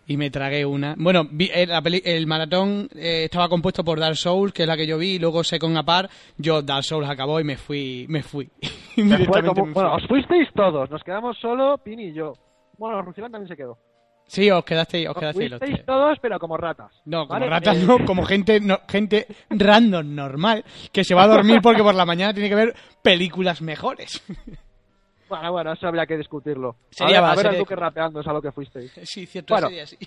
Y 0.07 0.17
me 0.17 0.29
tragué 0.31 0.65
una. 0.65 0.95
Bueno, 0.97 1.25
vi- 1.29 1.49
eh, 1.53 1.65
la 1.67 1.81
peli- 1.81 2.01
el 2.03 2.27
maratón 2.27 2.89
eh, 2.95 3.23
estaba 3.25 3.47
compuesto 3.47 3.83
por 3.83 3.99
Dark 3.99 4.17
Souls, 4.17 4.51
que 4.51 4.63
es 4.63 4.67
la 4.67 4.75
que 4.75 4.87
yo 4.87 4.97
vi, 4.97 5.11
y 5.15 5.19
luego 5.19 5.43
Second 5.43 5.77
Apart. 5.77 6.11
Yo, 6.37 6.61
Dark 6.61 6.83
Souls 6.83 7.07
acabó 7.09 7.39
y 7.39 7.43
me 7.43 7.55
fui. 7.55 8.05
Me 8.09 8.21
fui. 8.23 8.49
Se 8.61 8.67
fue 8.95 9.03
Directamente 9.03 9.47
como- 9.49 9.65
me 9.67 9.73
fui. 9.73 9.81
bueno, 9.81 9.95
os 9.95 10.07
fuisteis 10.07 10.49
todos, 10.53 10.89
nos 10.89 11.03
quedamos 11.03 11.37
solo 11.39 11.77
Pini 11.77 12.07
y 12.07 12.13
yo. 12.13 12.33
Bueno, 12.77 13.01
Rucilán 13.03 13.31
también 13.31 13.47
se 13.47 13.55
quedó. 13.55 13.77
Sí, 14.27 14.49
os 14.49 14.63
quedasteis, 14.63 15.07
os 15.09 15.15
quedasteis 15.17 15.51
los 15.51 15.59
tres. 15.59 15.85
todos, 15.85 16.17
pero 16.21 16.39
como 16.39 16.55
ratas. 16.57 16.91
No, 17.05 17.27
como 17.27 17.39
¿vale? 17.39 17.49
ratas 17.49 17.77
Eh, 17.77 17.83
no, 17.85 18.03
como 18.05 18.23
gente, 18.23 18.59
no, 18.61 18.79
gente 18.89 19.27
random, 19.49 20.15
normal, 20.15 20.63
que 20.93 21.03
se 21.03 21.13
va 21.13 21.23
a 21.23 21.27
dormir 21.27 21.59
porque 21.61 21.83
por 21.83 21.95
la 21.95 22.05
mañana 22.05 22.33
tiene 22.33 22.47
que 22.49 22.55
ver 22.55 22.73
películas 23.03 23.61
mejores. 23.61 24.23
Bueno, 25.31 25.51
bueno, 25.53 25.71
eso 25.71 25.87
habría 25.87 26.05
que 26.05 26.17
discutirlo. 26.17 26.75
Sería 26.89 27.19
a 27.19 27.21
ver, 27.21 27.23
va, 27.23 27.31
a 27.31 27.35
ver 27.35 27.37
sería- 27.45 27.51
al 27.51 27.57
Duque 27.63 27.75
rapeando 27.77 28.19
es 28.19 28.27
a 28.27 28.33
lo 28.33 28.41
que 28.41 28.51
fuisteis. 28.51 28.91
Sí, 29.03 29.25
cierto, 29.25 29.53
Bueno. 29.53 29.67
sería 29.67 29.83
así. 29.83 29.97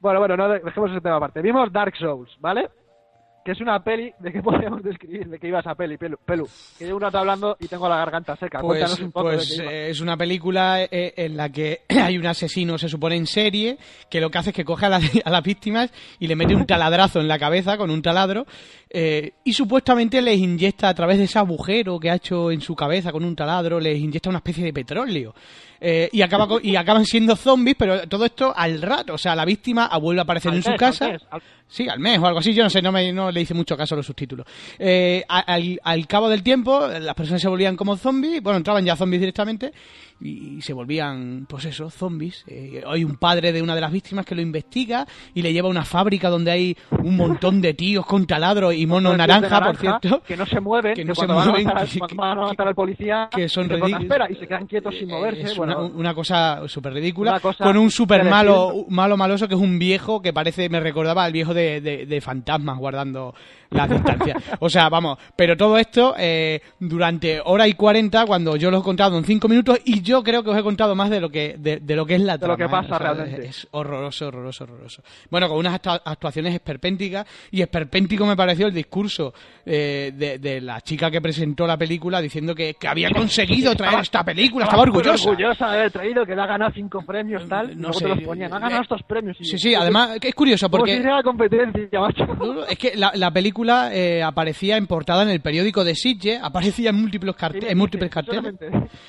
Bueno, 0.00 0.18
bueno, 0.18 0.36
no 0.36 0.48
de- 0.48 0.58
dejemos 0.58 0.90
ese 0.90 1.00
tema 1.00 1.14
aparte. 1.16 1.40
Vimos 1.40 1.70
Dark 1.72 1.94
Souls, 1.96 2.36
¿vale? 2.40 2.68
Que 3.44 3.52
es 3.52 3.60
una 3.62 3.82
peli, 3.82 4.12
¿de 4.18 4.32
qué 4.32 4.42
podríamos 4.42 4.82
describir? 4.82 5.26
¿De 5.28 5.38
qué 5.38 5.48
iba 5.48 5.60
esa 5.60 5.74
peli, 5.74 5.96
Pelu? 5.96 6.18
Pelu, 6.24 6.46
que 6.78 6.84
llevo 6.84 6.96
un 6.96 7.02
rato 7.02 7.18
hablando 7.18 7.56
y 7.58 7.68
tengo 7.68 7.88
la 7.88 7.96
garganta 7.96 8.36
seca. 8.36 8.60
Pues, 8.60 8.78
Cuéntanos 8.80 9.00
un 9.00 9.12
poco 9.12 9.26
pues, 9.28 9.48
de 9.48 9.56
qué 9.56 9.62
iba. 9.62 9.72
eh, 9.72 9.90
es 9.90 10.00
una 10.00 10.16
película 10.16 10.82
eh, 10.84 11.14
en 11.16 11.36
la 11.36 11.48
que 11.48 11.80
hay 11.88 12.18
un 12.18 12.26
asesino, 12.26 12.76
se 12.76 12.88
supone 12.90 13.16
en 13.16 13.26
serie, 13.26 13.78
que 14.10 14.20
lo 14.20 14.30
que 14.30 14.38
hace 14.38 14.50
es 14.50 14.56
que 14.56 14.64
coge 14.64 14.86
a, 14.86 14.88
la- 14.90 15.00
a 15.24 15.30
las 15.30 15.42
víctimas 15.42 15.90
y 16.18 16.26
le 16.26 16.36
mete 16.36 16.54
un 16.54 16.66
taladrazo 16.66 17.18
en 17.20 17.28
la 17.28 17.38
cabeza 17.38 17.78
con 17.78 17.90
un 17.90 18.02
taladro 18.02 18.46
eh, 18.90 19.32
y 19.44 19.52
supuestamente 19.54 20.20
les 20.20 20.38
inyecta 20.38 20.88
a 20.90 20.94
través 20.94 21.16
de 21.18 21.24
ese 21.24 21.38
agujero 21.38 21.98
que 21.98 22.10
ha 22.10 22.16
hecho 22.16 22.50
en 22.50 22.60
su 22.60 22.76
cabeza 22.76 23.10
con 23.12 23.24
un 23.24 23.34
taladro, 23.36 23.80
les 23.80 23.98
inyecta 23.98 24.28
una 24.28 24.38
especie 24.38 24.64
de 24.64 24.72
petróleo. 24.74 25.34
Eh, 25.80 26.08
y, 26.12 26.20
acaba 26.22 26.46
y 26.62 26.76
acaban 26.76 27.04
siendo 27.06 27.34
zombies, 27.36 27.76
pero 27.78 28.06
todo 28.08 28.24
esto 28.26 28.52
al 28.54 28.82
rato. 28.82 29.14
O 29.14 29.18
sea, 29.18 29.34
la 29.34 29.44
víctima 29.44 29.88
vuelve 30.00 30.20
a 30.20 30.24
aparecer 30.24 30.50
Al 30.50 30.56
en 30.58 30.62
su 30.62 30.74
casa. 30.76 31.06
al 31.06 31.12
mes, 31.12 31.22
al- 31.30 31.42
Sí, 31.68 31.88
al 31.88 32.00
mes 32.00 32.18
o 32.18 32.26
algo 32.26 32.40
así, 32.40 32.52
yo 32.52 32.64
no 32.64 32.68
sé, 32.70 32.82
no, 32.82 32.90
me, 32.90 33.12
no 33.12 33.30
le 33.30 33.42
hice 33.42 33.54
mucho 33.54 33.76
caso 33.76 33.94
a 33.94 33.96
los 33.96 34.04
subtítulos. 34.06 34.44
Eh, 34.76 35.24
al, 35.28 35.78
al 35.84 36.06
cabo 36.08 36.28
del 36.28 36.42
tiempo, 36.42 36.88
las 36.88 37.14
personas 37.14 37.40
se 37.40 37.48
volvían 37.48 37.76
como 37.76 37.96
zombies, 37.96 38.42
bueno, 38.42 38.56
entraban 38.56 38.84
ya 38.84 38.96
zombies 38.96 39.20
directamente 39.20 39.72
y, 40.20 40.60
se 40.62 40.72
volvían, 40.72 41.46
pues 41.48 41.64
eso, 41.64 41.90
zombies. 41.90 42.44
Eh, 42.46 42.82
hay 42.86 43.04
un 43.04 43.16
padre 43.16 43.52
de 43.52 43.62
una 43.62 43.74
de 43.74 43.80
las 43.80 43.90
víctimas 43.92 44.24
que 44.26 44.34
lo 44.34 44.42
investiga 44.42 45.06
y 45.34 45.42
le 45.42 45.52
lleva 45.52 45.68
a 45.68 45.70
una 45.70 45.84
fábrica 45.84 46.28
donde 46.28 46.50
hay 46.50 46.76
un 47.02 47.16
montón 47.16 47.60
de 47.60 47.74
tíos 47.74 48.04
con 48.06 48.26
taladro 48.26 48.72
y 48.72 48.86
mono 48.86 49.16
naranja, 49.16 49.60
por 49.62 49.76
cierto. 49.76 50.22
Que 50.26 50.36
no 50.36 50.46
se 50.46 50.60
mueven, 50.60 50.94
Que 50.94 51.02
que, 51.02 51.04
no 51.08 51.14
se 51.14 51.18
cuando 51.26 51.34
van 51.36 51.48
a 51.48 51.50
mueven, 51.52 51.66
matar 51.66 51.88
que- 52.08 52.14
van 52.14 52.38
a 52.38 52.42
matar 52.42 52.68
al 52.68 52.74
policía, 52.74 53.28
que 53.34 53.48
son 53.48 53.68
ridículos. 53.68 54.30
y 54.30 54.34
se 54.34 54.46
quedan 54.46 54.66
quietos 54.66 54.94
sin 54.98 55.08
moverse. 55.08 55.42
Es 55.42 55.56
bueno, 55.56 55.86
una, 55.86 55.94
una 55.96 56.14
cosa 56.14 56.68
súper 56.68 56.92
ridícula. 56.92 57.40
Cosa 57.40 57.64
Con 57.64 57.76
un 57.76 57.90
súper 57.90 58.24
malo, 58.24 58.84
malo 58.88 59.16
maloso 59.16 59.48
que 59.48 59.54
es 59.54 59.60
un 59.60 59.78
viejo 59.78 60.20
que 60.20 60.32
parece, 60.32 60.68
me 60.68 60.80
recordaba 60.80 61.24
al 61.24 61.32
viejo 61.32 61.54
de, 61.54 61.80
de, 61.80 62.06
de 62.06 62.20
fantasmas 62.20 62.78
guardando 62.78 63.34
las 63.70 63.88
distancias. 63.88 64.42
O 64.58 64.68
sea, 64.68 64.88
vamos, 64.88 65.18
pero 65.36 65.56
todo 65.56 65.78
esto 65.78 66.14
eh, 66.18 66.60
durante 66.78 67.40
hora 67.44 67.68
y 67.68 67.74
cuarenta 67.74 68.26
cuando 68.26 68.56
yo 68.56 68.70
lo 68.70 68.78
he 68.78 68.82
contado 68.82 69.16
en 69.16 69.24
cinco 69.24 69.48
minutos 69.48 69.78
y 69.84 70.02
yo 70.02 70.22
creo 70.22 70.42
que 70.42 70.50
os 70.50 70.58
he 70.58 70.62
contado 70.62 70.94
más 70.96 71.08
de 71.10 71.20
lo 71.20 71.30
que, 71.30 71.54
de, 71.58 71.78
de 71.78 71.96
lo 71.96 72.04
que 72.04 72.16
es 72.16 72.20
la 72.20 72.36
De 72.36 72.48
lo 72.48 72.56
que 72.56 72.68
pasa 72.68 72.80
¿eh? 72.88 72.94
O 72.94 72.98
sea, 72.98 72.98
realmente. 72.98 73.46
Es 73.46 73.68
horroroso, 73.70 74.26
horroroso, 74.28 74.64
horroroso. 74.64 75.02
Bueno, 75.30 75.48
con 75.48 75.58
unas 75.58 75.74
actua- 75.80 76.02
actuaciones 76.04 76.54
esperpénticas 76.54 77.26
y 77.52 77.62
esperpéntico 77.62 78.26
me 78.26 78.36
pareció 78.36 78.66
el 78.66 78.74
discurso 78.74 79.32
eh, 79.64 80.12
de, 80.16 80.38
de 80.38 80.60
la 80.60 80.80
chica 80.80 81.10
que 81.10 81.20
presentó 81.20 81.66
la 81.66 81.76
película 81.76 82.20
diciendo 82.20 82.54
que, 82.54 82.74
que 82.74 82.88
había 82.88 83.10
conseguido 83.10 83.74
traer 83.76 84.00
esta 84.00 84.24
película, 84.24 84.64
estaba 84.64 84.82
orgullosa. 84.82 85.28
orgullosa 85.30 85.70
de 85.70 85.78
haber 85.78 85.92
traído, 85.92 86.26
que 86.26 86.34
le 86.34 86.42
ha 86.42 86.46
ganado 86.46 86.72
cinco 86.74 87.02
premios, 87.06 87.46
tal. 87.48 87.78
No 87.80 87.92
sé, 87.92 88.08
los 88.08 88.20
ponían. 88.22 88.52
Ha 88.52 88.56
eh, 88.56 88.60
ganado 88.60 88.82
estos 88.82 89.02
premios. 89.04 89.36
Sí, 89.40 89.58
sí, 89.58 89.74
además 89.74 90.18
es 90.20 90.34
curioso 90.34 90.68
¿Cómo 90.68 90.80
porque... 90.80 90.96
sería 90.96 91.16
la 91.16 91.22
competencia, 91.22 92.00
macho? 92.00 92.24
Es 92.68 92.76
que 92.78 92.96
la, 92.96 93.12
la 93.14 93.30
película 93.30 93.59
eh, 93.92 94.22
aparecía 94.22 94.76
en 94.76 94.86
portada 94.86 95.22
en 95.22 95.30
el 95.30 95.40
periódico 95.40 95.84
de 95.84 95.94
Sitges, 95.94 96.40
aparecía 96.42 96.90
en 96.90 96.96
múltiples, 96.96 97.34
carte- 97.36 97.70
en 97.70 97.78
múltiples 97.78 98.10
carteles. 98.10 98.54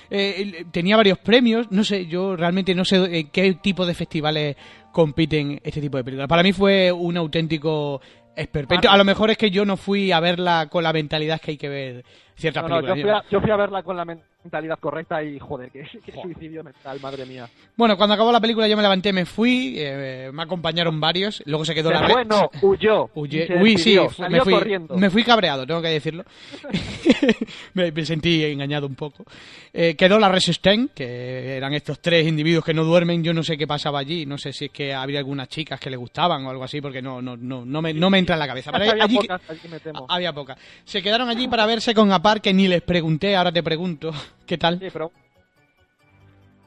Eh, 0.10 0.66
tenía 0.72 0.98
varios 0.98 1.18
premios, 1.20 1.68
no 1.72 1.84
sé, 1.84 2.06
yo 2.08 2.36
realmente 2.36 2.76
no 2.76 2.86
sé 2.86 3.20
en 3.20 3.28
qué 3.30 3.54
tipo 3.56 3.86
de 3.86 3.94
festivales 3.94 4.56
compiten 4.92 5.60
este 5.64 5.82
tipo 5.82 5.98
de 5.98 6.04
películas. 6.04 6.28
Para 6.28 6.44
mí 6.44 6.52
fue 6.54 6.92
un 6.92 7.18
auténtico 7.18 8.02
esperpento. 8.36 8.90
A 8.90 8.98
lo 8.98 9.04
mejor 9.04 9.30
es 9.32 9.38
que 9.38 9.52
yo 9.52 9.66
no 9.66 9.78
fui 9.78 10.12
a 10.12 10.20
verla 10.20 10.68
con 10.70 10.84
la 10.84 10.94
mentalidad 10.94 11.40
que 11.42 11.52
hay 11.52 11.58
que 11.58 11.70
ver 11.70 12.06
ciertas 12.42 12.64
No, 12.64 12.70
no, 12.70 12.82
yo, 12.82 12.88
películas. 12.94 13.22
fui 13.22 13.28
a, 13.28 13.32
yo 13.32 13.42
fui 13.42 13.52
a 13.52 13.56
verla 13.56 13.84
con 13.84 13.96
la 13.96 14.06
mentalidad 14.06 14.80
correcta 14.80 15.24
y, 15.24 15.40
joder, 15.40 15.72
qué, 15.72 15.88
qué 16.06 16.12
suicidio 16.22 16.64
mental, 16.64 17.00
madre 17.02 17.26
mía. 17.26 17.48
Bueno, 17.78 17.96
cuando 17.96 18.16
acabó 18.16 18.32
la 18.32 18.42
película 18.42 18.68
yo 18.68 18.76
me 18.76 18.82
levanté, 18.84 19.14
me 19.14 19.26
fui, 19.26 19.76
eh, 19.78 20.30
me 20.34 20.44
acompañaron 20.44 21.00
varios, 21.00 21.42
luego 21.46 21.64
se 21.66 21.74
quedó 21.74 21.90
Se 21.90 21.96
la... 21.96 22.10
fue, 22.10 22.26
no, 22.26 22.50
huyó. 22.62 23.10
Se 23.14 23.56
Uy, 23.56 23.78
sí, 23.78 23.98
me 24.30 24.42
fui, 24.42 24.54
corriendo. 24.54 24.98
me 24.98 25.10
fui 25.10 25.24
cabreado, 25.24 25.66
tengo 25.66 25.82
que 25.82 25.90
decirlo. 25.90 26.24
me, 27.74 27.92
me 27.92 28.06
sentí 28.06 28.44
engañado 28.46 28.88
un 28.88 28.96
poco. 28.96 29.26
Eh, 29.74 29.96
quedó 29.96 30.20
la 30.20 30.30
Resistance, 30.30 30.90
que 30.96 31.56
eran 31.58 31.74
estos 31.74 32.00
tres 32.00 32.28
individuos 32.28 32.64
que 32.66 32.74
no 32.74 32.84
duermen. 32.84 33.24
Yo 33.24 33.34
no 33.34 33.44
sé 33.44 33.58
qué 33.58 33.68
pasaba 33.68 34.00
allí, 34.00 34.26
no 34.26 34.38
sé 34.38 34.54
si 34.54 34.66
es 34.66 34.72
que 34.72 34.94
había 34.94 35.20
algunas 35.20 35.48
chicas 35.50 35.80
que 35.80 35.90
le 35.90 35.98
gustaban 35.98 36.46
o 36.46 36.50
algo 36.50 36.64
así, 36.64 36.82
porque 36.82 37.02
no, 37.02 37.22
no, 37.22 37.36
no, 37.38 37.66
no, 37.66 37.82
me, 37.82 37.94
no 37.94 38.10
me 38.10 38.20
entra 38.20 38.36
en 38.36 38.40
la 38.40 38.48
cabeza. 38.48 38.72
Pero 38.82 38.92
había 38.92 39.04
allí, 39.04 39.18
pocas, 39.18 39.42
allí 39.50 39.68
me 39.70 39.80
temo. 39.80 40.06
había 40.10 40.34
pocas. 40.34 40.58
Se 40.84 41.02
quedaron 41.02 41.30
allí 41.30 41.48
para 41.48 41.66
verse 41.66 41.94
con 41.94 42.12
Apar, 42.12 42.31
que 42.40 42.54
ni 42.54 42.68
les 42.68 42.82
pregunté, 42.82 43.36
ahora 43.36 43.52
te 43.52 43.64
pregunto. 43.64 44.12
¿Qué 44.46 44.58
tal? 44.58 44.80
Sí, 44.80 44.88
pero... 44.94 45.12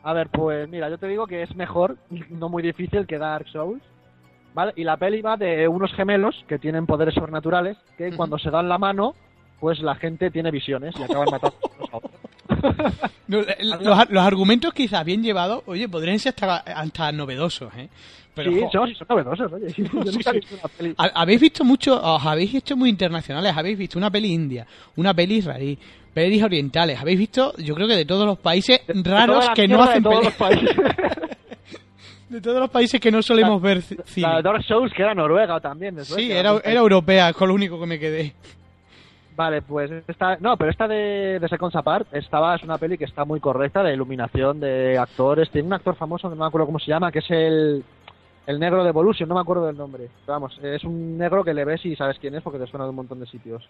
A 0.03 0.12
ver, 0.12 0.29
pues 0.29 0.68
mira, 0.68 0.90
yo 0.90 0.98
te 0.98 1.09
digo 1.09 1.27
que 1.27 1.42
es 1.42 1.57
mejor, 1.57 1.96
no 2.29 2.50
muy 2.50 2.62
difícil 2.62 3.07
que 3.07 3.18
Dark 3.18 3.48
Souls. 3.48 3.83
¿Vale? 4.53 4.72
Y 4.77 4.85
la 4.85 4.96
peli 4.96 5.20
va 5.20 5.37
de 5.37 5.66
unos 5.66 5.92
gemelos 5.94 6.44
que 6.46 6.61
tienen 6.61 6.87
poderes 6.87 7.14
sobrenaturales 7.14 7.77
que 7.98 8.12
cuando 8.12 8.38
se 8.38 8.50
dan 8.50 8.68
la 8.68 8.79
mano, 8.79 9.16
pues 9.59 9.81
la 9.81 9.96
gente 9.96 10.31
tiene 10.31 10.53
visiones 10.53 10.94
y 10.96 11.03
acaban 11.03 11.27
matando 11.31 11.57
a 11.90 11.96
otros. 11.96 12.12
No, 13.26 13.39
eh, 13.39 13.57
los, 13.62 14.11
los 14.11 14.22
argumentos 14.22 14.74
quizás 14.74 15.03
bien 15.03 15.22
llevados, 15.22 15.62
oye, 15.64 15.89
podrían 15.89 16.18
ser 16.18 16.34
hasta, 16.36 16.57
hasta 16.59 17.11
novedosos, 17.11 17.74
¿eh? 17.74 17.89
Pero, 18.35 18.51
sí, 18.53 18.61
son, 18.72 18.95
son 18.95 19.07
novedosos, 19.09 19.53
oye. 19.53 19.72
Yo 19.76 19.85
nunca 20.12 20.30
he 20.30 20.32
visto 20.35 20.55
una 20.57 20.68
peli. 20.76 20.95
Ha- 20.99 21.12
Habéis 21.22 21.41
visto 21.41 21.64
mucho, 21.64 22.01
os 22.03 22.24
habéis 22.26 22.55
hecho 22.55 22.76
muy 22.76 22.91
internacionales, 22.91 23.53
habéis 23.57 23.78
visto 23.78 23.99
una 23.99 24.11
peli 24.11 24.32
india, 24.32 24.66
una 24.97 25.14
peli 25.14 25.37
israelí, 25.37 25.78
pelis 26.12 26.43
orientales, 26.43 27.01
habéis 27.01 27.18
visto, 27.18 27.55
yo 27.59 27.74
creo 27.74 27.87
que 27.89 27.95
de 27.97 28.05
todos 28.05 28.26
los 28.26 28.39
países 28.39 28.80
raros 28.89 29.49
que 29.55 29.68
no 29.68 29.82
hacen 29.82 30.03
pelis, 30.03 30.76
de 32.28 32.41
todos 32.41 32.61
los 32.61 32.70
países 32.70 33.01
que 33.01 33.11
no 33.11 33.22
solemos 33.22 33.61
ver 33.61 33.78
ci- 33.78 34.03
cine. 34.05 34.26
La 34.28 34.37
de 34.37 34.43
Dark 34.43 34.64
Souls, 34.64 34.93
que 34.93 35.03
era 35.03 35.14
Noruega 35.14 35.61
también. 35.61 35.95
de 35.97 36.05
Sí, 36.05 36.30
era, 36.32 36.57
era 36.64 36.80
europea, 36.80 37.28
es 37.30 37.37
con 37.37 37.49
lo 37.49 37.55
único 37.55 37.78
que 37.80 37.87
me 37.87 37.99
quedé. 37.99 38.32
Vale, 39.37 39.62
pues 39.62 39.91
esta, 40.07 40.37
no, 40.39 40.57
pero 40.57 40.70
esta 40.70 40.87
de, 40.87 41.39
de 41.41 41.49
Seconds 41.49 41.74
Apart 41.74 42.07
estaba, 42.14 42.55
es 42.55 42.62
una 42.62 42.78
peli 42.78 42.97
que 42.97 43.05
está 43.05 43.24
muy 43.24 43.41
correcta, 43.41 43.82
de 43.82 43.93
iluminación, 43.93 44.61
de 44.61 44.97
actores. 44.97 45.51
Tiene 45.51 45.66
un 45.66 45.72
actor 45.74 45.97
famoso 45.97 46.28
no 46.30 46.37
me 46.37 46.47
acuerdo 46.47 46.66
cómo 46.66 46.78
se 46.78 46.87
llama, 46.93 47.11
que 47.11 47.18
es 47.18 47.30
el, 47.30 47.82
el 48.47 48.61
negro 48.61 48.82
de 48.82 48.90
Evolution, 48.90 49.28
no 49.28 49.34
me 49.34 49.40
acuerdo 49.40 49.66
del 49.66 49.76
nombre. 49.76 50.09
Pero 50.26 50.40
vamos, 50.40 50.59
es 50.62 50.84
un 50.84 51.16
negro 51.18 51.45
que 51.45 51.55
le 51.55 51.64
ves 51.64 51.84
y 51.86 51.97
sabes 51.97 52.18
quién 52.18 52.34
es 52.34 52.42
porque 52.42 52.59
te 52.59 52.66
suena 52.66 52.84
de 52.84 52.90
un 52.90 52.97
montón 52.97 53.20
de 53.20 53.26
sitios. 53.26 53.68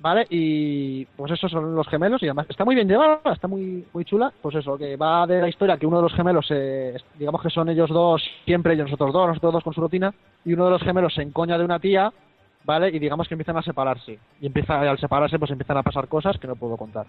¿Vale? 0.00 0.26
Y 0.30 1.04
pues 1.04 1.30
esos 1.32 1.50
son 1.50 1.74
los 1.74 1.86
gemelos 1.86 2.22
y 2.22 2.26
además 2.26 2.46
está 2.48 2.64
muy 2.64 2.74
bien 2.74 2.88
llevada, 2.88 3.20
está 3.32 3.46
muy 3.46 3.84
muy 3.92 4.04
chula. 4.06 4.32
Pues 4.40 4.56
eso, 4.56 4.78
que 4.78 4.96
va 4.96 5.26
de 5.26 5.42
la 5.42 5.48
historia 5.48 5.76
que 5.76 5.86
uno 5.86 5.98
de 5.98 6.04
los 6.04 6.14
gemelos, 6.14 6.46
eh, 6.50 6.96
digamos 7.18 7.42
que 7.42 7.50
son 7.50 7.68
ellos 7.68 7.90
dos 7.90 8.22
siempre, 8.46 8.72
ellos 8.72 8.86
nosotros 8.86 9.12
dos, 9.12 9.28
nosotros 9.28 9.52
dos 9.52 9.64
con 9.64 9.74
su 9.74 9.80
rutina, 9.82 10.14
y 10.44 10.54
uno 10.54 10.64
de 10.64 10.70
los 10.70 10.82
gemelos 10.82 11.12
se 11.12 11.22
encoña 11.22 11.58
de 11.58 11.66
una 11.66 11.78
tía, 11.78 12.10
¿vale? 12.64 12.88
Y 12.88 12.98
digamos 12.98 13.28
que 13.28 13.34
empiezan 13.34 13.58
a 13.58 13.62
separarse. 13.62 14.18
Y 14.40 14.46
empieza, 14.46 14.80
al 14.80 14.98
separarse 14.98 15.38
pues 15.38 15.50
empiezan 15.50 15.76
a 15.76 15.82
pasar 15.82 16.08
cosas 16.08 16.38
que 16.38 16.46
no 16.46 16.56
puedo 16.56 16.78
contar. 16.78 17.06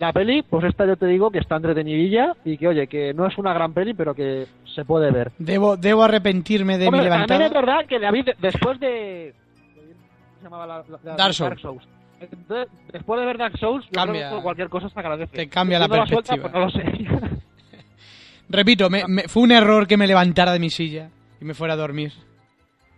La 0.00 0.12
peli, 0.12 0.42
pues 0.42 0.64
esta 0.64 0.84
yo 0.84 0.96
te 0.96 1.06
digo 1.06 1.30
que 1.30 1.38
está 1.38 1.54
entretenidilla 1.54 2.34
y 2.44 2.58
que 2.58 2.66
oye, 2.66 2.88
que 2.88 3.14
no 3.14 3.24
es 3.24 3.38
una 3.38 3.54
gran 3.54 3.72
peli, 3.72 3.94
pero 3.94 4.12
que 4.12 4.48
se 4.74 4.84
puede 4.84 5.10
ver. 5.10 5.32
Debo, 5.38 5.76
debo 5.76 6.02
arrepentirme 6.04 6.78
de 6.78 6.86
Hombre, 6.88 7.02
mi 7.02 7.08
también 7.08 7.28
levantada. 7.38 7.46
es 7.46 7.52
verdad 7.66 7.86
que 7.88 7.98
David, 7.98 8.28
después 8.40 8.78
de... 8.80 9.34
¿Cómo 9.74 10.36
se 10.38 10.42
llamaba 10.44 10.66
la, 10.66 10.84
la- 11.04 11.16
Dark 11.16 11.34
Souls. 11.34 11.86
Entonces, 12.20 12.68
después 12.92 13.20
de 13.20 13.26
ver 13.26 13.38
Dark 13.38 13.58
Souls, 13.58 13.84
yo 13.86 13.90
Cambia. 13.92 14.28
creo 14.28 14.38
que 14.38 14.42
cualquier 14.44 14.68
cosa 14.68 14.88
se 14.88 14.98
agradece. 15.00 15.36
Te 15.36 15.48
cambia 15.48 15.78
la 15.78 15.88
Viendo 15.88 16.06
suelta, 16.06 16.34
perspectiva. 16.36 16.70
pues 16.70 16.74
no 16.74 17.10
lo 17.10 17.30
sé. 17.30 17.36
Repito, 18.48 18.90
me- 18.90 19.04
me- 19.08 19.28
fue 19.28 19.42
un 19.42 19.52
error 19.52 19.86
que 19.86 19.96
me 19.96 20.06
levantara 20.06 20.52
de 20.52 20.58
mi 20.58 20.70
silla 20.70 21.10
y 21.40 21.44
me 21.44 21.54
fuera 21.54 21.74
a 21.74 21.76
dormir. 21.76 22.12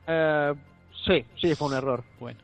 Eh, 0.07 0.53
sí, 1.07 1.25
sí, 1.41 1.55
fue 1.55 1.69
un 1.69 1.75
error. 1.75 2.03
Bueno, 2.21 2.39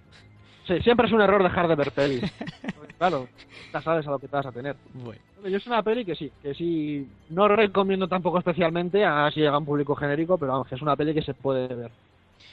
Sí, 0.67 0.81
siempre 0.83 1.09
es 1.09 1.13
un 1.13 1.21
error 1.21 1.43
dejar 1.43 1.67
de 1.67 1.75
ver 1.75 1.91
pelis. 1.93 2.23
Claro, 3.01 3.27
ya 3.73 3.81
sabes 3.81 4.07
a 4.07 4.11
lo 4.11 4.19
que 4.19 4.29
te 4.29 4.37
vas 4.37 4.45
a 4.45 4.53
tener. 4.53 4.77
bueno. 4.93 5.19
Yo 5.43 5.57
es 5.57 5.67
una 5.67 5.83
peli 5.83 6.05
que 6.05 6.15
sí, 6.15 6.31
que 6.43 6.53
sí, 6.53 7.09
no 7.31 7.49
recomiendo 7.49 8.07
tampoco 8.07 8.39
especialmente, 8.41 9.03
a 9.07 9.31
si 9.31 9.41
llega 9.41 9.55
a 9.55 9.59
un 9.59 9.65
público 9.65 9.95
genérico, 9.97 10.37
pero 10.37 10.53
vamos, 10.53 10.69
que 10.69 10.75
es 10.75 10.83
una 10.83 10.95
peli 10.97 11.15
que 11.15 11.23
se 11.23 11.33
puede 11.33 11.67
ver. 11.75 11.91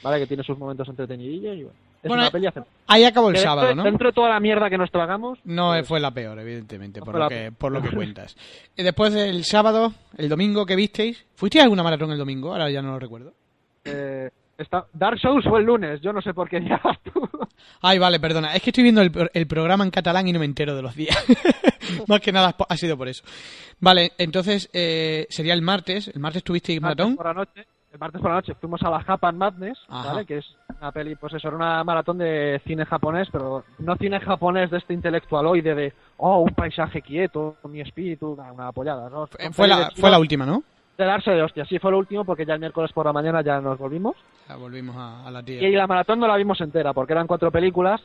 ¿Vale? 0.02 0.18
Que 0.20 0.26
tiene 0.26 0.42
sus 0.42 0.56
momentos 0.56 0.88
entretenidillos 0.88 1.54
y 1.54 1.62
bueno. 1.64 1.78
Es 2.02 2.08
Bueno, 2.08 2.22
una 2.22 2.30
peli 2.30 2.46
aceptable. 2.46 2.70
Ahí 2.86 3.04
acabó 3.04 3.28
el 3.28 3.34
Que 3.34 3.40
sábado, 3.42 3.66
dentro, 3.66 3.84
¿no? 3.84 3.90
dentro 3.90 4.08
de 4.08 4.12
toda 4.14 4.28
la 4.30 4.40
mierda 4.40 4.70
que 4.70 4.78
nos 4.78 4.90
tragamos, 4.90 5.38
No 5.44 5.72
pues, 5.72 5.86
fue 5.86 6.00
la 6.00 6.12
peor, 6.12 6.38
evidentemente, 6.38 7.00
No 7.00 7.04
por 7.04 7.18
lo, 7.18 7.28
que, 7.28 7.52
por 7.52 7.70
lo 7.72 7.82
que 7.82 7.90
cuentas. 7.94 8.34
Y 8.74 8.82
después 8.84 9.12
del 9.12 9.44
sábado, 9.44 9.92
el 10.16 10.30
domingo 10.30 10.64
que 10.64 10.76
visteis, 10.76 11.26
¿fuisteis 11.34 11.60
a 11.60 11.64
alguna 11.64 11.82
maratón 11.82 12.10
el 12.12 12.16
domingo? 12.18 12.52
Ahora 12.52 12.70
ya 12.70 12.80
no 12.80 12.92
lo 12.92 12.98
recuerdo. 12.98 13.34
eh, 13.84 14.30
está, 14.58 14.86
Dark 14.92 15.18
Souls 15.18 15.44
fue 15.44 15.60
el 15.60 15.66
lunes, 15.66 16.00
yo 16.00 16.12
no 16.12 16.20
sé 16.20 16.34
por 16.34 16.48
qué 16.48 16.60
vas 16.60 16.98
tú. 17.02 17.28
Ay, 17.80 17.98
vale, 17.98 18.20
perdona. 18.20 18.54
Es 18.54 18.62
que 18.62 18.70
estoy 18.70 18.82
viendo 18.82 19.00
el, 19.00 19.12
el 19.32 19.46
programa 19.46 19.84
en 19.84 19.90
catalán 19.90 20.26
y 20.28 20.32
no 20.32 20.38
me 20.38 20.44
entero 20.44 20.74
de 20.74 20.82
los 20.82 20.94
días. 20.94 21.16
Más 22.08 22.20
que 22.20 22.32
nada 22.32 22.54
ha 22.68 22.76
sido 22.76 22.96
por 22.96 23.08
eso. 23.08 23.24
Vale, 23.80 24.12
entonces 24.18 24.68
eh, 24.72 25.26
sería 25.30 25.54
el 25.54 25.62
martes. 25.62 26.08
¿El 26.08 26.20
martes 26.20 26.42
tuvisteis 26.42 26.80
maratón? 26.80 27.16
martes 27.16 27.16
por 27.16 27.26
la 27.26 27.34
noche, 27.34 27.66
el 27.92 27.98
martes 27.98 28.20
por 28.20 28.30
la 28.30 28.36
noche 28.36 28.54
fuimos 28.54 28.82
a 28.82 28.90
la 28.90 29.00
Japan 29.00 29.38
Madness, 29.38 29.78
Ajá. 29.88 30.12
¿vale? 30.12 30.26
Que 30.26 30.38
es 30.38 30.46
una 30.78 30.92
peli, 30.92 31.14
pues 31.14 31.34
eso, 31.34 31.48
era 31.48 31.56
una 31.56 31.84
maratón 31.84 32.18
de 32.18 32.60
cine 32.66 32.84
japonés, 32.84 33.28
pero 33.32 33.64
no 33.78 33.96
cine 33.96 34.20
japonés 34.20 34.70
de 34.70 34.78
este 34.78 34.94
intelectualoide 34.94 35.74
de, 35.74 35.92
oh, 36.18 36.40
un 36.40 36.54
paisaje 36.54 37.00
quieto, 37.00 37.56
mi 37.64 37.80
espíritu, 37.80 38.32
una, 38.32 38.68
apoyada, 38.68 39.08
¿no? 39.08 39.28
Fue 39.52 39.68
la, 39.68 39.90
fue 39.96 40.10
la 40.10 40.18
última, 40.18 40.44
¿no? 40.44 40.62
De 40.98 41.04
darse 41.04 41.30
de 41.30 41.42
hostia, 41.42 41.64
sí, 41.64 41.78
fue 41.78 41.92
lo 41.92 41.98
último 41.98 42.24
porque 42.24 42.44
ya 42.44 42.54
el 42.54 42.60
miércoles 42.60 42.92
por 42.92 43.06
la 43.06 43.12
mañana 43.12 43.40
ya 43.40 43.60
nos 43.60 43.78
volvimos. 43.78 44.16
Ya 44.48 44.56
volvimos 44.56 44.96
a, 44.96 45.26
a 45.26 45.30
la 45.30 45.42
tía. 45.44 45.62
Y 45.62 45.72
la 45.72 45.86
maratón 45.86 46.18
no 46.18 46.26
la 46.26 46.36
vimos 46.36 46.60
entera 46.60 46.92
porque 46.92 47.12
eran 47.12 47.28
cuatro 47.28 47.52
películas, 47.52 48.00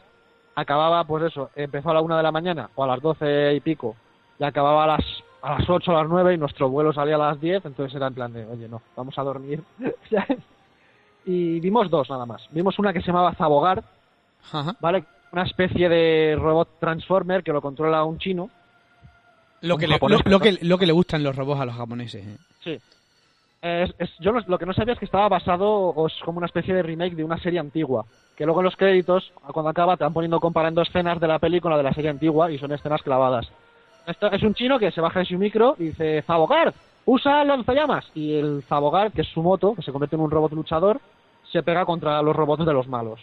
acababa, 0.56 1.04
pues 1.04 1.24
eso, 1.24 1.50
empezó 1.56 1.90
a 1.90 1.96
la 1.96 2.02
una 2.02 2.18
de 2.18 2.24
la 2.24 2.32
mañana 2.32 2.70
o 2.76 2.84
a 2.84 2.88
las 2.88 3.02
doce 3.02 3.56
y 3.56 3.60
pico 3.62 3.96
y 4.40 4.44
acababa 4.44 4.84
a 4.84 4.88
las 4.88 5.24
a 5.42 5.60
las 5.60 5.70
ocho 5.70 5.92
o 5.92 5.96
las 5.96 6.08
nueve 6.08 6.34
y 6.34 6.38
nuestro 6.38 6.70
vuelo 6.70 6.94
salía 6.94 7.16
a 7.16 7.18
las 7.18 7.42
diez, 7.42 7.66
entonces 7.66 7.94
era 7.96 8.08
en 8.08 8.14
plan 8.14 8.32
de, 8.32 8.46
oye, 8.46 8.70
no, 8.70 8.82
vamos 8.96 9.18
a 9.18 9.24
dormir. 9.24 9.62
y 11.26 11.60
vimos 11.60 11.90
dos 11.90 12.10
nada 12.10 12.26
más. 12.26 12.48
Vimos 12.52 12.80
una 12.80 12.94
que 12.94 13.02
se 13.02 13.08
llamaba 13.08 13.34
Zabogar, 13.34 13.84
Ajá. 14.52 14.76
¿vale? 14.80 15.04
Una 15.34 15.44
especie 15.44 15.90
de 15.90 16.38
robot 16.40 16.80
transformer 16.80 17.44
que 17.44 17.52
lo 17.52 17.62
controla 17.62 18.06
un 18.06 18.20
chino. 18.20 18.50
Lo, 19.64 19.78
que 19.78 19.88
le, 19.88 19.98
lo, 20.00 20.20
lo 20.26 20.40
que, 20.40 20.60
lo 20.62 20.78
que 20.78 20.86
le 20.86 20.94
gustan 20.94 21.24
los 21.24 21.36
robots 21.36 21.62
a 21.62 21.66
los 21.66 21.76
japoneses. 21.76 22.26
eh. 22.26 22.38
Sí. 22.64 22.80
Es- 23.62 23.96
es- 23.98 24.18
yo 24.20 24.32
no- 24.34 24.44
lo 24.46 24.60
que 24.60 24.66
no 24.66 24.74
sabía 24.74 24.94
es 24.94 25.00
que 25.00 25.06
estaba 25.06 25.30
basado, 25.30 25.68
o 25.70 26.08
es 26.08 26.14
como 26.24 26.38
una 26.40 26.48
especie 26.48 26.74
de 26.74 26.84
remake 26.84 27.16
de 27.16 27.24
una 27.24 27.38
serie 27.40 27.60
antigua. 27.60 28.06
Que 28.36 28.46
luego 28.46 28.60
en 28.60 28.66
los 28.66 28.76
créditos, 28.76 29.32
cuando 29.54 29.70
acaba, 29.70 29.96
te 29.96 30.04
van 30.04 30.14
poniendo 30.14 30.40
comparando 30.40 30.82
escenas 30.82 31.20
de 31.20 31.28
la 31.28 31.40
película 31.40 31.78
de 31.78 31.84
la 31.84 31.94
serie 31.94 32.10
antigua 32.10 32.52
y 32.52 32.58
son 32.60 32.72
escenas 32.74 33.02
clavadas. 33.04 33.48
Esto 34.06 34.30
es 34.32 34.44
un 34.44 34.54
chino 34.54 34.78
que 34.80 34.92
se 34.92 35.00
baja 35.00 35.20
de 35.20 35.26
su 35.26 35.38
micro 35.38 35.76
y 35.80 35.86
dice: 35.86 36.22
Zabogar, 36.24 36.74
usa 37.06 37.42
el 37.44 37.48
lanzallamas. 37.48 38.06
Y 38.14 38.34
el 38.34 38.64
Zabogar, 38.68 39.12
que 39.14 39.22
es 39.22 39.28
su 39.30 39.42
moto, 39.42 39.76
que 39.76 39.82
se 39.82 39.92
convierte 39.94 40.18
en 40.18 40.24
un 40.24 40.32
robot 40.32 40.52
luchador, 40.52 41.00
se 41.50 41.64
pega 41.64 41.86
contra 41.86 42.22
los 42.22 42.36
robots 42.36 42.66
de 42.66 42.74
los 42.74 42.88
malos. 42.90 43.22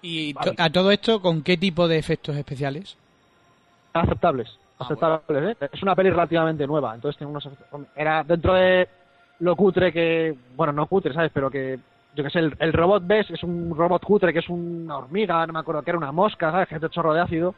¿Y 0.00 0.32
Vale. 0.32 0.54
a 0.58 0.68
todo 0.70 0.90
esto 0.90 1.22
con 1.22 1.42
qué 1.42 1.56
tipo 1.56 1.86
de 1.86 1.98
efectos 1.98 2.34
especiales? 2.36 2.96
aceptables 3.92 4.58
aceptables 4.86 5.56
¿eh? 5.60 5.68
es 5.72 5.82
una 5.82 5.94
peli 5.94 6.10
relativamente 6.10 6.66
nueva 6.66 6.94
entonces 6.94 7.18
tiene 7.18 7.30
unos 7.30 7.48
era 7.96 8.22
dentro 8.24 8.54
de 8.54 8.88
lo 9.40 9.56
cutre 9.56 9.92
que 9.92 10.34
bueno 10.54 10.72
no 10.72 10.86
cutre 10.86 11.12
sabes 11.14 11.30
pero 11.32 11.50
que 11.50 11.78
yo 12.14 12.22
que 12.24 12.30
sé 12.30 12.38
el, 12.40 12.54
el 12.58 12.72
robot 12.72 13.02
ves 13.06 13.30
es 13.30 13.42
un 13.42 13.74
robot 13.76 14.04
cutre 14.04 14.32
que 14.32 14.38
es 14.40 14.48
una 14.48 14.98
hormiga 14.98 15.46
no 15.46 15.52
me 15.52 15.58
acuerdo 15.60 15.82
que 15.82 15.90
era 15.90 15.98
una 15.98 16.12
mosca 16.12 16.50
sabes 16.50 16.68
que 16.68 16.74
es 16.76 16.80
de 16.80 16.90
chorro 16.90 17.12
de 17.14 17.20
ácido 17.20 17.54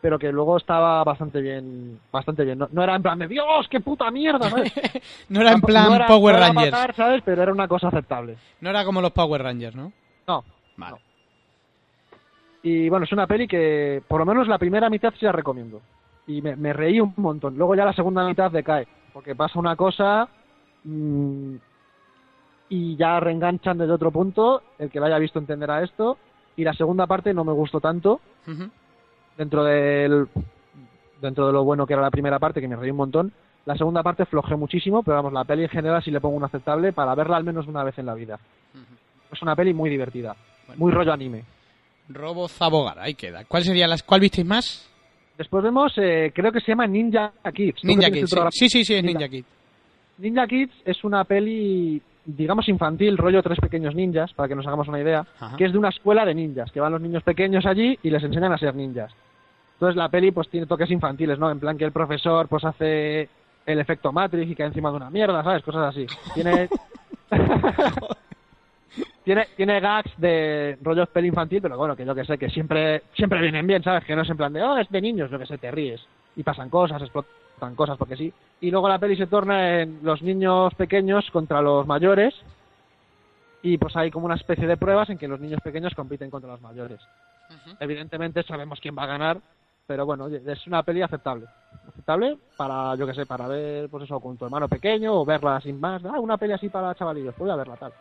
pero 0.00 0.18
que 0.18 0.30
luego 0.30 0.56
estaba 0.58 1.02
bastante 1.04 1.40
bien 1.40 1.98
bastante 2.12 2.44
bien 2.44 2.58
no, 2.58 2.68
no 2.70 2.82
era 2.82 2.94
en 2.94 3.02
plan 3.02 3.18
de 3.18 3.26
dios 3.28 3.66
qué 3.68 3.80
puta 3.80 4.10
mierda 4.10 4.48
¿sabes? 4.50 4.72
No 5.28 5.40
era 5.40 5.52
en 5.52 5.60
plan 5.60 5.88
no 5.88 5.94
era- 5.96 6.06
Power 6.06 6.34
no 6.34 6.38
era 6.38 6.48
Rangers. 6.52 6.72
matar, 6.72 6.94
sabes 6.94 7.22
pero 7.24 7.42
era 7.42 7.52
una 7.52 7.66
cosa 7.68 7.88
aceptable 7.88 8.36
No 8.60 8.70
era 8.70 8.84
como 8.84 9.00
los 9.00 9.12
Power 9.12 9.42
Rangers, 9.42 9.74
¿no? 9.74 9.92
no 10.28 10.44
Vale. 10.76 10.96
Y 12.62 12.88
bueno, 12.88 13.04
es 13.04 13.12
una 13.12 13.26
peli 13.26 13.46
que 13.46 14.02
por 14.08 14.18
lo 14.18 14.26
menos 14.26 14.48
la 14.48 14.58
primera 14.58 14.90
mitad 14.90 15.12
sí 15.18 15.24
la 15.24 15.32
recomiendo. 15.32 15.80
Y 16.26 16.42
me, 16.42 16.56
me 16.56 16.72
reí 16.72 17.00
un 17.00 17.12
montón. 17.16 17.56
Luego 17.56 17.74
ya 17.74 17.84
la 17.84 17.92
segunda 17.92 18.26
mitad 18.26 18.50
decae. 18.50 18.86
Porque 19.12 19.34
pasa 19.34 19.58
una 19.58 19.76
cosa 19.76 20.28
mm, 20.84 21.54
y 22.68 22.96
ya 22.96 23.20
reenganchan 23.20 23.78
desde 23.78 23.92
otro 23.92 24.10
punto. 24.10 24.62
El 24.78 24.90
que 24.90 25.00
la 25.00 25.06
haya 25.06 25.18
visto 25.18 25.38
entenderá 25.38 25.82
esto. 25.82 26.18
Y 26.56 26.64
la 26.64 26.72
segunda 26.74 27.06
parte 27.06 27.32
no 27.32 27.44
me 27.44 27.52
gustó 27.52 27.80
tanto. 27.80 28.20
Ujú. 28.46 28.68
Dentro 29.36 29.64
del 29.64 30.26
dentro 31.20 31.46
de 31.46 31.52
lo 31.52 31.64
bueno 31.64 31.86
que 31.86 31.92
era 31.94 32.02
la 32.02 32.10
primera 32.10 32.38
parte, 32.38 32.60
que 32.60 32.68
me 32.68 32.76
reí 32.76 32.90
un 32.90 32.96
montón. 32.98 33.32
La 33.64 33.76
segunda 33.76 34.02
parte 34.02 34.26
flojé 34.26 34.54
muchísimo, 34.54 35.02
pero 35.02 35.16
vamos, 35.16 35.32
la 35.32 35.44
peli 35.44 35.64
en 35.64 35.68
general 35.70 36.02
sí 36.02 36.10
le 36.10 36.20
pongo 36.20 36.36
un 36.36 36.44
aceptable 36.44 36.92
para 36.92 37.14
verla 37.14 37.36
al 37.36 37.42
menos 37.44 37.66
una 37.66 37.82
vez 37.84 37.98
en 37.98 38.06
la 38.06 38.14
vida. 38.14 38.38
Es 39.32 39.42
una 39.42 39.56
peli 39.56 39.74
muy 39.74 39.90
divertida, 39.90 40.36
Bueno. 40.66 40.78
muy 40.78 40.92
rollo 40.92 41.12
anime. 41.12 41.42
Robo 42.08 42.46
Zabogar, 42.48 42.98
ahí 43.00 43.14
queda. 43.14 43.44
¿Cuál 43.44 43.64
sería 43.64 43.88
las, 43.88 44.02
¿Cuál 44.04 44.20
visteis 44.20 44.46
más? 44.46 44.88
Después 45.38 45.62
vemos, 45.62 45.92
eh, 45.96 46.32
creo 46.34 46.50
que 46.50 46.60
se 46.60 46.72
llama 46.72 46.86
Ninja 46.86 47.32
Kids. 47.54 47.82
¿Tú 47.82 47.86
Ninja 47.86 48.10
Kids. 48.10 48.30
Sí. 48.30 48.38
sí, 48.50 48.68
sí, 48.68 48.84
sí, 48.84 48.94
es 48.94 49.04
Ninja. 49.04 49.20
Ninja 49.20 49.28
Kids. 49.28 49.46
Ninja 50.18 50.46
Kids 50.46 50.72
es 50.84 51.04
una 51.04 51.24
peli, 51.24 52.00
digamos, 52.24 52.68
infantil, 52.68 53.18
rollo 53.18 53.42
tres 53.42 53.58
pequeños 53.60 53.94
ninjas, 53.94 54.32
para 54.32 54.48
que 54.48 54.54
nos 54.54 54.66
hagamos 54.66 54.88
una 54.88 55.00
idea, 55.00 55.26
Ajá. 55.38 55.56
que 55.56 55.66
es 55.66 55.72
de 55.72 55.78
una 55.78 55.90
escuela 55.90 56.24
de 56.24 56.34
ninjas, 56.34 56.72
que 56.72 56.80
van 56.80 56.92
los 56.92 57.02
niños 57.02 57.22
pequeños 57.22 57.66
allí 57.66 57.98
y 58.02 58.10
les 58.10 58.22
enseñan 58.22 58.52
a 58.52 58.58
ser 58.58 58.74
ninjas. 58.74 59.12
Entonces 59.74 59.96
la 59.96 60.08
peli 60.08 60.30
pues 60.30 60.48
tiene 60.48 60.66
toques 60.66 60.90
infantiles, 60.90 61.38
¿no? 61.38 61.50
En 61.50 61.60
plan 61.60 61.76
que 61.76 61.84
el 61.84 61.92
profesor 61.92 62.48
pues 62.48 62.64
hace 62.64 63.28
el 63.66 63.78
efecto 63.78 64.10
Matrix 64.10 64.50
y 64.50 64.54
cae 64.54 64.68
encima 64.68 64.90
de 64.90 64.96
una 64.96 65.10
mierda, 65.10 65.44
¿sabes? 65.44 65.62
Cosas 65.62 65.94
así. 65.94 66.06
Tiene... 66.34 66.68
tiene, 69.26 69.48
tiene 69.56 69.80
gags 69.80 70.12
de 70.18 70.78
rollo 70.80 71.04
peli 71.06 71.26
infantil, 71.26 71.60
pero 71.60 71.76
bueno, 71.76 71.96
que 71.96 72.04
yo 72.04 72.14
que 72.14 72.24
sé, 72.24 72.38
que 72.38 72.48
siempre, 72.48 73.02
siempre 73.12 73.40
vienen 73.40 73.66
bien, 73.66 73.82
¿sabes? 73.82 74.04
Que 74.04 74.14
no 74.14 74.22
es 74.22 74.30
en 74.30 74.36
plan 74.36 74.52
de, 74.52 74.62
oh, 74.62 74.78
es 74.78 74.88
de 74.88 75.00
niños, 75.00 75.28
yo 75.32 75.38
que 75.40 75.46
sé, 75.46 75.58
te 75.58 75.72
ríes. 75.72 76.00
Y 76.36 76.44
pasan 76.44 76.70
cosas, 76.70 77.02
explotan 77.02 77.74
cosas, 77.74 77.98
porque 77.98 78.16
sí. 78.16 78.32
Y 78.60 78.70
luego 78.70 78.88
la 78.88 79.00
peli 79.00 79.16
se 79.16 79.26
torna 79.26 79.80
en 79.80 79.98
los 80.04 80.22
niños 80.22 80.72
pequeños 80.76 81.28
contra 81.32 81.60
los 81.60 81.88
mayores. 81.88 82.36
Y 83.62 83.78
pues 83.78 83.96
hay 83.96 84.12
como 84.12 84.26
una 84.26 84.36
especie 84.36 84.68
de 84.68 84.76
pruebas 84.76 85.10
en 85.10 85.18
que 85.18 85.26
los 85.26 85.40
niños 85.40 85.60
pequeños 85.60 85.92
compiten 85.96 86.30
contra 86.30 86.52
los 86.52 86.60
mayores. 86.60 87.00
Evidentemente 87.80 88.44
sabemos 88.44 88.78
quién 88.78 88.96
va 88.96 89.02
a 89.02 89.06
ganar, 89.06 89.38
pero 89.88 90.06
bueno, 90.06 90.28
es 90.28 90.66
una 90.68 90.84
peli 90.84 91.02
aceptable. 91.02 91.46
Aceptable 91.88 92.38
para, 92.56 92.94
yo 92.94 93.04
que 93.08 93.14
sé, 93.14 93.26
para 93.26 93.48
ver, 93.48 93.88
pues 93.88 94.04
eso, 94.04 94.20
con 94.20 94.36
tu 94.36 94.44
hermano 94.44 94.68
pequeño 94.68 95.14
o 95.14 95.24
verla 95.24 95.60
sin 95.60 95.80
más. 95.80 96.04
Ah, 96.04 96.20
una 96.20 96.38
peli 96.38 96.52
así 96.52 96.68
para 96.68 96.94
chavalillos, 96.94 97.34
pues 97.34 97.48
voy 97.48 97.50
a 97.50 97.56
verla 97.56 97.74
tal. 97.74 97.92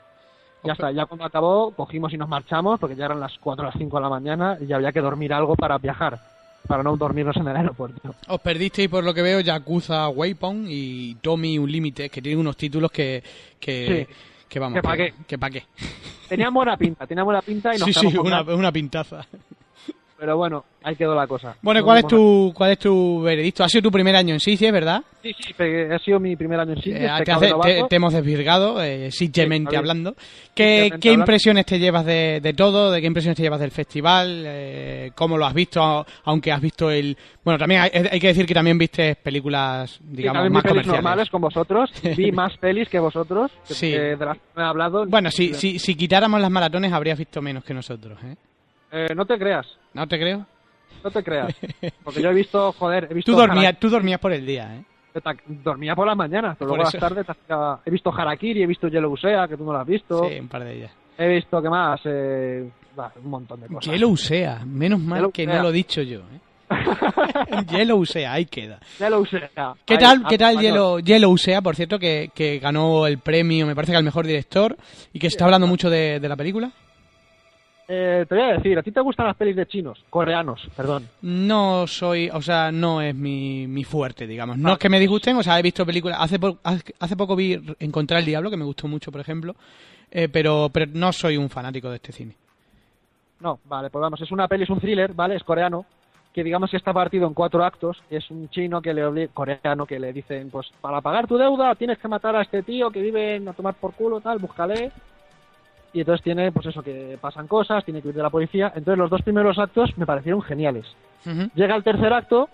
Ya 0.63 0.73
está, 0.73 0.91
ya 0.91 1.05
cuando 1.05 1.25
acabó, 1.25 1.71
cogimos 1.71 2.11
y 2.13 2.17
nos 2.17 2.27
marchamos, 2.27 2.79
porque 2.79 2.95
ya 2.95 3.05
eran 3.05 3.19
las 3.19 3.37
4 3.39 3.63
o 3.63 3.65
las 3.67 3.75
5 3.77 3.97
de 3.97 4.01
la 4.03 4.09
mañana 4.09 4.57
y 4.59 4.65
ya 4.65 4.77
había 4.77 4.91
que 4.91 4.99
dormir 5.01 5.31
algo 5.33 5.55
para 5.55 5.77
viajar, 5.77 6.19
para 6.67 6.81
no 6.81 6.97
dormirnos 6.97 7.35
en 7.37 7.47
el 7.47 7.55
aeropuerto. 7.55 8.15
Os 8.27 8.41
perdisteis, 8.41 8.89
por 8.89 9.03
lo 9.03 9.13
que 9.13 9.21
veo, 9.21 9.39
Yakuza 9.41 10.09
Waypoint 10.09 10.67
y 10.69 11.15
Tommy 11.21 11.59
Unlimited, 11.59 12.09
que 12.09 12.21
tienen 12.21 12.39
unos 12.39 12.57
títulos 12.57 12.91
que... 12.91 13.21
que, 13.59 14.07
Sí. 14.07 14.15
que 14.49 14.59
vamos, 14.59 14.75
Que 14.75 14.81
pa' 14.81 14.95
qué. 14.97 15.13
que 15.27 15.37
pa' 15.37 15.49
qué. 15.51 15.63
Tenían 16.29 16.51
buena 16.53 16.75
pinta, 16.77 17.05
tenían 17.05 17.25
buena 17.25 17.41
pinta 17.41 17.75
y 17.75 17.77
nos 17.77 17.87
Sí, 17.93 17.93
sí, 17.93 18.17
una, 18.17 18.41
una 18.41 18.71
pintaza. 18.71 19.25
Pero 20.17 20.37
bueno, 20.37 20.63
ahí 20.81 20.95
quedó 20.95 21.13
la 21.13 21.27
cosa. 21.27 21.57
Bueno, 21.61 21.79
¿y 21.79 21.83
No 21.83 21.85
¿cuál 21.87 21.97
es 21.97 22.07
tu 22.07 22.53
cuál 22.55 22.71
es 22.71 22.79
tu 22.79 23.21
veredicto? 23.21 23.65
Ha 23.65 23.69
sido 23.69 23.81
tu 23.83 23.91
primer 23.91 24.15
año 24.15 24.33
en 24.33 24.39
Sitges, 24.39 24.71
¿verdad? 24.71 25.03
Sí, 25.21 25.33
sí, 25.39 25.53
ha 25.91 25.99
sido 25.99 26.19
mi 26.21 26.37
primer 26.37 26.57
año 26.59 26.71
en 26.71 26.81
Sitges, 26.81 27.01
Eh, 27.01 27.09
te, 27.17 27.19
pecado 27.25 27.61
hace- 27.61 27.73
de 27.73 27.81
te- 27.81 27.87
te 27.89 27.95
hemos 27.97 28.13
desvirgado, 28.13 28.81
eh, 28.81 29.11
Sí, 29.11 29.29
hablando. 29.75 30.15
¿Qué, 30.53 30.93
qué 31.01 31.11
impresiones 31.11 31.65
te 31.65 31.79
llevas 31.79 32.05
de, 32.05 32.39
de 32.41 32.53
todo? 32.53 32.91
¿De 32.91 33.01
qué 33.01 33.07
impresiones 33.07 33.35
te 33.35 33.43
llevas 33.43 33.59
del 33.59 33.71
festival? 33.71 34.43
Eh, 34.45 35.11
¿Cómo 35.15 35.37
lo 35.37 35.45
has 35.45 35.53
visto? 35.53 36.05
Aunque 36.23 36.51
has 36.53 36.61
visto 36.61 36.89
el... 36.89 37.17
Bueno, 37.43 37.57
también 37.57 37.81
hay, 37.81 37.89
hay 38.09 38.19
que 38.19 38.27
decir 38.27 38.45
que 38.45 38.53
también 38.53 38.77
viste 38.77 39.15
películas, 39.15 39.91
Sí, 39.91 40.03
digamos, 40.07 40.43
vi 40.43 40.49
más 40.49 40.63
pelis 40.63 40.71
comerciales. 40.71 41.03
normales 41.03 41.29
con 41.29 41.41
vosotros. 41.41 41.89
Vi 42.17 42.31
más 42.31 42.57
pelis 42.57 42.87
que 42.87 42.99
vosotros, 42.99 43.51
que, 43.67 43.73
Sí. 43.73 43.91
de 43.91 44.15
las 44.15 44.37
que 44.37 44.43
me 44.55 44.63
he 44.63 44.65
hablado. 44.65 45.05
Bueno, 45.07 45.29
si, 45.29 45.53
si, 45.53 45.77
si 45.77 45.95
quitáramos 45.95 46.39
las 46.39 46.49
maratones 46.49 46.93
habrías 46.93 47.17
visto 47.19 47.41
menos 47.41 47.63
que 47.65 47.73
nosotros, 47.73 48.17
¿eh? 48.23 48.35
Eh, 48.97 49.13
no 49.15 49.25
te 49.25 49.37
creas, 49.37 49.67
¿No 49.93 50.07
te 50.07 50.17
creo? 50.17 50.45
no 51.03 51.11
te 51.11 51.21
creas. 51.23 51.53
Porque 52.03 52.21
yo 52.21 52.29
he 52.29 52.33
visto, 52.33 52.71
joder, 52.73 53.07
he 53.11 53.13
visto... 53.13 53.31
Tú 53.31 53.37
dormías, 53.37 53.77
tú 53.79 53.89
dormías 53.89 54.19
por 54.19 54.31
el 54.31 54.45
día, 54.45 54.75
¿eh? 54.77 54.83
Dormía 55.47 55.95
por 55.95 56.07
las 56.07 56.15
mañanas, 56.17 56.55
pero 56.57 56.69
Por 56.69 56.77
luego 56.77 56.89
a 56.89 56.93
las 56.93 56.99
tardes 57.01 57.29
hacía- 57.29 57.79
he 57.85 57.89
visto 57.91 58.11
Harakiri, 58.13 58.63
he 58.63 58.67
visto 58.67 58.87
Yellow 58.87 59.15
Sea, 59.17 59.47
que 59.47 59.55
tú 59.57 59.63
no 59.65 59.73
lo 59.73 59.79
has 59.79 59.87
visto. 59.87 60.27
Sí, 60.29 60.39
un 60.39 60.47
par 60.47 60.63
de 60.63 60.75
ellas. 60.77 60.91
He 61.17 61.27
visto, 61.27 61.61
¿qué 61.61 61.69
más? 61.69 62.01
Eh, 62.05 62.69
bah, 62.95 63.11
un 63.23 63.29
montón 63.29 63.61
de 63.61 63.67
cosas. 63.67 63.93
Yellow 63.93 64.15
Sea, 64.17 64.63
menos 64.65 64.99
mal 64.99 65.19
Yellow 65.19 65.31
que 65.31 65.45
Sea. 65.45 65.55
no 65.55 65.63
lo 65.63 65.69
he 65.69 65.73
dicho 65.73 66.01
yo, 66.01 66.19
¿eh? 66.19 66.39
Yellow 67.69 68.05
Sea, 68.05 68.33
ahí 68.33 68.45
queda. 68.45 68.79
Yellow 68.99 69.25
Sea. 69.25 69.49
¿Qué 69.85 69.97
tal, 69.97 70.25
qué 70.27 70.37
tal. 70.37 70.59
Yellow, 70.59 70.99
Yellow 70.99 71.37
Sea, 71.37 71.61
por 71.61 71.75
cierto, 71.75 71.97
que, 71.99 72.31
que 72.33 72.59
ganó 72.59 73.07
el 73.07 73.19
premio, 73.19 73.65
me 73.67 73.75
parece 73.75 73.93
que 73.93 73.97
al 73.97 74.03
mejor 74.03 74.25
director, 74.25 74.75
y 75.13 75.19
que 75.19 75.29
se 75.29 75.35
está 75.35 75.45
hablando 75.45 75.67
mucho 75.67 75.89
de, 75.89 76.19
de 76.19 76.27
la 76.29 76.35
película? 76.35 76.71
Eh, 77.87 78.25
te 78.27 78.33
voy 78.35 78.43
a 78.43 78.53
decir, 78.53 78.77
¿a 78.79 78.81
ti 78.83 78.91
te 78.91 78.99
gustan 79.01 79.27
las 79.27 79.35
pelis 79.35 79.55
de 79.55 79.67
chinos? 79.67 80.03
Coreanos, 80.09 80.67
perdón. 80.75 81.07
No 81.21 81.85
soy, 81.85 82.29
o 82.33 82.41
sea, 82.41 82.71
no 82.71 82.99
es 82.99 83.13
mi, 83.13 83.67
mi 83.67 83.83
fuerte, 83.83 84.25
digamos. 84.25 84.57
No 84.57 84.69
Ah. 84.69 84.73
es 84.73 84.79
que 84.79 84.89
me 84.89 84.99
disgusten, 84.99 85.37
o 85.37 85.43
sea, 85.43 85.59
he 85.59 85.61
visto 85.61 85.85
películas. 85.85 86.17
Hace, 86.19 86.39
po- 86.39 86.57
hace 86.63 87.15
poco 87.15 87.35
vi 87.35 87.61
Encontrar 87.79 88.21
el 88.21 88.25
Diablo, 88.25 88.49
que 88.49 88.57
me 88.57 88.65
gustó 88.65 88.87
mucho, 88.87 89.11
por 89.11 89.21
ejemplo, 89.21 89.55
eh, 90.09 90.27
pero, 90.29 90.69
pero 90.73 90.89
no 90.95 91.13
soy 91.13 91.37
un 91.37 91.49
fanático 91.49 91.89
de 91.89 91.97
este 91.97 92.11
cine. 92.11 92.35
No, 93.39 93.59
vale, 93.65 93.89
pues 93.91 94.01
vamos, 94.01 94.19
es 94.21 94.31
una 94.31 94.47
peli, 94.47 94.63
es 94.63 94.69
un 94.71 94.79
thriller, 94.79 95.13
¿vale? 95.13 95.35
Es 95.35 95.43
coreano, 95.43 95.85
que 96.33 96.43
digamos 96.43 96.71
que 96.71 96.77
está 96.77 96.91
partido 96.91 97.27
en 97.27 97.35
cuatro 97.35 97.63
actos. 97.63 98.01
Es 98.09 98.31
un 98.31 98.49
chino 98.49 98.81
que 98.81 98.95
le 98.95 99.05
obli- 99.05 99.29
coreano 99.31 99.85
que 99.85 99.99
le 99.99 100.11
dicen, 100.11 100.49
pues 100.49 100.71
para 100.81 101.01
pagar 101.01 101.27
tu 101.27 101.37
deuda 101.37 101.75
tienes 101.75 101.99
que 101.99 102.07
matar 102.07 102.35
a 102.35 102.41
este 102.41 102.63
tío 102.63 102.89
que 102.89 103.01
vive 103.01 103.35
en 103.35 103.47
a 103.47 103.53
tomar 103.53 103.75
por 103.75 103.93
culo, 103.93 104.21
tal, 104.21 104.39
búscale. 104.39 104.91
Y 105.95 106.01
entonces 106.01 106.21
tiene, 106.23 106.51
pues 106.51 106.65
eso, 106.67 106.83
que 106.83 107.17
pasan 107.19 107.47
cosas, 107.47 107.83
tiene 107.85 108.01
que 108.01 108.09
ir 108.09 108.13
de 108.13 108.21
la 108.21 108.29
policía. 108.29 108.67
Entonces 108.75 108.97
los 108.99 109.09
dos 109.09 109.21
primeros 109.23 109.57
actos 109.57 109.97
me 109.97 110.05
parecieron 110.05 110.41
geniales. 110.43 110.85
Llega 111.55 111.75
el 111.75 111.83
tercer 111.83 112.13
acto, 112.13 112.49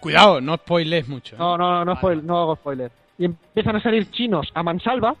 Cuidado, 0.00 0.40
no 0.42 0.54
spoiles 0.56 1.08
mucho. 1.08 1.34
¿eh? 1.34 1.38
no, 1.38 1.56
no, 1.56 1.70
no, 1.70 1.84
no, 1.86 1.94
Vale. 1.94 2.00
spoil- 2.18 2.22
no 2.24 2.38
hago 2.38 2.56
spoiler. 2.56 2.92
Y 3.18 3.24
empiezan 3.24 3.76
a 3.76 3.80
salir 3.82 4.10
chinos 4.10 4.50
a 4.54 4.62
mansalva, 4.62 5.16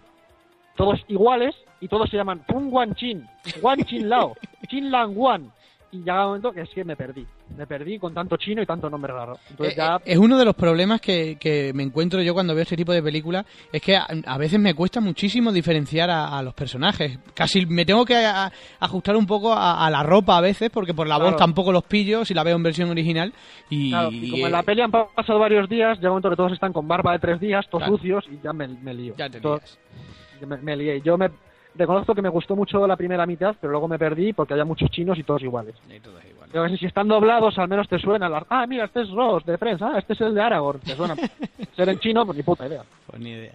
todos 0.76 1.00
iguales, 1.08 1.54
y 1.80 1.88
todos 1.88 2.10
se 2.10 2.16
llaman 2.18 2.42
Fung 2.46 2.70
Wan 2.72 2.94
Chin, 2.94 3.26
Wan 3.62 3.82
Chin 3.84 4.08
Lao, 4.10 4.34
Chin 4.68 4.90
Lang 4.90 5.12
Wan. 5.16 5.50
Y 5.94 5.98
llega 5.98 6.22
un 6.22 6.26
momento 6.26 6.50
que 6.50 6.62
es 6.62 6.70
que 6.70 6.84
me 6.84 6.96
perdí. 6.96 7.24
Me 7.56 7.68
perdí 7.68 8.00
con 8.00 8.12
tanto 8.12 8.36
chino 8.36 8.60
y 8.60 8.66
tanto 8.66 8.90
nombre 8.90 9.12
raro. 9.12 9.38
Entonces 9.48 9.74
Eh, 9.74 9.76
ya... 9.78 9.96
eh, 9.98 10.00
Es 10.06 10.18
uno 10.18 10.36
de 10.36 10.44
los 10.44 10.56
problemas 10.56 11.00
que, 11.00 11.36
que 11.38 11.72
me 11.72 11.84
encuentro 11.84 12.20
yo 12.20 12.34
cuando 12.34 12.52
veo 12.52 12.62
este 12.64 12.76
tipo 12.76 12.92
de 12.92 13.00
películas, 13.00 13.46
es 13.72 13.80
que 13.80 13.96
a, 13.96 14.08
a 14.26 14.36
veces 14.36 14.58
me 14.58 14.74
cuesta 14.74 15.00
muchísimo 15.00 15.52
diferenciar 15.52 16.10
a, 16.10 16.36
a 16.36 16.42
los 16.42 16.52
personajes. 16.52 17.16
Casi 17.32 17.64
me 17.66 17.84
tengo 17.84 18.04
que 18.04 18.16
a- 18.16 18.50
ajustar 18.80 19.14
un 19.16 19.24
poco 19.26 19.52
a, 19.54 19.88
la 19.88 20.02
ropa 20.02 20.36
a 20.36 20.40
veces, 20.40 20.68
porque 20.70 20.94
por 20.94 21.06
la 21.06 21.16
voz 21.18 21.36
tampoco 21.36 21.70
los 21.70 21.84
pillo 21.84 22.24
si 22.24 22.34
la 22.34 22.42
veo 22.42 22.56
en 22.56 22.64
versión 22.64 22.90
original. 22.90 23.32
Y, 23.70 23.90
Claro, 23.90 24.10
y 24.10 24.30
como 24.30 24.42
eh, 24.42 24.46
en 24.46 24.52
la 24.52 24.62
peli 24.64 24.80
han 24.80 24.90
pa- 24.90 25.06
pasado 25.14 25.38
varios 25.38 25.68
días, 25.68 25.96
llega 25.98 26.08
un 26.10 26.14
momento 26.14 26.30
que 26.30 26.36
todos 26.36 26.52
están 26.52 26.72
con 26.72 26.88
barba 26.88 27.12
de 27.12 27.20
tres 27.20 27.38
días, 27.38 27.64
todos 27.70 27.84
Claro. 27.84 27.96
sucios, 27.98 28.24
y 28.32 28.40
ya 28.42 28.52
me, 28.52 28.66
me 28.66 28.92
lío. 28.94 29.14
ya 29.16 29.30
te 29.30 29.38
lías. 29.38 29.78
me, 30.44 30.56
me 30.56 30.76
lié. 30.76 31.00
Yo 31.02 31.16
me 31.16 31.30
reconozco 31.76 32.14
que 32.14 32.22
me 32.22 32.28
gustó 32.28 32.54
mucho 32.56 32.86
la 32.86 32.96
primera 32.96 33.26
mitad, 33.26 33.54
pero 33.60 33.70
luego 33.72 33.88
me 33.88 33.98
perdí 33.98 34.32
porque 34.32 34.54
había 34.54 34.64
muchos 34.64 34.90
chinos 34.90 35.18
y 35.18 35.22
todos 35.22 35.42
iguales. 35.42 35.74
Y 35.94 36.00
todo 36.00 36.18
es 36.18 36.30
igual. 36.30 36.48
Creo 36.50 36.66
que 36.68 36.76
si 36.76 36.86
están 36.86 37.08
doblados, 37.08 37.58
al 37.58 37.68
menos 37.68 37.88
te 37.88 37.98
suenan 37.98 38.30
las... 38.32 38.44
Ah, 38.48 38.66
mira, 38.66 38.84
este 38.84 39.02
es 39.02 39.10
Ross, 39.10 39.44
de 39.44 39.58
Friends. 39.58 39.82
Ah, 39.82 39.94
este 39.98 40.12
es 40.12 40.20
el 40.20 40.34
de 40.34 40.40
Aragorn. 40.42 40.80
Te 40.80 40.94
suena. 40.94 41.14
Ser 41.76 41.88
en 41.88 41.98
chino, 41.98 42.24
pues 42.24 42.36
ni 42.36 42.42
puta 42.44 42.66
idea. 42.66 42.82
Pues 43.06 43.20
ni 43.20 43.30
idea. 43.30 43.52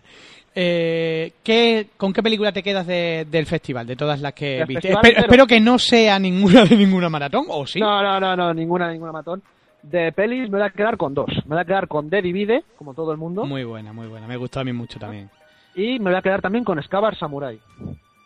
Eh, 0.55 1.33
¿qué, 1.43 1.87
¿Con 1.95 2.11
qué 2.11 2.21
película 2.23 2.51
te 2.51 2.63
quedas 2.63 2.85
de- 2.87 3.25
del 3.29 3.45
festival, 3.45 3.85
de 3.87 3.95
todas 3.95 4.19
las 4.19 4.33
que 4.33 4.57
Del 4.57 4.65
viste? 4.65 4.91
Espero, 4.91 5.45
que 5.47 5.59
no 5.59 5.77
sea 5.79 6.17
ninguna 6.19 6.65
de 6.65 6.75
ninguna 6.75 7.07
maratón, 7.07 7.45
¿o 7.47 7.65
sí? 7.67 7.79
No, 7.79 8.01
no, 8.01 8.19
no, 8.19 8.35
no, 8.35 8.53
ninguna, 8.53 8.91
ninguna 8.91 9.11
matón. 9.11 9.41
De 9.83 10.11
pelis 10.11 10.49
me 10.49 10.57
voy 10.57 10.67
a 10.67 10.71
quedar 10.71 10.97
con 10.97 11.13
dos. 11.13 11.29
Me 11.45 11.55
voy 11.55 11.59
a 11.59 11.65
quedar 11.65 11.87
con 11.87 12.09
The 12.09 12.21
Divide, 12.21 12.63
como 12.77 12.93
todo 12.93 13.11
el 13.13 13.17
mundo, 13.17 13.45
Muy 13.45 13.63
buena, 13.63 13.93
muy 13.93 14.07
buena. 14.07 14.27
Me 14.27 14.35
gustó 14.35 14.59
a 14.59 14.63
mí 14.65 14.73
mucho 14.73 14.99
también. 14.99 15.29
y 15.75 15.99
me 15.99 16.09
voy 16.09 16.15
a 16.15 16.21
quedar 16.21 16.41
también 16.41 16.65
con 16.65 16.81
Scabar 16.83 17.15
Samurai. 17.17 17.57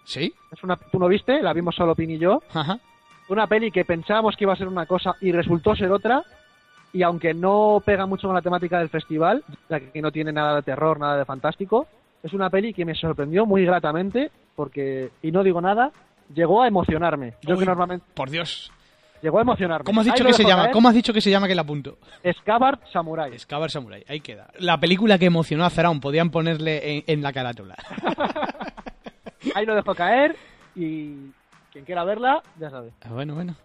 ¿Sí? 0.06 0.34
Es 0.52 0.64
una, 0.64 0.76
¿Tú 0.76 1.00
no 1.00 1.08
viste? 1.08 1.42
La 1.42 1.54
vimos 1.54 1.76
solo 1.76 1.96
Pin 1.96 2.12
y 2.12 2.18
yo. 2.18 2.42
Ajá. 2.54 2.80
Una 3.30 3.48
peli 3.48 3.72
que 3.72 3.86
pensábamos 3.86 4.36
que 4.36 4.44
iba 4.44 4.54
a 4.54 4.58
ser 4.58 4.68
una 4.68 4.86
cosa 4.86 5.16
y 5.22 5.32
resultó 5.32 5.76
ser 5.76 5.92
otra. 5.92 6.24
Y 6.92 7.02
aunque 7.02 7.34
no 7.34 7.82
pega 7.84 8.06
mucho 8.06 8.28
con 8.28 8.36
la 8.36 8.42
temática 8.42 8.78
del 8.80 8.90
festival, 8.90 9.44
ya 9.70 9.80
que 9.80 10.02
no 10.02 10.12
tiene 10.12 10.32
nada 10.32 10.58
de 10.58 10.62
terror, 10.62 11.00
nada 11.00 11.18
de 11.18 11.26
fantástico, 11.26 11.88
es 12.22 12.34
una 12.34 12.50
peli 12.50 12.74
que 12.74 12.86
me 12.86 12.94
sorprendió 12.96 13.46
muy 13.46 13.66
gratamente 13.66 14.30
porque, 14.56 15.10
y 15.24 15.32
no 15.32 15.42
digo 15.44 15.60
nada, 15.60 15.92
llegó 16.34 16.62
a 16.62 16.68
emocionarme. 16.68 17.34
Yo 17.42 17.56
Uy. 17.56 17.62
que 17.62 17.66
normalmente 17.66 18.06
Por 18.14 18.30
Dios. 18.30 18.72
llegó 19.24 19.40
a 19.40 19.42
emocionarme. 19.42 19.86
¿Cómo 19.86 20.02
has 20.02 20.06
dicho 20.06 20.24
que 20.24 20.34
se 20.34 20.44
llama? 20.44 20.70
¿Cómo 20.70 20.88
has 20.88 20.94
dicho 20.94 21.14
que 21.14 21.22
se 21.22 21.32
llama 21.32 21.48
que 21.48 21.56
la 21.56 21.64
apunto? 21.64 21.98
Scabbard 22.40 22.80
Samurai. 22.92 23.40
Scabar 23.40 23.72
Samurai, 23.72 24.04
ahí 24.08 24.20
queda. 24.20 24.48
La 24.60 24.80
película 24.80 25.18
que 25.18 25.26
emocionó 25.26 25.66
a 25.66 25.72
Zeraun, 25.72 26.00
podían 26.00 26.30
ponerle 26.30 26.98
en, 26.98 27.04
en 27.08 27.24
la 27.24 27.34
carátula. 27.34 27.76
Ahí 29.56 29.66
lo 29.66 29.76
dejo 29.76 29.94
caer 29.96 30.36
y 30.76 31.12
quien 31.72 31.86
quiera 31.86 32.04
verla, 32.04 32.42
ya 32.60 32.70
sabe. 32.70 32.92
Ah, 33.04 33.10
bueno, 33.12 33.36
bueno. 33.36 33.56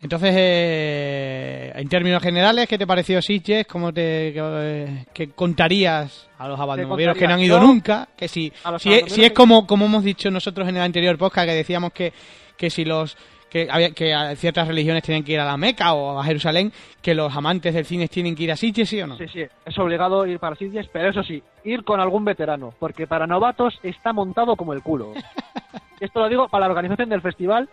Entonces, 0.00 0.32
eh, 0.36 1.72
en 1.74 1.88
términos 1.88 2.22
generales, 2.22 2.68
¿qué 2.68 2.78
te 2.78 2.86
pareció 2.86 3.20
Sitges? 3.20 3.66
¿Cómo 3.66 3.92
te 3.92 4.32
qué, 4.32 5.06
qué 5.12 5.30
contarías 5.30 6.28
a 6.38 6.46
los 6.46 6.58
abandonovieros 6.60 7.16
que 7.16 7.26
no 7.26 7.34
han 7.34 7.40
ido 7.40 7.58
nunca? 7.60 8.08
Que 8.16 8.28
si, 8.28 8.52
si, 8.78 8.92
es, 8.92 9.12
si 9.12 9.22
es 9.24 9.30
que- 9.30 9.34
como, 9.34 9.66
como 9.66 9.86
hemos 9.86 10.04
dicho 10.04 10.30
nosotros 10.30 10.68
en 10.68 10.76
el 10.76 10.82
anterior 10.82 11.18
podcast, 11.18 11.48
que 11.48 11.54
decíamos 11.54 11.92
que, 11.92 12.12
que 12.56 12.70
si 12.70 12.84
los 12.84 13.16
que, 13.48 14.34
ciertas 14.36 14.68
religiones 14.68 15.02
tienen 15.02 15.24
que 15.24 15.32
ir 15.32 15.40
a 15.40 15.44
la 15.44 15.56
Meca 15.56 15.92
o 15.92 16.18
a 16.18 16.24
Jerusalén, 16.24 16.72
que 17.02 17.14
los 17.14 17.34
amantes 17.34 17.74
del 17.74 17.84
cine 17.84 18.08
tienen 18.08 18.34
que 18.34 18.44
ir 18.44 18.52
a 18.52 18.56
Sitges, 18.56 18.88
¿sí 18.88 19.00
o 19.00 19.06
no? 19.06 19.16
Sí, 19.16 19.26
sí, 19.28 19.42
es 19.64 19.78
obligado 19.78 20.26
ir 20.26 20.38
para 20.38 20.56
Sitges, 20.56 20.88
pero 20.92 21.10
eso 21.10 21.22
sí, 21.22 21.42
ir 21.64 21.84
con 21.84 22.00
algún 22.00 22.24
veterano, 22.24 22.72
porque 22.78 23.06
para 23.06 23.26
novatos 23.26 23.78
está 23.82 24.12
montado 24.12 24.56
como 24.56 24.72
el 24.72 24.82
culo. 24.82 25.12
Esto 26.00 26.20
lo 26.20 26.28
digo 26.28 26.48
para 26.48 26.66
la 26.66 26.70
organización 26.70 27.08
del 27.08 27.22
festival. 27.22 27.68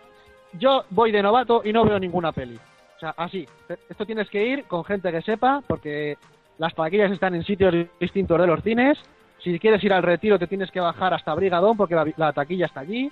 Yo 0.54 0.84
voy 0.90 1.12
de 1.12 1.22
novato 1.22 1.62
y 1.64 1.72
no 1.72 1.84
veo 1.84 1.98
ninguna 1.98 2.32
peli. 2.32 2.56
O 2.96 2.98
sea, 2.98 3.14
así. 3.16 3.46
Esto 3.88 4.06
tienes 4.06 4.28
que 4.30 4.44
ir 4.44 4.64
con 4.64 4.84
gente 4.84 5.12
que 5.12 5.22
sepa, 5.22 5.62
porque 5.66 6.16
las 6.58 6.74
taquillas 6.74 7.12
están 7.12 7.34
en 7.34 7.44
sitios 7.44 7.74
distintos 8.00 8.40
de 8.40 8.46
los 8.46 8.62
cines. 8.62 8.98
Si 9.42 9.58
quieres 9.58 9.84
ir 9.84 9.92
al 9.92 10.02
retiro, 10.02 10.38
te 10.38 10.46
tienes 10.46 10.70
que 10.70 10.80
bajar 10.80 11.14
hasta 11.14 11.34
Brigadón, 11.34 11.76
porque 11.76 11.94
la, 11.94 12.06
la 12.16 12.32
taquilla 12.32 12.66
está 12.66 12.80
allí. 12.80 13.10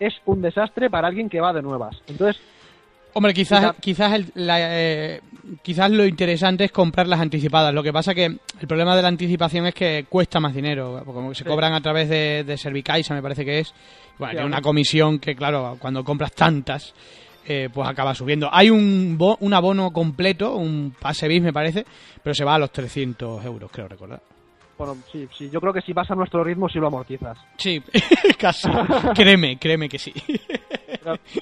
Es 0.00 0.14
un 0.26 0.42
desastre 0.42 0.90
para 0.90 1.08
alguien 1.08 1.28
que 1.28 1.40
va 1.40 1.52
de 1.52 1.62
nuevas. 1.62 1.96
Entonces, 2.06 2.40
Hombre, 3.18 3.32
quizás, 3.32 3.60
Quizá- 3.60 3.74
quizás, 3.80 4.12
el- 4.12 4.32
la, 4.34 4.56
eh, 4.60 5.20
quizás 5.62 5.90
lo 5.90 6.04
interesante 6.04 6.64
es 6.64 6.70
comprar 6.70 7.06
las 7.08 7.18
anticipadas. 7.18 7.72
Lo 7.72 7.82
que 7.82 7.90
pasa 7.90 8.14
que 8.14 8.26
el 8.26 8.68
problema 8.68 8.94
de 8.94 9.00
la 9.00 9.08
anticipación 9.08 9.64
es 9.66 9.74
que 9.74 10.04
cuesta 10.06 10.38
más 10.38 10.54
dinero. 10.54 11.02
Como 11.02 11.32
se 11.32 11.42
Sí. 11.42 11.48
cobran 11.48 11.72
a 11.72 11.80
través 11.80 12.10
de, 12.10 12.44
de 12.44 12.58
Servicaixa, 12.58 13.14
me 13.14 13.22
parece 13.22 13.42
que 13.42 13.60
es. 13.60 13.72
Bueno, 14.18 14.32
Sí, 14.32 14.36
tiene 14.36 14.46
una 14.48 14.60
comisión 14.60 15.18
que, 15.18 15.34
claro, 15.34 15.78
cuando 15.80 16.04
compras 16.04 16.32
tantas, 16.32 16.92
eh, 17.46 17.70
pues 17.72 17.88
acaba 17.88 18.14
subiendo. 18.14 18.50
Hay 18.52 18.68
un, 18.68 19.16
bo- 19.16 19.38
un 19.40 19.54
abono 19.54 19.92
completo, 19.92 20.54
un 20.56 20.94
pase 21.00 21.26
bis, 21.26 21.40
me 21.40 21.54
parece, 21.54 21.86
pero 22.22 22.34
se 22.34 22.44
va 22.44 22.56
a 22.56 22.58
los 22.58 22.70
300 22.70 23.42
euros, 23.46 23.70
creo 23.72 23.88
recordar. 23.88 24.20
Bueno, 24.78 24.96
sí, 25.10 25.28
sí, 25.36 25.48
yo 25.50 25.60
creo 25.60 25.72
que 25.72 25.80
si 25.80 25.92
vas 25.92 26.10
a 26.10 26.14
nuestro 26.14 26.42
ritmo, 26.44 26.68
sí 26.68 26.78
lo 26.78 26.88
amortizas. 26.88 27.38
Sí, 27.56 27.82
casi. 28.38 28.68
créeme, 29.14 29.58
créeme 29.58 29.88
que 29.88 29.98
sí. 29.98 30.12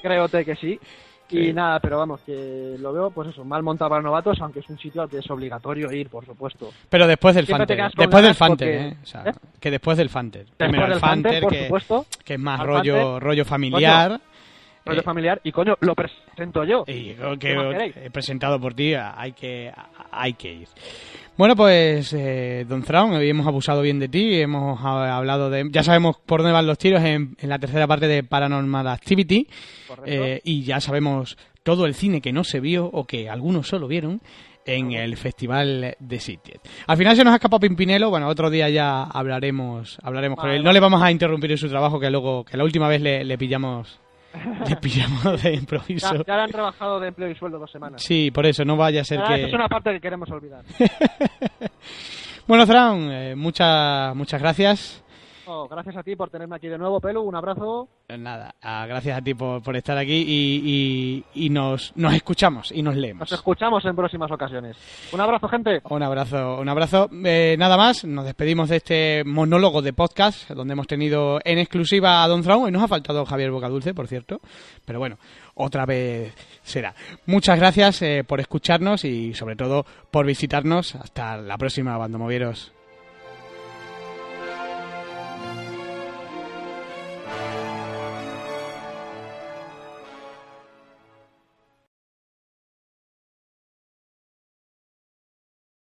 Créote 0.01 0.45
que 0.45 0.55
sí. 0.55 0.79
Sí. 1.27 1.39
Y 1.49 1.53
nada, 1.53 1.79
pero 1.79 1.97
vamos, 1.97 2.21
que 2.23 2.75
lo 2.77 2.93
veo, 2.93 3.09
pues 3.09 3.29
eso, 3.29 3.43
mal 3.43 3.63
montado 3.63 3.89
para 3.89 4.01
novatos, 4.03 4.39
aunque 4.41 4.59
es 4.59 4.69
un 4.69 4.77
sitio 4.77 5.01
al 5.01 5.09
que 5.09 5.17
es 5.17 5.29
obligatorio 5.31 5.91
ir, 5.91 6.07
por 6.07 6.23
supuesto. 6.23 6.71
Pero 6.87 7.07
después 7.07 7.33
del 7.33 7.47
Fanter. 7.47 7.89
Después 7.97 8.23
del 8.23 8.35
Fanter, 8.35 8.67
porque- 8.67 8.87
¿eh? 8.89 8.97
O 9.01 9.05
sea, 9.07 9.23
¿Eh? 9.25 9.33
que 9.59 9.71
después 9.71 9.97
del 9.97 10.09
Fanter. 10.09 10.45
Después 10.45 10.69
Primero 10.69 10.93
el 10.93 10.99
Fanter, 10.99 11.41
por 11.41 11.51
que, 11.51 11.63
supuesto, 11.63 12.05
que 12.23 12.35
es 12.35 12.39
más 12.39 12.59
rollo, 12.59 12.95
Fanter. 12.95 13.23
rollo 13.23 13.43
familiar. 13.45 14.21
rollo 14.85 14.99
Eh, 14.99 15.03
familiar, 15.03 15.41
y 15.43 15.51
coño, 15.51 15.75
lo 15.79 15.95
presento 15.95 16.63
yo. 16.63 16.83
Y 16.85 17.15
creo 17.15 17.39
¿Qué 17.39 17.55
más 17.55 17.91
que 17.91 18.05
he 18.05 18.11
presentado 18.11 18.59
por 18.59 18.75
ti, 18.75 18.93
hay 18.93 19.31
que, 19.31 19.73
hay 20.11 20.33
que 20.33 20.53
ir. 20.53 20.67
Bueno, 21.37 21.55
pues, 21.57 22.13
eh, 22.13 22.65
Don 22.67 22.81
Thrawn, 22.81 23.13
hoy 23.13 23.29
hemos 23.29 23.45
abusado 23.45 23.81
bien 23.81 23.99
de 23.99 24.07
ti, 24.07 24.39
hemos 24.39 24.79
ha- 24.81 25.17
hablado 25.17 25.49
de... 25.49 25.67
Ya 25.69 25.83
sabemos 25.83 26.15
por 26.25 26.39
dónde 26.41 26.53
van 26.53 26.65
los 26.65 26.77
tiros 26.77 27.03
en, 27.03 27.35
en 27.39 27.49
la 27.49 27.59
tercera 27.59 27.87
parte 27.87 28.07
de 28.07 28.23
Paranormal 28.23 28.87
Activity, 28.87 29.45
eh, 30.05 30.39
y 30.45 30.63
ya 30.63 30.79
sabemos 30.79 31.37
todo 31.63 31.85
el 31.87 31.93
cine 31.93 32.21
que 32.21 32.31
no 32.31 32.45
se 32.45 32.61
vio 32.61 32.85
o 32.85 33.03
que 33.05 33.29
algunos 33.29 33.67
solo 33.67 33.87
vieron 33.89 34.21
en 34.65 34.93
el 34.93 35.17
Festival 35.17 35.97
de 35.99 36.19
Sitges. 36.21 36.61
Al 36.87 36.95
final 36.97 37.17
se 37.17 37.23
nos 37.25 37.33
ha 37.33 37.35
escapado 37.35 37.59
Pimpinelo, 37.59 38.09
bueno, 38.09 38.29
otro 38.29 38.49
día 38.49 38.69
ya 38.69 39.03
hablaremos 39.03 39.97
hablaremos 40.03 40.39
con 40.39 40.49
él. 40.49 40.63
No 40.63 40.71
le 40.71 40.79
vamos 40.79 41.01
a 41.03 41.11
interrumpir 41.11 41.51
en 41.51 41.57
su 41.57 41.67
trabajo 41.69 41.99
que 41.99 42.09
luego 42.09 42.45
que 42.45 42.55
la 42.55 42.63
última 42.63 42.87
vez 42.87 43.01
le, 43.01 43.25
le 43.25 43.37
pillamos 43.37 43.99
le 44.67 44.75
pillamos 44.81 45.41
de 45.41 45.53
improviso. 45.53 46.13
Ya, 46.15 46.23
ya 46.25 46.35
le 46.37 46.41
han 46.43 46.51
trabajado 46.51 46.99
de 46.99 47.07
empleo 47.09 47.29
y 47.29 47.35
sueldo 47.35 47.59
dos 47.59 47.71
semanas. 47.71 48.01
Sí, 48.01 48.31
por 48.31 48.45
eso 48.45 48.63
no 48.65 48.75
vaya 48.77 49.01
a 49.01 49.03
ser 49.03 49.19
Ah, 49.19 49.27
que 49.27 49.35
esa 49.35 49.47
es 49.47 49.53
una 49.53 49.67
parte 49.67 49.91
que 49.93 49.99
queremos 50.01 50.29
olvidar. 50.31 50.63
Bueno, 52.47 52.67
Fran, 52.67 53.11
eh, 53.11 53.35
muchas 53.35 54.15
muchas 54.15 54.39
gracias. 54.39 55.03
Oh, 55.47 55.67
gracias 55.67 55.95
a 55.97 56.03
ti 56.03 56.15
por 56.15 56.29
tenerme 56.29 56.55
aquí 56.55 56.67
de 56.67 56.77
nuevo, 56.77 56.99
Pelu. 56.99 57.21
Un 57.21 57.35
abrazo. 57.35 57.87
Eh, 58.07 58.17
Nada, 58.17 58.55
ah, 58.61 58.85
gracias 58.87 59.17
a 59.17 59.21
ti 59.21 59.33
por, 59.33 59.61
por 59.61 59.75
estar 59.75 59.97
aquí 59.97 60.13
y, 60.27 61.23
y- 61.35 61.45
y 61.45 61.49
nos, 61.49 61.91
nos 61.95 62.13
escuchamos 62.13 62.71
y 62.71 62.81
nos 62.81 62.95
leemos. 62.95 63.19
Nos 63.21 63.31
escuchamos 63.31 63.83
en 63.85 63.95
próximas 63.95 64.31
ocasiones. 64.31 64.77
Un 65.13 65.21
abrazo, 65.21 65.47
gente. 65.47 65.81
Un 65.89 66.01
abrazo, 66.03 66.59
un 66.59 66.69
abrazo. 66.69 67.09
Eh, 67.23 67.55
nada 67.59 67.77
más, 67.77 68.05
nos 68.05 68.25
despedimos 68.25 68.69
de 68.69 68.77
este 68.77 69.23
monólogo 69.25 69.81
de 69.81 69.93
podcast 69.93 70.49
donde 70.51 70.73
hemos 70.73 70.87
tenido 70.87 71.39
en 71.43 71.59
exclusiva 71.59 72.23
a 72.23 72.27
Don 72.27 72.41
Traum 72.41 72.67
y 72.67 72.71
nos 72.71 72.83
ha 72.83 72.87
faltado 72.87 73.25
Javier 73.25 73.51
Bocadulce, 73.51 73.93
por 73.93 74.07
cierto. 74.07 74.39
Pero 74.85 74.99
bueno, 74.99 75.17
otra 75.55 75.85
vez 75.85 76.33
será. 76.63 76.95
Muchas 77.27 77.59
gracias 77.59 78.01
eh, 78.01 78.23
por 78.27 78.39
escucharnos 78.39 79.05
y 79.05 79.33
sobre 79.33 79.55
todo 79.55 79.85
por 80.11 80.25
visitarnos. 80.25 80.95
Hasta 80.95 81.37
la 81.37 81.57
próxima, 81.57 81.97
Bandomovieros. 81.97 82.71